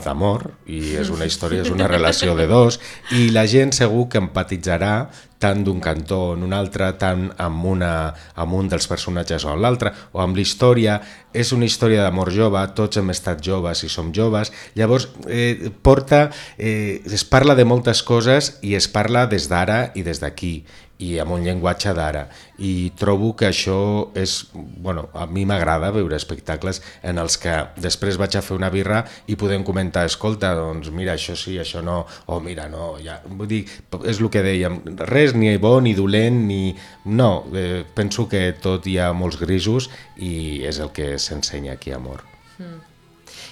d'amor 0.04 0.50
i 0.68 0.98
és 1.00 1.12
una 1.14 1.30
història, 1.30 1.64
és 1.64 1.72
una 1.72 1.88
relació 1.88 2.36
de 2.36 2.50
dos 2.52 2.82
i 3.16 3.30
la 3.32 3.48
gent 3.48 3.72
segur 3.76 4.10
que 4.12 4.20
empatitzarà 4.20 4.94
tant 5.40 5.64
d'un 5.64 5.80
cantó 5.80 6.34
en 6.36 6.44
un 6.44 6.54
altre, 6.54 6.92
tant 7.00 7.30
amb, 7.40 7.66
una, 7.66 7.94
amb 8.36 8.58
un 8.58 8.70
dels 8.72 8.88
personatges 8.92 9.46
o 9.48 9.56
l'altre, 9.56 9.94
o 10.14 10.22
amb 10.24 10.36
la 10.38 10.44
història. 10.44 11.00
És 11.34 11.54
una 11.56 11.68
història 11.70 12.04
d'amor 12.04 12.34
jove, 12.36 12.62
tots 12.76 13.00
hem 13.00 13.14
estat 13.14 13.42
joves 13.46 13.86
i 13.86 13.90
som 13.90 14.12
joves, 14.16 14.52
llavors 14.76 15.08
eh, 15.28 15.72
porta, 15.86 16.28
eh, 16.58 17.02
es 17.06 17.24
parla 17.24 17.56
de 17.56 17.66
moltes 17.66 18.04
coses 18.04 18.58
i 18.62 18.76
es 18.76 18.90
parla 18.92 19.26
des 19.32 19.48
d'ara 19.50 19.90
i 19.96 20.04
des 20.04 20.22
d'aquí 20.22 20.60
i 21.00 21.16
amb 21.22 21.32
un 21.36 21.46
llenguatge 21.46 21.94
d'ara. 21.96 22.26
I 22.60 22.92
trobo 23.00 23.32
que 23.40 23.48
això 23.48 23.80
és 24.20 24.36
bueno, 24.54 25.08
a 25.16 25.26
mi 25.32 25.46
m'agrada 25.48 25.94
veure 25.96 26.18
espectacles 26.20 26.82
en 27.04 27.22
els 27.22 27.38
que 27.40 27.56
després 27.80 28.20
vaig 28.20 28.36
a 28.36 28.44
fer 28.44 28.58
una 28.58 28.72
birra 28.74 29.06
i 29.32 29.38
podem 29.40 29.64
comentar, 29.68 30.06
escolta, 30.10 30.52
doncs 30.58 30.92
mira, 30.92 31.16
això 31.16 31.38
sí, 31.40 31.56
això 31.62 31.84
no, 31.86 32.02
o 32.28 32.40
mira, 32.44 32.68
no, 32.72 32.92
ja, 33.04 33.20
vull 33.26 33.50
dir, 33.50 33.64
és 34.04 34.20
el 34.20 34.30
que 34.34 34.44
dèiem, 34.46 34.82
res 35.08 35.36
ni 35.36 35.56
bo 35.58 35.78
ni 35.82 35.96
dolent 35.96 36.44
ni... 36.50 36.62
No, 37.10 37.46
eh, 37.56 37.86
penso 37.96 38.28
que 38.30 38.52
tot 38.62 38.86
hi 38.88 39.00
ha 39.00 39.14
molts 39.16 39.40
grisos 39.40 39.90
i 40.20 40.62
és 40.68 40.84
el 40.84 40.92
que 40.96 41.16
s'ensenya 41.18 41.80
aquí 41.80 41.96
Amor. 41.96 42.26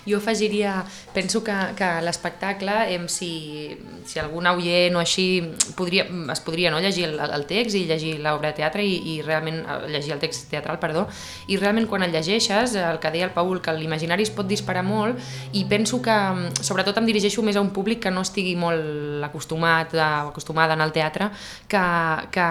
Jo 0.08 0.18
afegiria, 0.22 0.86
penso 1.14 1.44
que, 1.44 1.56
que 1.76 1.90
l'espectacle, 2.02 2.74
si, 3.12 3.76
si 4.08 4.20
algun 4.22 4.48
oient 4.48 4.96
o 4.96 5.02
així, 5.02 5.44
podria, 5.76 6.08
es 6.32 6.42
podria 6.46 6.72
no, 6.72 6.80
llegir 6.84 7.10
el, 7.10 7.20
el 7.20 7.46
text 7.50 7.76
i 7.76 7.84
llegir 7.90 8.16
l'obra 8.24 8.54
de 8.54 8.62
teatre 8.62 8.86
i, 8.86 8.96
i 9.14 9.18
realment 9.26 9.60
eh, 9.62 9.78
llegir 9.92 10.16
el 10.16 10.24
text 10.24 10.48
teatral, 10.52 10.80
perdó, 10.80 11.08
i 11.52 11.60
realment 11.60 11.90
quan 11.92 12.08
el 12.08 12.16
llegeixes, 12.16 12.78
el 12.80 13.02
que 13.04 13.12
deia 13.12 13.28
el 13.28 13.36
Paul, 13.36 13.62
que 13.62 13.76
l'imaginari 13.76 14.24
es 14.24 14.34
pot 14.34 14.48
disparar 14.48 14.86
molt 14.88 15.20
i 15.52 15.66
penso 15.70 16.02
que, 16.02 16.18
sobretot 16.64 16.98
em 17.02 17.10
dirigeixo 17.10 17.44
més 17.44 17.60
a 17.60 17.64
un 17.64 17.74
públic 17.76 18.06
que 18.08 18.14
no 18.14 18.24
estigui 18.26 18.56
molt 18.60 19.26
acostumat 19.28 19.96
o 19.98 20.04
acostumada 20.32 20.78
en 20.78 20.84
el 20.86 20.96
teatre, 20.96 21.32
que, 21.68 21.86
que 22.32 22.50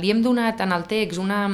li 0.00 0.12
hem 0.12 0.22
donat 0.24 0.60
en 0.64 0.76
el 0.76 0.84
text 0.90 1.22
una 1.22 1.46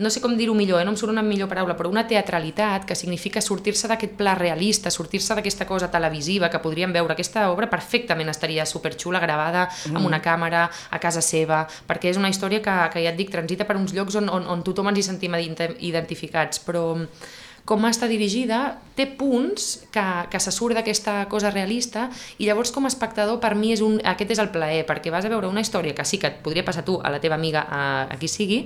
no 0.00 0.10
sé 0.10 0.22
com 0.24 0.32
dir-ho 0.36 0.54
millor, 0.56 0.80
eh? 0.80 0.84
no 0.88 0.94
em 0.94 0.98
surt 0.98 1.12
una 1.12 1.22
millor 1.22 1.48
paraula, 1.50 1.76
però 1.76 1.90
una 1.92 2.06
teatralitat 2.08 2.86
que 2.88 2.96
significa 2.96 3.42
sortir-se 3.44 3.88
d'aquest 3.90 4.16
pla 4.16 4.32
realista, 4.38 4.90
sortir-se 4.90 5.36
d'aquesta 5.36 5.66
cosa 5.68 5.90
televisiva 5.92 6.48
que 6.50 6.62
podríem 6.62 6.94
veure. 6.96 7.12
Aquesta 7.12 7.50
obra 7.52 7.68
perfectament 7.70 8.32
estaria 8.32 8.64
superxula, 8.66 9.20
gravada 9.20 9.66
mm. 9.68 10.00
amb 10.00 10.08
una 10.08 10.22
càmera 10.24 10.64
a 10.70 11.02
casa 11.02 11.20
seva, 11.24 11.66
perquè 11.86 12.14
és 12.14 12.20
una 12.20 12.32
història 12.32 12.62
que, 12.64 12.78
que 12.94 13.04
ja 13.04 13.12
et 13.12 13.20
dic, 13.20 13.30
transita 13.34 13.68
per 13.68 13.76
uns 13.76 13.92
llocs 13.96 14.16
on, 14.22 14.32
on, 14.32 14.48
on 14.48 14.64
tothom 14.64 14.88
ens 14.88 15.02
hi 15.02 15.06
sentim 15.10 15.36
identificats, 15.36 16.64
però 16.64 16.96
com 17.68 17.84
està 17.86 18.08
dirigida, 18.10 18.80
té 19.00 19.08
punts 19.18 19.70
que, 19.94 20.06
que 20.30 20.40
se 20.44 20.52
surt 20.54 20.76
d'aquesta 20.76 21.24
cosa 21.32 21.52
realista 21.54 22.08
i 22.38 22.46
llavors 22.46 22.74
com 22.74 22.84
a 22.84 22.92
espectador 22.92 23.40
per 23.40 23.54
mi 23.56 23.72
és 23.74 23.84
un, 23.84 23.98
aquest 24.04 24.36
és 24.36 24.42
el 24.42 24.52
plaer, 24.52 24.84
perquè 24.88 25.12
vas 25.12 25.24
a 25.24 25.32
veure 25.32 25.48
una 25.48 25.64
història 25.64 25.96
que 25.96 26.04
sí 26.04 26.20
que 26.20 26.28
et 26.28 26.42
podria 26.44 26.66
passar 26.66 26.84
tu, 26.84 27.00
a 27.00 27.12
la 27.12 27.22
teva 27.22 27.40
amiga, 27.40 27.64
a, 27.64 27.82
a 28.12 28.20
qui 28.20 28.28
sigui, 28.28 28.64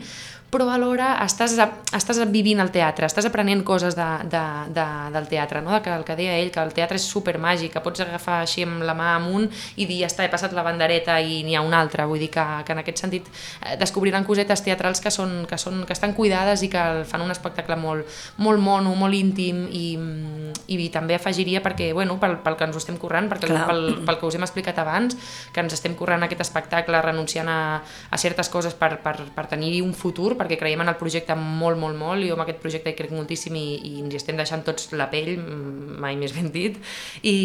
però 0.54 0.68
alhora 0.70 1.16
estàs, 1.24 1.56
estàs 1.96 2.20
vivint 2.30 2.60
el 2.62 2.70
teatre, 2.74 3.08
estàs 3.10 3.26
aprenent 3.26 3.64
coses 3.66 3.96
de, 3.98 4.06
de, 4.30 4.42
de, 4.76 4.84
del 5.16 5.26
teatre, 5.26 5.62
no? 5.66 5.80
que 5.82 5.90
el 5.90 6.04
que 6.06 6.14
deia 6.14 6.36
ell, 6.38 6.52
que 6.54 6.62
el 6.62 6.70
teatre 6.76 7.00
és 7.00 7.06
supermàgic, 7.10 7.72
que 7.74 7.82
pots 7.82 8.04
agafar 8.04 8.36
així 8.44 8.62
amb 8.62 8.84
la 8.86 8.94
mà 8.94 9.16
amunt 9.16 9.48
i 9.74 9.88
dir, 9.88 9.98
ja 10.04 10.10
està, 10.10 10.22
he 10.22 10.30
passat 10.30 10.54
la 10.54 10.62
bandereta 10.66 11.16
i 11.18 11.42
n'hi 11.42 11.56
ha 11.58 11.64
una 11.66 11.80
altra, 11.82 12.06
vull 12.06 12.22
dir 12.22 12.30
que, 12.34 12.44
que 12.62 12.76
en 12.76 12.82
aquest 12.84 13.02
sentit 13.02 13.26
eh, 13.26 13.74
descobriran 13.80 14.26
cosetes 14.28 14.62
teatrals 14.62 15.02
que, 15.02 15.10
són, 15.14 15.40
que, 15.50 15.58
són, 15.58 15.82
que 15.88 15.96
estan 15.96 16.14
cuidades 16.14 16.62
i 16.62 16.70
que 16.70 16.84
fan 17.10 17.24
un 17.24 17.34
espectacle 17.34 17.78
molt, 17.80 18.06
molt 18.38 18.62
mono, 18.62 18.94
molt 18.94 19.18
íntim 19.18 19.64
i, 19.72 19.88
i 20.66 20.88
també 20.92 21.16
afegiria 21.16 21.62
perquè, 21.64 21.92
bueno, 21.96 22.16
pel, 22.20 22.38
pel 22.44 22.56
que 22.58 22.68
ens 22.68 22.76
ho 22.76 22.80
estem 22.82 22.96
currant, 23.00 23.28
perquè 23.30 23.50
pel, 23.50 23.82
pel 24.06 24.18
que 24.20 24.28
us 24.28 24.38
hem 24.38 24.46
explicat 24.46 24.78
abans, 24.80 25.16
que 25.52 25.62
ens 25.62 25.76
estem 25.76 25.94
currant 25.98 26.24
aquest 26.26 26.44
espectacle 26.44 27.00
renunciant 27.04 27.48
a, 27.50 27.58
a 27.84 28.20
certes 28.20 28.50
coses 28.52 28.76
per, 28.78 28.96
per, 29.04 29.16
per 29.34 29.46
tenir 29.50 29.82
un 29.84 29.94
futur, 29.96 30.34
perquè 30.40 30.58
creiem 30.60 30.84
en 30.84 30.92
el 30.92 30.98
projecte 31.00 31.36
molt, 31.38 31.78
molt, 31.80 31.98
molt, 31.98 32.24
i 32.24 32.30
jo 32.30 32.38
amb 32.38 32.46
aquest 32.46 32.62
projecte 32.62 32.92
hi 32.92 32.98
crec 32.98 33.12
moltíssim 33.14 33.56
i, 33.58 33.66
i 33.90 33.94
ens 34.04 34.14
hi 34.14 34.20
estem 34.20 34.40
deixant 34.40 34.64
tots 34.66 34.92
la 34.96 35.08
pell, 35.12 35.34
mai 36.00 36.16
més 36.20 36.34
ben 36.36 36.50
dit, 36.54 36.78
i, 37.22 37.36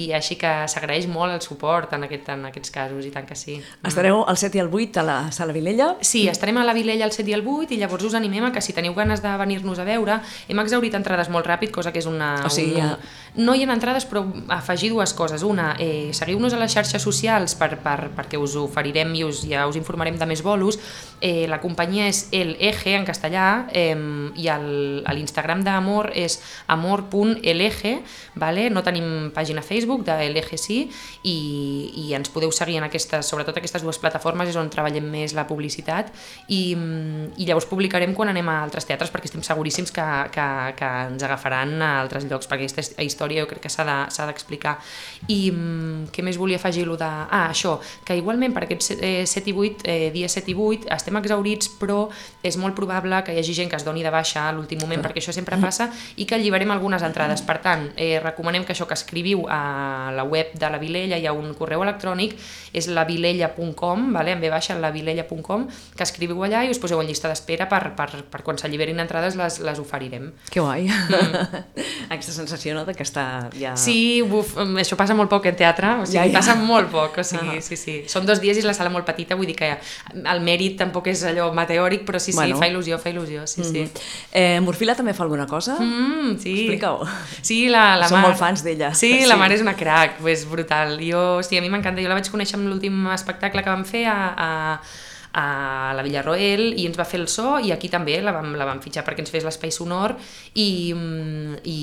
i 0.00 0.02
així 0.16 0.38
que 0.40 0.52
s'agraeix 0.70 1.08
molt 1.10 1.34
el 1.34 1.42
suport 1.44 1.92
en, 1.96 2.06
aquest, 2.06 2.30
en 2.34 2.46
aquests 2.50 2.74
casos, 2.74 3.04
i 3.06 3.12
tant 3.14 3.26
que 3.28 3.38
sí. 3.38 3.58
Estareu 3.86 4.22
el 4.28 4.40
7 4.40 4.58
i 4.58 4.64
el 4.64 4.70
8 4.72 5.02
a 5.02 5.06
la 5.06 5.18
Sala 5.34 5.54
Vilella? 5.56 5.94
Sí, 6.00 6.26
estarem 6.30 6.58
a 6.60 6.66
la 6.66 6.74
Vilella 6.76 7.06
el 7.06 7.14
7 7.14 7.30
i 7.30 7.36
el 7.36 7.44
8 7.46 7.74
i 7.76 7.80
llavors 7.80 8.06
us 8.08 8.16
animem 8.18 8.48
a 8.48 8.52
que 8.54 8.62
si 8.64 8.74
teniu 8.76 8.94
ganes 8.96 9.22
de 9.24 9.32
venir-nos 9.40 9.80
a 9.82 9.86
veure, 9.88 10.20
hem 10.48 10.62
exaurit 10.62 10.94
entrades 10.98 11.30
molt 11.32 11.48
ràpid, 11.48 11.72
cosa 11.74 11.92
que 11.92 11.95
és 12.02 12.10
una... 12.10 12.36
O 12.46 12.52
sigui, 12.52 12.76
un, 12.76 12.82
ja... 12.82 13.24
No 13.36 13.52
hi 13.52 13.66
ha 13.66 13.68
entrades, 13.68 14.06
però 14.08 14.22
afegir 14.48 14.88
dues 14.94 15.12
coses. 15.12 15.42
Una, 15.44 15.74
eh, 15.78 16.08
seguiu-nos 16.16 16.54
a 16.56 16.60
les 16.62 16.72
xarxes 16.72 17.04
socials 17.04 17.52
per, 17.60 17.74
per, 17.84 18.08
perquè 18.16 18.40
us 18.40 18.54
oferirem 18.56 19.12
i 19.12 19.26
us, 19.26 19.42
ja 19.44 19.66
us 19.68 19.76
informarem 19.76 20.16
de 20.16 20.28
més 20.30 20.40
bolos. 20.40 20.78
Eh, 21.20 21.44
la 21.48 21.60
companyia 21.60 22.08
és 22.08 22.26
el 22.32 22.54
eje 22.64 22.94
en 22.96 23.04
castellà 23.04 23.66
eh, 23.76 23.92
i 24.40 24.48
l'Instagram 25.16 25.66
d'Amor 25.66 26.10
és 26.16 26.38
amor.lg, 26.72 27.82
vale? 28.40 28.66
no 28.72 28.82
tenim 28.84 29.30
pàgina 29.36 29.64
Facebook 29.64 30.04
de 30.06 30.16
l'eje 30.32 30.56
sí 30.60 30.78
i, 31.24 31.36
i 32.06 32.14
ens 32.16 32.32
podeu 32.32 32.52
seguir 32.52 32.78
en 32.80 32.88
aquestes, 32.88 33.28
sobretot 33.28 33.56
aquestes 33.56 33.84
dues 33.84 34.00
plataformes 34.00 34.48
és 34.48 34.56
on 34.60 34.70
treballem 34.72 35.08
més 35.12 35.36
la 35.36 35.46
publicitat 35.48 36.12
i, 36.48 36.72
i 36.72 37.48
llavors 37.48 37.68
publicarem 37.68 38.14
quan 38.16 38.32
anem 38.32 38.48
a 38.48 38.58
altres 38.64 38.88
teatres 38.88 39.12
perquè 39.12 39.30
estem 39.30 39.44
seguríssims 39.46 39.92
que, 39.92 40.06
que, 40.34 40.48
que 40.78 40.92
ens 41.10 41.26
agafaran 41.26 41.75
a 41.82 41.92
altres 42.00 42.26
llocs 42.26 42.50
perquè 42.50 42.66
aquesta 42.66 43.02
història 43.04 43.44
jo 43.44 43.50
crec 43.50 43.66
que 43.68 43.72
s'ha 43.72 44.26
d'explicar 44.26 44.76
de, 44.78 45.32
i 45.32 45.40
què 46.12 46.24
més 46.26 46.38
volia 46.40 46.58
afegir 46.58 46.86
lo 46.86 46.98
de... 46.98 47.06
Ah, 47.06 47.46
això, 47.52 47.78
que 48.04 48.18
igualment 48.18 48.54
per 48.54 48.66
aquests 48.66 48.96
eh, 48.98 49.24
7 49.26 49.52
i 49.52 49.56
8, 49.56 49.86
eh, 49.86 50.10
dia 50.14 50.28
7 50.28 50.50
i 50.50 50.58
8 50.66 50.90
estem 50.96 51.22
exaurits 51.22 51.70
però 51.78 52.06
és 52.42 52.56
és 52.56 52.62
molt 52.62 52.76
probable 52.76 53.20
que 53.24 53.34
hi 53.34 53.40
hagi 53.40 53.54
gent 53.54 53.70
que 53.70 53.76
es 53.76 53.84
doni 53.84 54.02
de 54.04 54.10
baixa 54.12 54.46
a 54.48 54.52
l'últim 54.56 54.80
moment, 54.80 55.02
perquè 55.04 55.20
això 55.20 55.34
sempre 55.36 55.58
passa, 55.60 55.90
i 56.16 56.24
que 56.24 56.36
alliberem 56.38 56.72
algunes 56.72 57.04
entrades. 57.04 57.44
Per 57.46 57.58
tant, 57.64 57.90
eh, 57.96 58.16
recomanem 58.22 58.64
que 58.64 58.72
això 58.72 58.88
que 58.88 58.96
escriviu 58.96 59.44
a 59.48 60.10
la 60.16 60.24
web 60.24 60.56
de 60.56 60.70
la 60.72 60.80
Vilella, 60.80 61.20
hi 61.20 61.28
ha 61.28 61.36
un 61.36 61.52
correu 61.54 61.84
electrònic, 61.84 62.36
és 62.72 62.88
lavilella.com, 62.88 64.10
vale? 64.16 64.32
en 64.32 64.40
ve 64.40 64.50
baixa 64.50 64.78
lavilella.com, 64.80 65.68
que 65.96 66.08
escriviu 66.08 66.42
allà 66.44 66.64
i 66.64 66.72
us 66.72 66.80
poseu 66.80 67.00
en 67.00 67.08
llista 67.12 67.28
d'espera 67.28 67.68
per, 67.68 67.92
per, 67.96 68.10
per 68.30 68.42
quan 68.42 68.58
s'alliberin 68.58 69.04
entrades 69.04 69.36
les, 69.36 69.60
les 69.60 69.82
oferirem. 69.82 70.32
Que 70.50 70.64
guai. 70.64 70.88
Mm. 70.88 71.65
Aquesta 72.14 72.32
sensació 72.34 72.74
no, 72.76 72.84
de 72.86 72.94
que 72.96 73.04
està 73.06 73.48
ja... 73.56 73.74
Sí, 73.80 74.22
buf, 74.26 74.54
això 74.80 74.98
passa 74.98 75.16
molt 75.18 75.30
poc 75.32 75.48
en 75.50 75.58
teatre, 75.58 75.92
o 76.02 76.06
sigui, 76.06 76.18
ja, 76.18 76.26
ja. 76.30 76.34
passa 76.38 76.56
molt 76.58 76.90
poc, 76.92 77.18
o 77.22 77.24
sigui, 77.26 77.58
ah. 77.58 77.64
sí, 77.64 77.78
sí. 77.80 77.96
Són 78.10 78.28
dos 78.28 78.40
dies 78.42 78.58
i 78.60 78.64
la 78.66 78.74
sala 78.76 78.92
molt 78.92 79.06
petita, 79.08 79.38
vull 79.38 79.48
dir 79.50 79.56
que 79.58 79.72
el 80.16 80.42
mèrit 80.44 80.78
tampoc 80.80 81.10
és 81.12 81.24
allò 81.28 81.48
meteòric, 81.56 82.06
però 82.08 82.20
sí, 82.22 82.32
sí, 82.32 82.38
bueno. 82.38 82.60
fa 82.60 82.70
il·lusió, 82.70 83.00
fa 83.02 83.12
il·lusió, 83.12 83.46
sí, 83.50 83.62
mm. 83.62 83.72
sí. 83.72 84.06
Eh, 84.32 84.60
Morfila 84.64 84.96
també 84.98 85.16
fa 85.16 85.24
alguna 85.26 85.48
cosa? 85.50 85.78
Mm, 85.80 86.36
sí. 86.42 86.54
Explica-ho. 86.66 87.06
Sí, 87.40 87.60
la, 87.72 87.88
la 88.00 88.10
Som 88.10 88.20
Mar... 88.20 88.30
molt 88.30 88.40
fans 88.40 88.64
d'ella. 88.66 88.92
Sí, 88.94 89.12
sí, 89.22 89.26
la 89.30 89.38
mare 89.40 89.58
és 89.58 89.64
una 89.64 89.76
crac, 89.78 90.20
és 90.26 90.46
brutal. 90.48 90.96
Jo, 91.02 91.42
sí, 91.46 91.58
a 91.58 91.64
mi 91.64 91.72
m'encanta, 91.72 92.02
jo 92.02 92.12
la 92.12 92.18
vaig 92.18 92.30
conèixer 92.32 92.58
amb 92.60 92.70
l'últim 92.70 93.06
espectacle 93.14 93.64
que 93.64 93.72
vam 93.72 93.84
fer 93.88 94.06
a, 94.12 94.18
a 94.32 94.50
a 95.36 95.92
la 95.96 96.02
Villarroel 96.02 96.70
i 96.80 96.86
ens 96.88 96.96
va 96.96 97.04
fer 97.04 97.20
el 97.20 97.26
so 97.28 97.58
i 97.60 97.72
aquí 97.74 97.90
també 97.92 98.16
la 98.24 98.32
vam, 98.32 98.54
la 98.56 98.64
vam 98.64 98.80
fitxar 98.80 99.04
perquè 99.04 99.20
ens 99.20 99.32
fes 99.32 99.44
l'espai 99.44 99.72
sonor 99.74 100.14
i, 100.54 100.94
mm, 100.96 101.58
i 101.68 101.80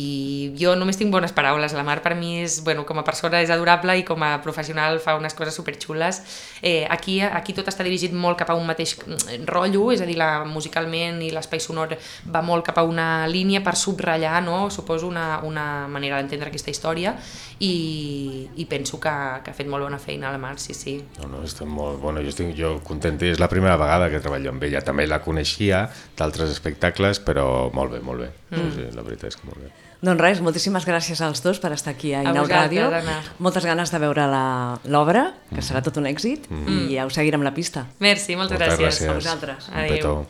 jo 0.58 0.74
només 0.80 0.98
tinc 0.98 1.14
bones 1.14 1.36
paraules, 1.38 1.76
la 1.78 1.86
Mar 1.86 2.00
per 2.02 2.16
mi 2.18 2.40
és, 2.42 2.62
bueno, 2.66 2.86
com 2.90 2.98
a 2.98 3.06
persona 3.06 3.44
és 3.46 3.54
adorable 3.54 3.94
i 4.00 4.06
com 4.08 4.24
a 4.26 4.32
professional 4.42 4.98
fa 5.04 5.14
unes 5.20 5.38
coses 5.38 5.54
superxules. 5.54 6.22
Eh, 6.62 6.88
aquí, 6.90 7.20
aquí 7.22 7.54
tot 7.54 7.70
està 7.70 7.86
dirigit 7.86 8.14
molt 8.14 8.40
cap 8.42 8.50
a 8.50 8.58
un 8.58 8.66
mateix 8.66 8.96
mm, 8.98 9.46
rotllo, 9.50 9.92
és 9.94 10.02
a 10.02 10.10
dir, 10.10 10.18
la, 10.18 10.44
musicalment 10.50 11.22
i 11.22 11.30
l'espai 11.36 11.62
sonor 11.62 11.94
va 12.34 12.42
molt 12.42 12.66
cap 12.66 12.82
a 12.82 12.88
una 12.90 13.28
línia 13.30 13.62
per 13.62 13.76
subratllar, 13.78 14.42
no? 14.44 14.70
suposo, 14.74 15.08
una, 15.08 15.44
una 15.46 15.88
manera 15.92 16.18
d'entendre 16.18 16.50
aquesta 16.50 16.74
història 16.74 17.14
i, 17.60 18.50
i 18.56 18.66
penso 18.66 19.00
que, 19.00 19.14
que 19.44 19.54
ha 19.54 19.56
fet 19.56 19.70
molt 19.70 19.86
bona 19.86 20.00
feina 20.02 20.32
la 20.34 20.42
Mar, 20.42 20.58
sí, 20.60 20.74
sí. 20.74 20.98
No, 21.22 21.30
no, 21.30 21.44
estem 21.46 21.70
molt... 21.70 22.00
Bueno, 22.02 22.24
jo 22.24 22.34
estic 22.34 22.56
jo 22.58 22.76
content, 22.88 23.22
és 23.24 23.40
la 23.44 23.52
primera 23.52 23.78
vegada 23.80 24.10
que 24.12 24.22
treballo 24.24 24.54
amb 24.54 24.64
ella. 24.64 24.82
També 24.86 25.06
la 25.10 25.22
coneixia 25.24 25.86
d'altres 26.20 26.54
espectacles, 26.56 27.22
però 27.24 27.48
molt 27.76 27.98
bé, 27.98 28.04
molt 28.06 28.26
bé. 28.26 28.30
Mm. 28.54 28.76
Sí, 28.76 28.92
la 28.96 29.06
veritat 29.06 29.34
és 29.34 29.40
que 29.40 29.50
molt 29.50 29.64
bé. 29.64 29.72
Doncs 30.04 30.20
res, 30.20 30.42
moltíssimes 30.44 30.84
gràcies 30.84 31.22
als 31.24 31.40
dos 31.46 31.62
per 31.64 31.72
estar 31.72 31.94
aquí 31.94 32.12
a 32.12 32.26
Inau 32.28 32.48
Ràdio. 32.50 32.90
Moltes 33.40 33.64
ganes 33.68 33.94
de 33.94 34.04
veure 34.04 34.28
l'obra, 34.92 35.30
que 35.48 35.62
mm. 35.62 35.68
serà 35.70 35.84
tot 35.86 36.00
un 36.02 36.12
èxit, 36.12 36.52
mm. 36.52 36.78
i 36.90 36.98
ja 36.98 37.08
us 37.08 37.20
seguirem 37.20 37.46
la 37.46 37.56
pista. 37.56 37.88
Merci, 38.04 38.36
moltes, 38.40 38.60
moltes 38.60 38.80
gràcies. 38.80 39.04
gràcies. 39.04 39.12
A 39.12 39.20
vosaltres. 39.22 39.70
Adéu. 39.72 40.24